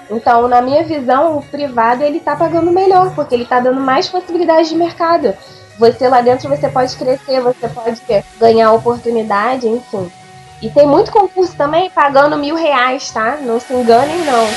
Então, 0.10 0.48
na 0.48 0.62
minha 0.62 0.86
visão, 0.86 1.40
o 1.40 1.42
privado 1.42 2.04
ele 2.04 2.22
tá 2.22 2.38
pagando 2.38 2.72
melhor, 2.72 3.14
porque 3.14 3.36
ele 3.36 3.46
tá 3.46 3.60
dando 3.60 3.82
mais 3.82 4.08
possibilidades 4.08 4.70
de 4.70 4.78
mercado. 4.78 5.34
Você 5.78 6.08
lá 6.08 6.22
dentro 6.22 6.48
você 6.48 6.70
pode 6.70 6.96
crescer, 6.96 7.42
você 7.42 7.68
pode 7.68 8.02
ganhar 8.40 8.72
oportunidade, 8.72 9.68
enfim. 9.68 10.10
E 10.62 10.70
tem 10.70 10.88
muito 10.88 11.12
concurso 11.12 11.56
também 11.56 11.90
pagando 11.90 12.36
mil 12.38 12.56
reais, 12.56 13.12
tá? 13.12 13.38
Não 13.42 13.60
se 13.60 13.74
enganem, 13.74 14.26
não. 14.26 14.48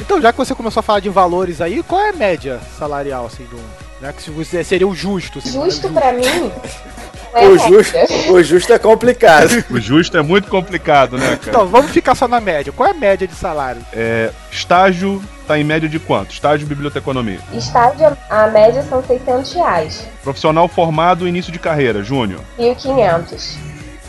Então, 0.00 0.20
já 0.20 0.32
que 0.32 0.38
você 0.38 0.54
começou 0.54 0.80
a 0.80 0.82
falar 0.82 1.00
de 1.00 1.10
valores 1.10 1.60
aí, 1.60 1.82
qual 1.82 2.00
é 2.00 2.10
a 2.10 2.12
média 2.12 2.60
salarial, 2.78 3.26
assim, 3.26 3.44
do. 3.44 3.56
Né, 4.00 4.12
que 4.12 4.64
seria 4.64 4.88
o 4.88 4.94
justo. 4.94 5.38
Assim, 5.38 5.52
Justo 5.52 5.88
né? 5.88 6.00
pra 6.00 6.12
mim. 6.12 6.22
é 7.34 7.48
O 7.48 7.56
média. 7.56 7.68
justo, 7.68 8.32
o 8.32 8.42
justo 8.42 8.72
é 8.72 8.78
complicado. 8.78 9.64
O 9.70 9.80
justo 9.80 10.16
é 10.16 10.22
muito 10.22 10.48
complicado, 10.48 11.18
né, 11.18 11.36
cara? 11.36 11.40
Então, 11.48 11.66
vamos 11.66 11.90
ficar 11.90 12.14
só 12.14 12.28
na 12.28 12.40
média. 12.40 12.72
Qual 12.72 12.88
é 12.88 12.92
a 12.92 12.94
média 12.94 13.26
de 13.26 13.34
salário? 13.34 13.82
É, 13.92 14.30
estágio 14.50 15.22
tá 15.46 15.58
em 15.58 15.64
média 15.64 15.88
de 15.88 15.98
quanto? 15.98 16.32
Estágio 16.32 16.66
biblioteconomia. 16.66 17.38
Estágio, 17.52 18.16
a 18.30 18.46
média 18.46 18.82
são 18.82 19.02
600 19.02 19.52
reais. 19.52 20.06
Profissional 20.22 20.68
formado, 20.68 21.28
início 21.28 21.52
de 21.52 21.58
carreira, 21.58 22.02
júnior. 22.02 22.40
1.500. 22.58 23.56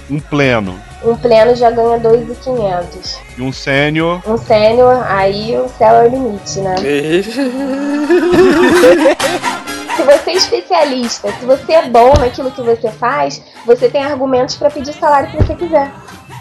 Um 0.09 0.19
pleno. 0.19 0.80
Um 1.03 1.15
pleno 1.15 1.55
já 1.55 1.71
ganha 1.71 1.99
2.500. 1.99 3.17
E 3.38 3.41
um 3.41 3.51
sênior. 3.51 4.21
Um 4.28 4.38
sênior, 4.38 5.03
aí 5.07 5.57
o 5.57 5.67
céu 5.67 5.95
é 5.95 6.07
o 6.07 6.09
limite, 6.09 6.59
né? 6.59 6.76
Se 9.96 10.04
você 10.04 10.32
é 10.32 10.34
especialista, 10.34 11.32
se 11.32 11.46
você 11.46 11.74
é 11.74 11.89
bom 11.89 12.14
naquilo 12.20 12.52
que 12.52 12.62
você 12.62 12.91
faz, 12.91 13.41
você 13.66 13.89
tem 13.89 14.04
argumentos 14.04 14.56
para 14.56 14.70
pedir 14.70 14.91
o 14.91 15.00
salário 15.00 15.30
que 15.30 15.38
você 15.38 15.56
quiser. 15.56 15.91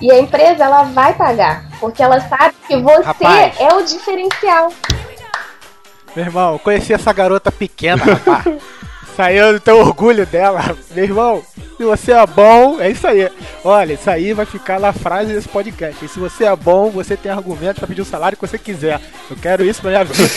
E 0.00 0.10
a 0.10 0.18
empresa, 0.18 0.64
ela 0.64 0.82
vai 0.84 1.14
pagar, 1.14 1.64
porque 1.78 2.02
ela 2.02 2.20
sabe 2.20 2.54
que 2.66 2.76
você 2.76 3.02
Rapaz. 3.02 3.60
é 3.60 3.72
o 3.74 3.82
diferencial. 3.82 4.72
Meu 6.16 6.24
irmão, 6.24 6.52
eu 6.54 6.58
conheci 6.58 6.92
essa 6.92 7.12
garota 7.12 7.52
pequena, 7.52 8.04
rapaz. 8.04 8.62
Saiu 9.16 9.52
do 9.52 9.60
teu 9.60 9.78
orgulho 9.78 10.26
dela. 10.26 10.76
Meu 10.90 11.04
irmão, 11.04 11.42
se 11.76 11.84
você 11.84 12.10
é 12.10 12.26
bom, 12.26 12.80
é 12.80 12.90
isso 12.90 13.06
aí. 13.06 13.30
Olha, 13.64 13.92
isso 13.92 14.10
aí 14.10 14.32
vai 14.32 14.44
ficar 14.44 14.80
na 14.80 14.92
frase 14.92 15.32
desse 15.32 15.48
podcast. 15.48 16.04
E 16.04 16.08
se 16.08 16.18
você 16.18 16.44
é 16.44 16.56
bom, 16.56 16.90
você 16.90 17.16
tem 17.16 17.30
argumento 17.30 17.78
pra 17.78 17.86
pedir 17.86 18.00
o 18.00 18.04
salário 18.04 18.36
que 18.36 18.44
você 18.44 18.58
quiser. 18.58 19.00
Eu 19.30 19.36
quero 19.36 19.64
isso 19.64 19.80
pra 19.80 19.90
minha 19.90 20.04
vida. 20.04 20.28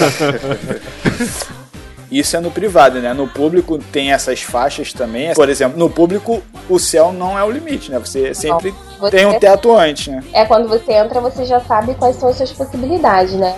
Isso 2.10 2.38
é 2.38 2.39
no 2.39 2.49
privado, 2.49 2.99
né? 2.99 3.14
No 3.14 3.28
público 3.28 3.78
tem 3.91 4.14
essas 4.14 4.41
faixas 4.41 4.93
também. 4.93 5.34
Por 5.34 5.49
exemplo, 5.49 5.78
no 5.78 5.89
público 5.89 6.41
o 6.70 6.80
céu 6.80 7.12
não 7.12 7.38
é 7.38 7.43
o 7.43 7.51
limite, 7.51 7.91
né? 7.91 7.99
Você 7.99 8.34
sempre 8.34 8.74
Você- 8.99 9.18
tem 9.18 9.26
um 9.26 9.38
teto 9.38 9.76
antes, 9.76 10.08
né? 10.08 10.24
É 10.34 10.45
quando 10.45 10.70
você 10.70 10.93
entra, 10.93 11.20
você 11.20 11.43
já 11.45 11.60
sabe 11.60 11.93
quais 11.95 12.16
são 12.16 12.30
as 12.30 12.38
suas 12.38 12.51
possibilidades, 12.53 13.34
né? 13.34 13.55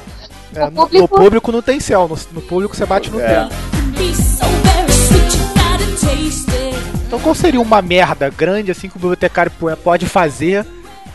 É, 0.56 0.66
no, 0.66 0.72
público- 0.72 1.02
no 1.02 1.08
público 1.24 1.52
não 1.52 1.62
tem 1.62 1.80
céu, 1.80 2.08
no, 2.08 2.18
no 2.32 2.42
público 2.42 2.76
você 2.76 2.86
bate 2.86 3.12
no 3.12 3.20
É. 3.22 3.28
teto. 3.28 3.56
Então 7.08 7.20
qual 7.20 7.34
seria 7.34 7.60
uma 7.62 7.82
merda 7.82 8.30
grande 8.30 8.72
assim 8.72 8.88
que 8.88 8.96
o 8.96 9.00
bibliotecário 9.00 9.52
po- 9.60 9.76
pode 9.78 10.06
fazer 10.06 10.66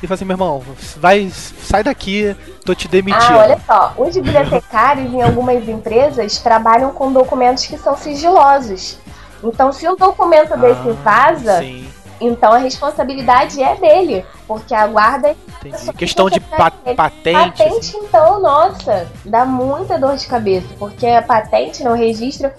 e 0.04 0.06
falar 0.06 0.14
assim, 0.16 0.24
meu 0.24 0.34
irmão, 0.34 0.62
vai, 0.96 1.30
sai 1.30 1.82
daqui, 1.82 2.36
tô 2.64 2.74
te 2.74 2.86
demitindo. 2.88 3.34
Ah, 3.34 3.38
olha 3.38 3.60
só, 3.66 3.94
os 3.96 4.14
bibliotecários 4.14 5.12
em 5.12 5.22
algumas 5.22 5.68
empresas 5.68 6.38
trabalham 6.38 6.92
com 6.92 7.12
documentos 7.12 7.66
que 7.66 7.76
são 7.78 7.96
sigilosos. 7.96 8.98
Então, 9.42 9.72
se 9.72 9.88
um 9.88 9.96
documento 9.96 10.56
desse 10.58 10.88
Ah, 10.88 10.96
vaza, 11.02 11.58
Sim. 11.58 11.88
Então 12.20 12.52
a 12.52 12.58
responsabilidade 12.58 13.60
é 13.60 13.74
dele, 13.74 14.24
porque 14.46 14.72
a 14.72 14.86
guarda 14.86 15.34
Entendi. 15.64 15.92
Questão 15.94 16.30
de 16.30 16.38
pa- 16.38 16.70
patente. 16.96 17.36
assim. 17.36 17.50
Patente, 17.66 17.96
então, 17.96 18.40
nossa, 18.40 19.08
dá 19.24 19.44
muita 19.44 19.98
dor 19.98 20.16
de 20.16 20.26
cabeça, 20.26 20.68
porque 20.78 21.06
a 21.06 21.20
patente, 21.22 21.82
no 21.82 21.92
registro, 21.92 22.50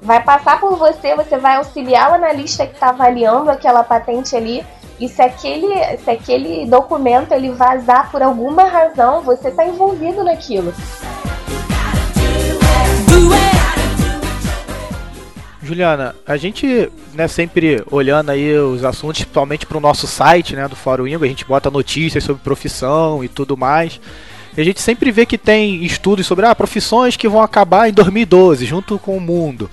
vai 0.00 0.22
passar 0.22 0.58
por 0.58 0.76
você, 0.76 1.14
você 1.14 1.36
vai 1.36 1.56
auxiliar 1.56 2.10
o 2.10 2.14
analista 2.14 2.66
que 2.66 2.72
está 2.74 2.88
avaliando 2.88 3.50
aquela 3.50 3.84
patente 3.84 4.34
ali, 4.34 4.64
e 5.02 5.08
se 5.08 5.20
aquele, 5.20 5.96
se 5.98 6.08
aquele 6.08 6.64
documento 6.64 7.32
ele 7.32 7.50
vazar 7.50 8.08
por 8.12 8.22
alguma 8.22 8.62
razão, 8.62 9.20
você 9.20 9.48
está 9.48 9.66
envolvido 9.66 10.22
naquilo. 10.22 10.72
Juliana, 15.60 16.14
a 16.24 16.36
gente, 16.36 16.88
né, 17.14 17.26
sempre 17.26 17.82
olhando 17.90 18.30
aí 18.30 18.56
os 18.56 18.84
assuntos, 18.84 19.22
principalmente 19.22 19.66
pro 19.66 19.80
nosso 19.80 20.06
site, 20.06 20.54
né, 20.54 20.68
do 20.68 20.76
Fórum 20.76 21.08
Ingo, 21.08 21.24
a 21.24 21.28
gente 21.28 21.44
bota 21.44 21.68
notícias 21.68 22.22
sobre 22.22 22.40
profissão 22.44 23.24
e 23.24 23.28
tudo 23.28 23.56
mais. 23.56 24.00
E 24.56 24.60
a 24.60 24.64
gente 24.64 24.80
sempre 24.80 25.10
vê 25.10 25.26
que 25.26 25.36
tem 25.36 25.82
estudos 25.82 26.28
sobre 26.28 26.46
ah, 26.46 26.54
profissões 26.54 27.16
que 27.16 27.28
vão 27.28 27.42
acabar 27.42 27.88
em 27.88 27.92
2012, 27.92 28.66
junto 28.66 29.00
com 29.00 29.16
o 29.16 29.20
mundo. 29.20 29.68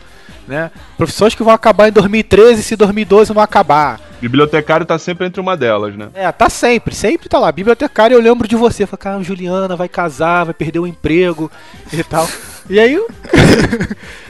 Né? 0.50 0.72
Profissões 0.98 1.36
que 1.36 1.44
vão 1.44 1.54
acabar 1.54 1.90
em 1.90 1.92
2013 1.92 2.64
se 2.64 2.76
2012 2.76 3.36
não 3.36 3.42
acabar. 3.42 4.02
Bibliotecário 4.20 4.84
tá 4.84 4.98
sempre 4.98 5.28
entre 5.28 5.40
uma 5.40 5.56
delas, 5.56 5.96
né? 5.96 6.10
É, 6.16 6.30
tá 6.32 6.50
sempre, 6.50 6.96
sempre 6.96 7.30
tá 7.30 7.38
lá. 7.38 7.52
Bibliotecário, 7.52 8.16
eu 8.16 8.22
lembro 8.22 8.48
de 8.48 8.56
você. 8.56 8.88
Fala, 8.88 8.98
cara, 8.98 9.24
Juliana 9.24 9.76
vai 9.76 9.88
casar, 9.88 10.46
vai 10.46 10.54
perder 10.56 10.80
o 10.80 10.88
emprego 10.88 11.52
e 11.94 12.04
tal. 12.04 12.28
E 12.68 12.80
aí 12.80 13.00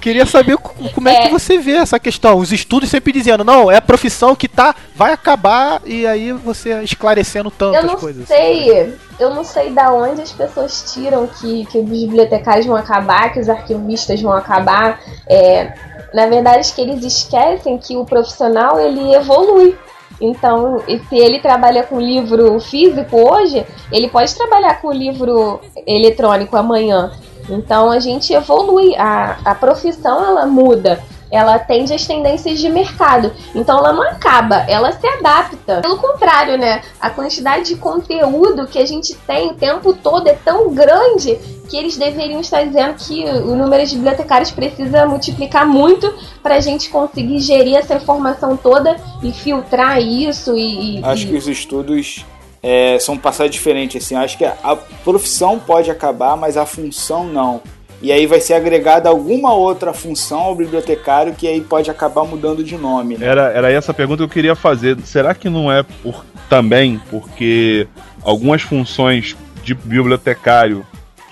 queria 0.00 0.26
saber 0.26 0.56
co- 0.56 0.74
como 0.94 1.08
é 1.08 1.14
que 1.22 1.26
É. 1.28 1.30
você 1.30 1.58
vê 1.58 1.72
essa 1.72 1.98
questão. 1.98 2.38
Os 2.38 2.52
estudos 2.52 2.88
sempre 2.90 3.12
dizendo, 3.12 3.42
não, 3.44 3.70
é 3.70 3.76
a 3.76 3.82
profissão 3.82 4.34
que 4.34 4.48
tá, 4.48 4.74
vai 4.94 5.12
acabar, 5.12 5.80
e 5.84 6.06
aí 6.06 6.32
você 6.32 6.82
esclarecendo 6.82 7.48
Eu 7.48 7.52
tantas 7.52 7.84
não 7.84 7.96
coisas. 7.96 8.26
sei, 8.28 8.94
eu 9.18 9.30
não 9.34 9.44
sei 9.44 9.70
da 9.70 9.92
onde 9.92 10.20
as 10.22 10.32
pessoas 10.32 10.92
tiram 10.92 11.26
que, 11.26 11.64
que 11.66 11.78
os 11.78 11.84
bibliotecários 11.88 12.66
vão 12.66 12.76
acabar, 12.76 13.32
que 13.32 13.40
os 13.40 13.48
arquivistas 13.48 14.20
vão 14.20 14.32
acabar. 14.32 15.00
É, 15.28 15.72
na 16.12 16.26
verdade, 16.26 16.72
que 16.72 16.80
eles 16.80 17.04
esquecem 17.04 17.78
que 17.78 17.96
o 17.96 18.04
profissional 18.04 18.80
ele 18.80 19.14
evolui. 19.14 19.76
Então, 20.20 20.82
se 21.08 21.16
ele 21.16 21.40
trabalha 21.40 21.82
com 21.82 21.98
livro 21.98 22.60
físico 22.60 23.16
hoje, 23.32 23.64
ele 23.90 24.06
pode 24.08 24.34
trabalhar 24.34 24.78
com 24.80 24.92
livro 24.92 25.60
eletrônico 25.86 26.54
amanhã. 26.58 27.10
Então, 27.54 27.90
a 27.90 27.98
gente 27.98 28.32
evolui, 28.32 28.94
a, 28.96 29.38
a 29.44 29.54
profissão 29.54 30.24
ela 30.24 30.46
muda 30.46 31.02
ela 31.30 31.54
atende 31.54 31.94
às 31.94 32.06
tendências 32.06 32.58
de 32.58 32.68
mercado. 32.68 33.32
Então 33.54 33.78
ela 33.78 33.92
não 33.92 34.02
acaba, 34.02 34.56
ela 34.68 34.92
se 34.92 35.06
adapta. 35.06 35.80
Pelo 35.80 35.96
contrário, 35.96 36.58
né? 36.58 36.82
A 37.00 37.08
quantidade 37.08 37.66
de 37.66 37.76
conteúdo 37.76 38.66
que 38.66 38.78
a 38.78 38.86
gente 38.86 39.14
tem 39.14 39.50
o 39.50 39.54
tempo 39.54 39.92
todo 39.94 40.26
é 40.26 40.34
tão 40.34 40.74
grande 40.74 41.38
que 41.68 41.76
eles 41.76 41.96
deveriam 41.96 42.40
estar 42.40 42.64
dizendo 42.64 42.94
que 42.94 43.24
o 43.24 43.54
número 43.54 43.86
de 43.86 43.94
bibliotecários 43.94 44.50
precisa 44.50 45.06
multiplicar 45.06 45.64
muito 45.64 46.12
para 46.42 46.56
a 46.56 46.60
gente 46.60 46.90
conseguir 46.90 47.38
gerir 47.38 47.76
essa 47.76 47.94
informação 47.94 48.56
toda 48.56 48.96
e 49.22 49.30
filtrar 49.32 50.00
isso 50.02 50.56
e, 50.56 50.98
e- 50.98 51.04
Acho 51.04 51.28
que 51.28 51.36
os 51.36 51.46
estudos 51.46 52.26
é, 52.62 52.98
são 52.98 53.16
passados 53.16 53.52
diferentes. 53.52 54.04
Assim. 54.04 54.14
Acho 54.14 54.38
que 54.38 54.44
a 54.44 54.76
profissão 55.04 55.58
pode 55.58 55.90
acabar, 55.90 56.36
mas 56.36 56.56
a 56.56 56.66
função 56.66 57.24
não. 57.24 57.60
E 58.02 58.10
aí 58.10 58.26
vai 58.26 58.40
ser 58.40 58.54
agregada 58.54 59.10
alguma 59.10 59.52
outra 59.52 59.92
função 59.92 60.40
ao 60.40 60.54
bibliotecário 60.54 61.34
que 61.34 61.46
aí 61.46 61.60
pode 61.60 61.90
acabar 61.90 62.24
mudando 62.24 62.64
de 62.64 62.76
nome. 62.76 63.18
Né? 63.18 63.26
Era, 63.26 63.50
era 63.52 63.70
essa 63.70 63.92
pergunta 63.92 64.18
que 64.18 64.24
eu 64.24 64.28
queria 64.28 64.54
fazer. 64.54 64.98
Será 65.04 65.34
que 65.34 65.50
não 65.50 65.70
é 65.70 65.82
por 65.82 66.24
também 66.48 67.00
porque 67.10 67.86
algumas 68.22 68.62
funções 68.62 69.36
de 69.62 69.74
bibliotecário 69.74 70.84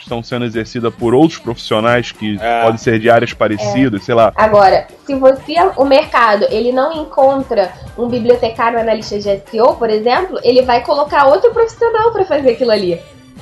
estão 0.09 0.22
sendo 0.22 0.46
exercidas 0.46 0.92
por 0.94 1.14
outros 1.14 1.38
profissionais 1.38 2.11
que 2.11 2.38
É. 2.40 2.62
podem 2.62 2.78
ser 2.78 2.98
de 2.98 3.11
áreas 3.11 3.32
parecidas, 3.34 4.02
sei 4.02 4.14
lá. 4.14 4.32
Agora, 4.34 4.86
se 5.06 5.14
você 5.14 5.54
o 5.76 5.84
mercado 5.84 6.46
ele 6.50 6.72
não 6.72 6.92
encontra 6.92 7.70
um 7.96 8.09
bibliotecário 8.09 8.80
analista 8.80 9.18
de 9.18 9.42
SEO, 9.50 9.74
por 9.74 9.90
exemplo, 9.90 10.38
ele 10.42 10.62
vai 10.62 10.82
colocar 10.82 11.26
outro 11.26 11.50
profissional 11.52 12.12
para 12.12 12.24
fazer 12.24 12.50
aquilo 12.50 12.70
ali. 12.70 12.98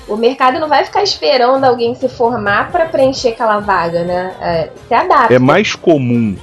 O 0.08 0.16
mercado 0.16 0.58
não 0.60 0.68
vai 0.68 0.84
ficar 0.84 1.02
esperando 1.02 1.64
alguém 1.64 1.94
se 1.94 2.08
formar 2.08 2.70
para 2.70 2.86
preencher 2.86 3.28
aquela 3.30 3.60
vaga, 3.60 4.04
né? 4.04 4.34
É, 4.40 4.70
se 4.86 4.94
adapta. 4.94 5.34
É 5.34 5.38
mais 5.38 5.74
comum 5.74 6.36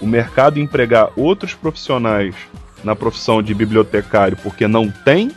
o 0.00 0.06
mercado 0.06 0.58
empregar 0.58 1.10
outros 1.16 1.54
profissionais 1.54 2.34
na 2.82 2.94
profissão 2.94 3.42
de 3.42 3.54
bibliotecário 3.54 4.36
porque 4.42 4.68
não 4.68 4.90
tem 4.90 5.30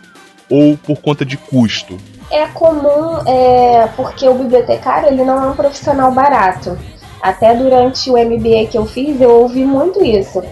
ou 0.49 0.77
por 0.77 0.97
conta 1.01 1.25
de 1.25 1.37
custo? 1.37 1.97
É 2.29 2.45
comum, 2.47 3.19
é, 3.25 3.87
porque 3.95 4.27
o 4.27 4.33
bibliotecário 4.33 5.07
ele 5.09 5.23
não 5.23 5.43
é 5.43 5.47
um 5.47 5.55
profissional 5.55 6.11
barato. 6.11 6.77
Até 7.21 7.55
durante 7.55 8.09
o 8.09 8.13
MBA 8.17 8.67
que 8.69 8.77
eu 8.77 8.85
fiz, 8.85 9.19
eu 9.19 9.29
ouvi 9.31 9.63
muito 9.65 10.03
isso. 10.03 10.43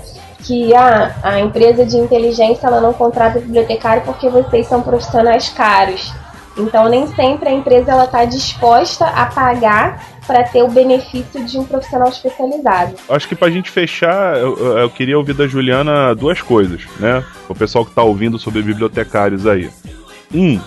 Que 0.43 0.73
ah, 0.75 1.15
a 1.23 1.39
empresa 1.39 1.85
de 1.85 1.97
inteligência 1.97 2.67
ela 2.67 2.79
não 2.79 2.93
contrata 2.93 3.39
bibliotecário 3.39 4.03
porque 4.03 4.29
vocês 4.29 4.67
são 4.67 4.81
profissionais 4.81 5.49
caros. 5.49 6.13
Então 6.57 6.87
nem 6.87 7.07
sempre 7.07 7.49
a 7.49 7.51
empresa 7.51 8.03
está 8.03 8.23
disposta 8.23 9.05
a 9.05 9.25
pagar 9.25 10.01
para 10.25 10.43
ter 10.43 10.63
o 10.63 10.69
benefício 10.69 11.43
de 11.45 11.57
um 11.59 11.65
profissional 11.65 12.07
especializado. 12.07 12.95
Acho 13.09 13.27
que 13.27 13.35
pra 13.35 13.49
gente 13.49 13.69
fechar, 13.69 14.37
eu, 14.37 14.77
eu- 14.77 14.89
queria 14.89 15.17
ouvir 15.17 15.33
da 15.33 15.45
Juliana 15.47 16.15
duas 16.15 16.41
coisas, 16.41 16.81
né? 16.99 17.23
O 17.49 17.53
pessoal 17.53 17.85
que 17.85 17.91
tá 17.93 18.01
ouvindo 18.01 18.39
sobre 18.39 18.61
bibliotecários 18.63 19.45
aí. 19.45 19.69
Um, 20.33 20.59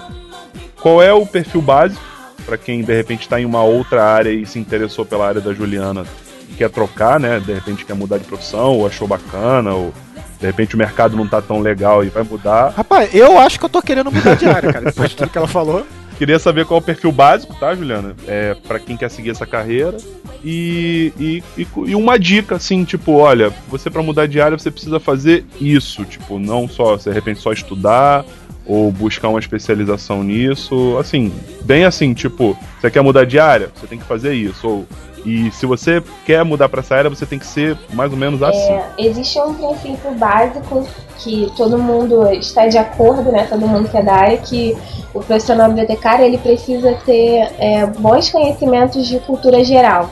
qual 0.81 1.03
é 1.03 1.12
o 1.12 1.26
perfil 1.26 1.62
básico 1.62 2.03
pra 2.45 2.57
quem 2.57 2.83
de 2.83 2.97
repente 2.97 3.29
tá 3.29 3.41
em 3.41 3.45
uma 3.45 3.62
outra 3.62 4.03
área 4.05 4.31
e 4.31 4.47
se 4.47 4.59
interessou 4.59 5.05
pela 5.05 5.29
área 5.29 5.41
da 5.41 5.53
Juliana 5.53 6.05
e 6.51 6.55
quer 6.55 6.70
trocar, 6.70 7.20
né? 7.20 7.39
De 7.41 7.53
repente 7.53 7.85
quer 7.85 7.95
mudar 7.95 8.18
de 8.18 8.24
profissão, 8.24 8.72
ou 8.79 8.87
achou 8.87 9.07
bacana, 9.07 9.74
ou 9.74 9.93
de 10.41 10.47
repente 10.47 10.74
o 10.74 10.79
mercado 10.79 11.16
não 11.16 11.29
tá 11.29 11.43
tão 11.43 11.61
legal 11.61 12.03
e 12.05 12.09
vai 12.09 12.22
mudar. 12.22 12.72
Rapaz, 12.76 13.14
eu 13.14 13.39
acho 13.39 13.59
que 13.59 13.64
eu 13.66 13.68
tô 13.68 13.83
querendo 13.83 14.11
mudar 14.11 14.35
de 14.35 14.47
área, 14.47 14.72
cara, 14.72 14.87
depois 14.87 15.11
de 15.11 15.16
tudo 15.16 15.31
que 15.31 15.39
ela 15.39 15.47
falou. 15.47 15.87
Queria 16.16 16.39
saber 16.39 16.64
qual 16.64 16.81
é 16.81 16.83
o 16.83 16.85
perfil 16.85 17.12
básico, 17.12 17.55
tá, 17.55 17.74
Juliana? 17.74 18.16
É, 18.26 18.57
para 18.66 18.81
quem 18.81 18.97
quer 18.97 19.09
seguir 19.09 19.31
essa 19.31 19.47
carreira. 19.47 19.97
E, 20.43 21.12
e, 21.18 21.45
e, 21.57 21.66
e 21.87 21.95
uma 21.95 22.18
dica, 22.18 22.57
assim, 22.57 22.83
tipo, 22.83 23.12
olha, 23.12 23.53
você 23.68 23.89
para 23.89 24.03
mudar 24.03 24.26
de 24.26 24.41
área 24.41 24.59
você 24.59 24.70
precisa 24.70 24.99
fazer 24.99 25.45
isso. 25.61 26.05
Tipo, 26.05 26.39
não 26.39 26.68
só, 26.68 26.97
de 26.97 27.11
repente, 27.11 27.41
só 27.41 27.53
estudar 27.53 28.24
ou 28.68 28.92
buscar 28.92 29.28
uma 29.28 29.40
especialização 29.40 30.22
nisso. 30.22 30.96
Assim, 30.98 31.32
bem 31.62 31.84
assim, 31.84 32.12
tipo, 32.12 32.56
você 32.78 32.90
quer 32.90 33.02
mudar 33.02 33.24
de 33.24 33.38
área? 33.38 33.70
Você 33.74 33.86
tem 33.86 33.98
que 33.98 34.04
fazer 34.04 34.34
isso. 34.34 34.68
Ou, 34.68 34.86
e 35.24 35.50
se 35.50 35.66
você 35.66 36.02
quer 36.24 36.44
mudar 36.44 36.68
para 36.68 36.80
essa 36.80 36.94
área, 36.94 37.10
você 37.10 37.26
tem 37.26 37.38
que 37.38 37.46
ser 37.46 37.76
mais 37.94 38.12
ou 38.12 38.18
menos 38.18 38.42
assim. 38.42 38.72
É, 38.72 38.84
existe 38.98 39.40
um 39.40 39.54
princípio 39.54 40.12
básico 40.12 40.86
que 41.18 41.50
todo 41.56 41.78
mundo 41.78 42.30
está 42.32 42.68
de 42.68 42.78
acordo, 42.78 43.32
né? 43.32 43.46
Todo 43.48 43.66
mundo 43.66 43.88
que 43.88 43.96
é 43.96 44.02
da 44.02 44.14
área, 44.14 44.38
que 44.38 44.76
o 45.14 45.20
profissional 45.20 45.68
bibliotecário 45.68 46.24
ele 46.24 46.38
precisa 46.38 46.92
ter 47.04 47.50
é, 47.58 47.86
bons 47.86 48.30
conhecimentos 48.30 49.06
de 49.06 49.18
cultura 49.20 49.64
geral. 49.64 50.10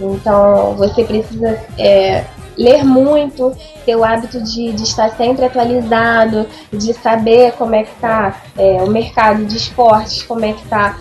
Então 0.00 0.74
você 0.74 1.04
precisa 1.04 1.58
é, 1.78 2.24
ler 2.56 2.84
muito, 2.84 3.52
ter 3.84 3.96
o 3.96 4.04
hábito 4.04 4.40
de, 4.40 4.72
de 4.72 4.82
estar 4.82 5.10
sempre 5.10 5.44
atualizado, 5.44 6.46
de 6.72 6.92
saber 6.94 7.52
como 7.52 7.74
é 7.74 7.82
que 7.82 7.92
está 7.92 8.42
o 8.84 8.90
mercado 8.90 9.44
de 9.44 9.56
esportes, 9.56 10.22
como 10.22 10.44
é 10.44 10.52
que 10.52 10.62
está 10.62 10.96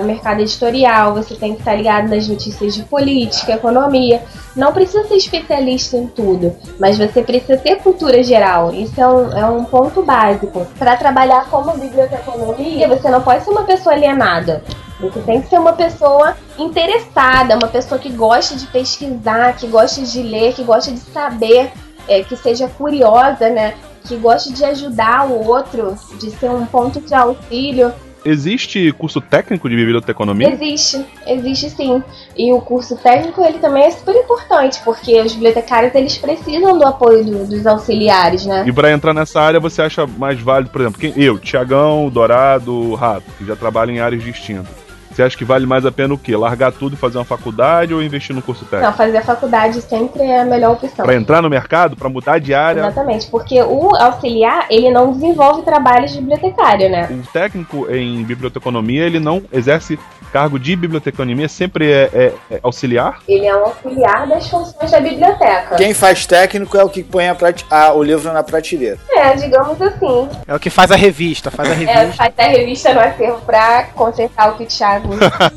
o 0.00 0.04
mercado 0.04 0.40
editorial, 0.40 1.14
você 1.14 1.34
tem 1.34 1.54
que 1.54 1.60
estar 1.60 1.74
ligado 1.74 2.08
nas 2.08 2.28
notícias 2.28 2.74
de 2.74 2.82
política, 2.84 3.52
economia. 3.52 4.22
Não 4.54 4.72
precisa 4.72 5.04
ser 5.04 5.16
especialista 5.16 5.96
em 5.96 6.06
tudo, 6.06 6.54
mas 6.78 6.98
você 6.98 7.22
precisa 7.22 7.56
ter 7.56 7.76
cultura 7.76 8.22
geral. 8.22 8.72
Isso 8.72 9.00
é 9.00 9.06
um, 9.06 9.32
é 9.32 9.46
um 9.46 9.64
ponto 9.64 10.02
básico. 10.02 10.66
Para 10.78 10.96
trabalhar 10.96 11.48
como 11.48 11.76
biblioteconomia, 11.76 12.88
você 12.88 13.08
não 13.10 13.22
pode 13.22 13.44
ser 13.44 13.50
uma 13.50 13.64
pessoa 13.64 13.94
alienada. 13.94 14.62
Você 15.02 15.20
tem 15.20 15.42
que 15.42 15.48
ser 15.48 15.58
uma 15.58 15.72
pessoa 15.72 16.36
interessada, 16.58 17.56
uma 17.56 17.68
pessoa 17.68 17.98
que 17.98 18.10
gosta 18.10 18.54
de 18.56 18.66
pesquisar, 18.66 19.54
que 19.56 19.66
gosta 19.66 20.00
de 20.02 20.22
ler, 20.22 20.52
que 20.54 20.62
gosta 20.62 20.90
de 20.92 20.98
saber, 21.00 21.70
é, 22.08 22.22
que 22.22 22.36
seja 22.36 22.68
curiosa, 22.68 23.48
né? 23.50 23.74
Que 24.06 24.16
goste 24.16 24.52
de 24.52 24.64
ajudar 24.64 25.26
o 25.28 25.46
outro, 25.46 25.96
de 26.18 26.30
ser 26.30 26.50
um 26.50 26.66
ponto 26.66 27.00
de 27.00 27.14
auxílio. 27.14 27.92
Existe 28.24 28.92
curso 28.92 29.20
técnico 29.20 29.68
de 29.68 29.74
biblioteconomia? 29.74 30.48
Existe, 30.52 31.04
existe 31.26 31.70
sim. 31.70 32.00
E 32.36 32.52
o 32.52 32.60
curso 32.60 32.96
técnico 32.96 33.42
ele 33.44 33.58
também 33.58 33.82
é 33.82 33.90
super 33.90 34.14
importante, 34.14 34.80
porque 34.84 35.20
os 35.20 35.32
bibliotecários 35.32 35.92
eles 35.96 36.16
precisam 36.18 36.78
do 36.78 36.86
apoio 36.86 37.24
do- 37.24 37.46
dos 37.48 37.66
auxiliares, 37.66 38.46
né? 38.46 38.62
E 38.64 38.72
pra 38.72 38.92
entrar 38.92 39.12
nessa 39.12 39.40
área, 39.40 39.58
você 39.58 39.82
acha 39.82 40.06
mais 40.06 40.40
válido, 40.40 40.70
por 40.70 40.80
exemplo, 40.82 41.00
quem, 41.00 41.12
eu, 41.16 41.36
Tiagão, 41.36 42.08
Dourado, 42.10 42.94
Rato, 42.94 43.24
que 43.36 43.44
já 43.44 43.56
trabalham 43.56 43.92
em 43.96 43.98
áreas 43.98 44.22
distintas. 44.22 44.81
Você 45.12 45.22
acha 45.22 45.36
que 45.36 45.44
vale 45.44 45.66
mais 45.66 45.84
a 45.84 45.92
pena 45.92 46.14
o 46.14 46.18
quê? 46.18 46.34
Largar 46.34 46.72
tudo 46.72 46.94
e 46.94 46.96
fazer 46.96 47.18
uma 47.18 47.24
faculdade 47.24 47.92
ou 47.92 48.02
investir 48.02 48.34
no 48.34 48.40
curso 48.40 48.64
técnico? 48.64 48.86
Não, 48.86 48.96
fazer 48.96 49.18
a 49.18 49.22
faculdade 49.22 49.80
sempre 49.82 50.22
é 50.22 50.40
a 50.40 50.44
melhor 50.44 50.72
opção. 50.72 51.04
Pra 51.04 51.14
entrar 51.14 51.42
no 51.42 51.50
mercado, 51.50 51.96
pra 51.96 52.08
mudar 52.08 52.38
de 52.38 52.54
área, 52.54 52.80
Exatamente, 52.80 53.26
porque 53.26 53.60
o 53.62 53.94
auxiliar, 53.96 54.66
ele 54.70 54.90
não 54.90 55.12
desenvolve 55.12 55.62
trabalhos 55.62 56.12
de 56.12 56.18
bibliotecário, 56.18 56.90
né? 56.90 57.08
o 57.10 57.30
técnico 57.30 57.86
em 57.90 58.24
biblioteconomia, 58.24 59.04
ele 59.04 59.20
não 59.20 59.42
exerce 59.52 59.98
cargo 60.32 60.58
de 60.58 60.74
biblioteconomia, 60.74 61.48
sempre 61.48 61.92
é, 61.92 62.10
é- 62.14 62.32
é 62.50 62.60
auxiliar? 62.62 63.18
Ele 63.28 63.46
é 63.46 63.54
um 63.54 63.64
auxiliar 63.66 64.26
das 64.26 64.48
funções 64.48 64.90
da 64.90 64.98
biblioteca. 65.00 65.76
Quem 65.76 65.92
faz 65.92 66.24
técnico 66.26 66.76
é 66.76 66.82
o 66.82 66.88
que 66.88 67.02
põe 67.02 67.28
a 67.28 67.34
prate- 67.34 67.66
ah, 67.70 67.92
o 67.92 68.02
livro 68.02 68.32
na 68.32 68.42
prateleira. 68.42 68.98
É, 69.10 69.34
digamos 69.34 69.80
assim. 69.80 70.28
É 70.46 70.54
o 70.54 70.58
que 70.58 70.70
faz 70.70 70.90
a 70.90 70.96
revista, 70.96 71.50
faz 71.50 71.68
a 71.70 71.72
É, 71.72 71.76
revista. 71.76 72.12
faz 72.16 72.32
a 72.38 72.42
revista 72.44 72.94
no 72.94 73.00
acervo 73.00 73.40
pra 73.42 73.84
consertar 73.94 74.50
o 74.52 74.56
que 74.56 74.64
o 74.64 74.66
Thiago 74.66 75.10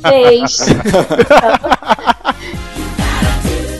fez. 0.06 0.66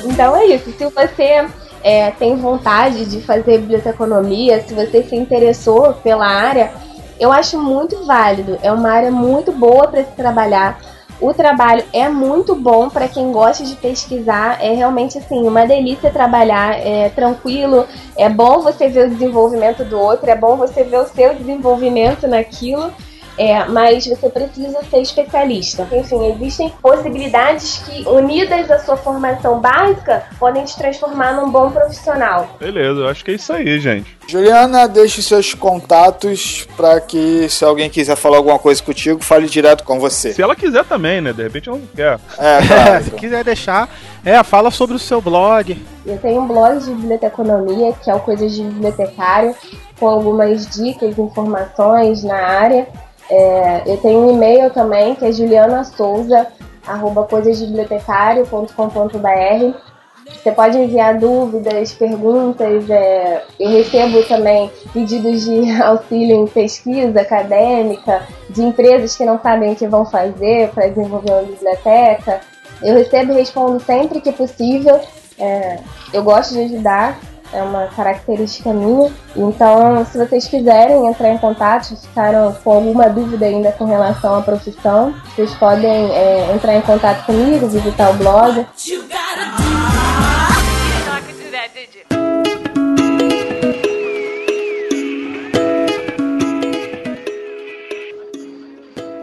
Então 0.04 0.34
é 0.36 0.46
isso. 0.46 0.72
Se 0.72 0.84
você 0.86 1.46
é, 1.82 2.10
tem 2.12 2.36
vontade 2.36 3.04
de 3.04 3.20
fazer 3.20 3.58
biblioteconomia, 3.58 4.62
se 4.66 4.72
você 4.72 5.02
se 5.02 5.14
interessou 5.14 5.92
pela 5.94 6.26
área, 6.26 6.70
eu 7.18 7.32
acho 7.32 7.58
muito 7.58 8.04
válido. 8.04 8.58
É 8.62 8.70
uma 8.70 8.90
área 8.90 9.10
muito 9.10 9.52
boa 9.52 9.88
para 9.88 10.04
se 10.04 10.12
trabalhar. 10.12 10.78
O 11.20 11.32
trabalho 11.32 11.82
é 11.94 12.08
muito 12.08 12.54
bom 12.54 12.90
para 12.90 13.08
quem 13.08 13.32
gosta 13.32 13.64
de 13.64 13.74
pesquisar. 13.76 14.62
É 14.62 14.74
realmente 14.74 15.16
assim 15.16 15.46
uma 15.46 15.66
delícia 15.66 16.10
trabalhar. 16.10 16.78
É 16.78 17.08
tranquilo. 17.08 17.86
É 18.16 18.28
bom 18.28 18.60
você 18.60 18.88
ver 18.88 19.06
o 19.06 19.10
desenvolvimento 19.10 19.84
do 19.84 19.98
outro. 19.98 20.30
É 20.30 20.36
bom 20.36 20.56
você 20.56 20.84
ver 20.84 21.00
o 21.00 21.06
seu 21.06 21.34
desenvolvimento 21.34 22.28
naquilo. 22.28 22.92
É, 23.38 23.64
mas 23.66 24.06
você 24.06 24.28
precisa 24.28 24.78
ser 24.90 25.00
especialista. 25.00 25.86
Enfim, 25.92 26.32
existem 26.32 26.72
possibilidades 26.82 27.78
que, 27.78 28.08
unidas 28.08 28.70
à 28.70 28.78
sua 28.78 28.96
formação 28.96 29.60
básica, 29.60 30.24
podem 30.38 30.64
te 30.64 30.76
transformar 30.76 31.34
num 31.34 31.50
bom 31.50 31.70
profissional. 31.70 32.56
Beleza, 32.58 33.00
eu 33.00 33.08
acho 33.08 33.24
que 33.24 33.32
é 33.32 33.34
isso 33.34 33.52
aí, 33.52 33.78
gente. 33.78 34.16
Juliana, 34.26 34.88
deixe 34.88 35.22
seus 35.22 35.54
contatos 35.54 36.66
para 36.76 37.00
que, 37.00 37.48
se 37.48 37.64
alguém 37.64 37.88
quiser 37.90 38.16
falar 38.16 38.38
alguma 38.38 38.58
coisa 38.58 38.82
contigo, 38.82 39.22
fale 39.22 39.46
direto 39.46 39.84
com 39.84 40.00
você. 40.00 40.32
Se 40.32 40.42
ela 40.42 40.56
quiser 40.56 40.84
também, 40.84 41.20
né? 41.20 41.32
De 41.32 41.42
repente 41.42 41.68
ela 41.68 41.78
não 41.78 41.86
quer. 41.86 42.18
É, 42.38 42.58
claro. 42.66 43.04
se 43.04 43.10
quiser 43.12 43.44
deixar, 43.44 43.88
é, 44.24 44.42
fala 44.42 44.70
sobre 44.70 44.96
o 44.96 44.98
seu 44.98 45.20
blog. 45.20 45.80
Eu 46.04 46.18
tenho 46.18 46.40
um 46.40 46.46
blog 46.46 46.78
de 46.78 46.92
biblioteconomia, 46.92 47.92
que 48.02 48.10
é 48.10 48.14
o 48.14 48.20
Coisas 48.20 48.54
de 48.54 48.62
Bibliotecário, 48.62 49.54
com 49.98 50.08
algumas 50.08 50.66
dicas, 50.68 51.18
informações 51.18 52.24
na 52.24 52.36
área. 52.36 52.88
É, 53.30 53.82
eu 53.86 53.96
tenho 53.98 54.20
um 54.20 54.32
e-mail 54.32 54.70
também, 54.70 55.14
que 55.14 55.24
é 55.24 55.32
julianasouza, 55.32 56.46
arroba 56.86 57.24
coisasdebibliotecário.com.br. 57.24 59.86
Você 60.28 60.50
pode 60.50 60.76
enviar 60.76 61.18
dúvidas, 61.18 61.92
perguntas. 61.92 62.90
é, 62.90 63.44
eu 63.58 63.70
recebo 63.70 64.22
também 64.24 64.70
pedidos 64.92 65.44
de 65.44 65.70
auxílio 65.82 66.36
em 66.36 66.46
pesquisa 66.46 67.20
acadêmica, 67.20 68.22
de 68.50 68.62
empresas 68.62 69.16
que 69.16 69.24
não 69.24 69.40
sabem 69.40 69.72
o 69.72 69.76
que 69.76 69.86
vão 69.86 70.04
fazer 70.04 70.68
para 70.70 70.88
desenvolver 70.88 71.30
uma 71.30 71.42
biblioteca. 71.42 72.40
Eu 72.82 72.94
recebo 72.94 73.32
e 73.32 73.36
respondo 73.36 73.80
sempre 73.80 74.20
que 74.20 74.32
possível. 74.32 75.00
É, 75.38 75.78
eu 76.12 76.22
gosto 76.22 76.54
de 76.54 76.62
ajudar, 76.62 77.18
é 77.52 77.62
uma 77.62 77.86
característica 77.86 78.72
minha. 78.72 79.10
Então, 79.36 80.04
se 80.04 80.18
vocês 80.18 80.46
quiserem 80.46 81.06
entrar 81.06 81.30
em 81.30 81.38
contato, 81.38 81.84
se 81.84 81.96
ficaram 81.96 82.54
com 82.64 82.72
alguma 82.72 83.08
dúvida 83.08 83.46
ainda 83.46 83.72
com 83.72 83.84
relação 83.84 84.36
à 84.36 84.42
profissão, 84.42 85.14
vocês 85.34 85.54
podem 85.54 86.10
é, 86.12 86.52
entrar 86.54 86.74
em 86.74 86.82
contato 86.82 87.26
comigo, 87.26 87.68
visitar 87.68 88.10
o 88.10 88.14
blog. 88.14 88.66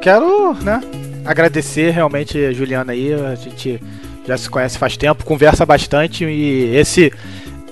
Quero, 0.02 0.54
né, 0.56 0.82
agradecer 1.24 1.92
realmente 1.92 2.38
a 2.38 2.52
Juliana 2.52 2.92
aí. 2.92 3.14
A 3.14 3.36
gente 3.36 3.82
já 4.26 4.38
se 4.38 4.50
conhece 4.50 4.78
faz 4.78 4.98
tempo, 4.98 5.24
conversa 5.24 5.66
bastante 5.66 6.26
e 6.26 6.76
esse 6.76 7.12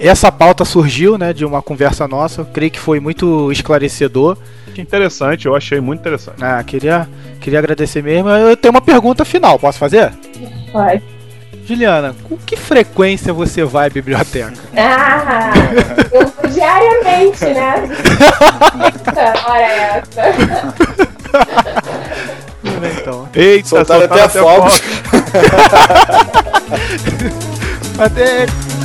essa 0.07 0.31
pauta 0.31 0.65
surgiu, 0.65 1.17
né, 1.17 1.33
de 1.33 1.45
uma 1.45 1.61
conversa 1.61 2.07
nossa. 2.07 2.41
Eu 2.41 2.45
creio 2.45 2.71
que 2.71 2.79
foi 2.79 2.99
muito 2.99 3.51
esclarecedor. 3.51 4.37
Que 4.73 4.81
interessante, 4.81 5.45
eu 5.45 5.55
achei 5.55 5.79
muito 5.81 5.99
interessante. 5.99 6.43
Ah, 6.43 6.63
queria 6.63 7.07
queria 7.39 7.59
agradecer 7.59 8.01
mesmo. 8.03 8.29
Eu 8.29 8.55
tenho 8.55 8.73
uma 8.73 8.81
pergunta 8.81 9.25
final, 9.25 9.59
posso 9.59 9.77
fazer? 9.77 10.11
Pode. 10.71 11.01
Juliana, 11.65 12.15
com 12.27 12.35
que 12.37 12.55
frequência 12.57 13.31
você 13.31 13.63
vai 13.63 13.87
à 13.87 13.89
biblioteca? 13.89 14.53
Ah, 14.75 15.51
eu 16.11 16.27
vou 16.27 16.49
diariamente, 16.49 17.45
né? 17.45 17.75
Ora 19.47 19.61
essa. 19.61 20.21
então. 22.99 23.29
Eita, 23.33 23.67
Soltaram 23.69 24.05
até 24.05 24.29
soltaram 24.29 24.59
fogos. 24.61 24.79
fogos. 24.79 25.21
Até 27.99 28.45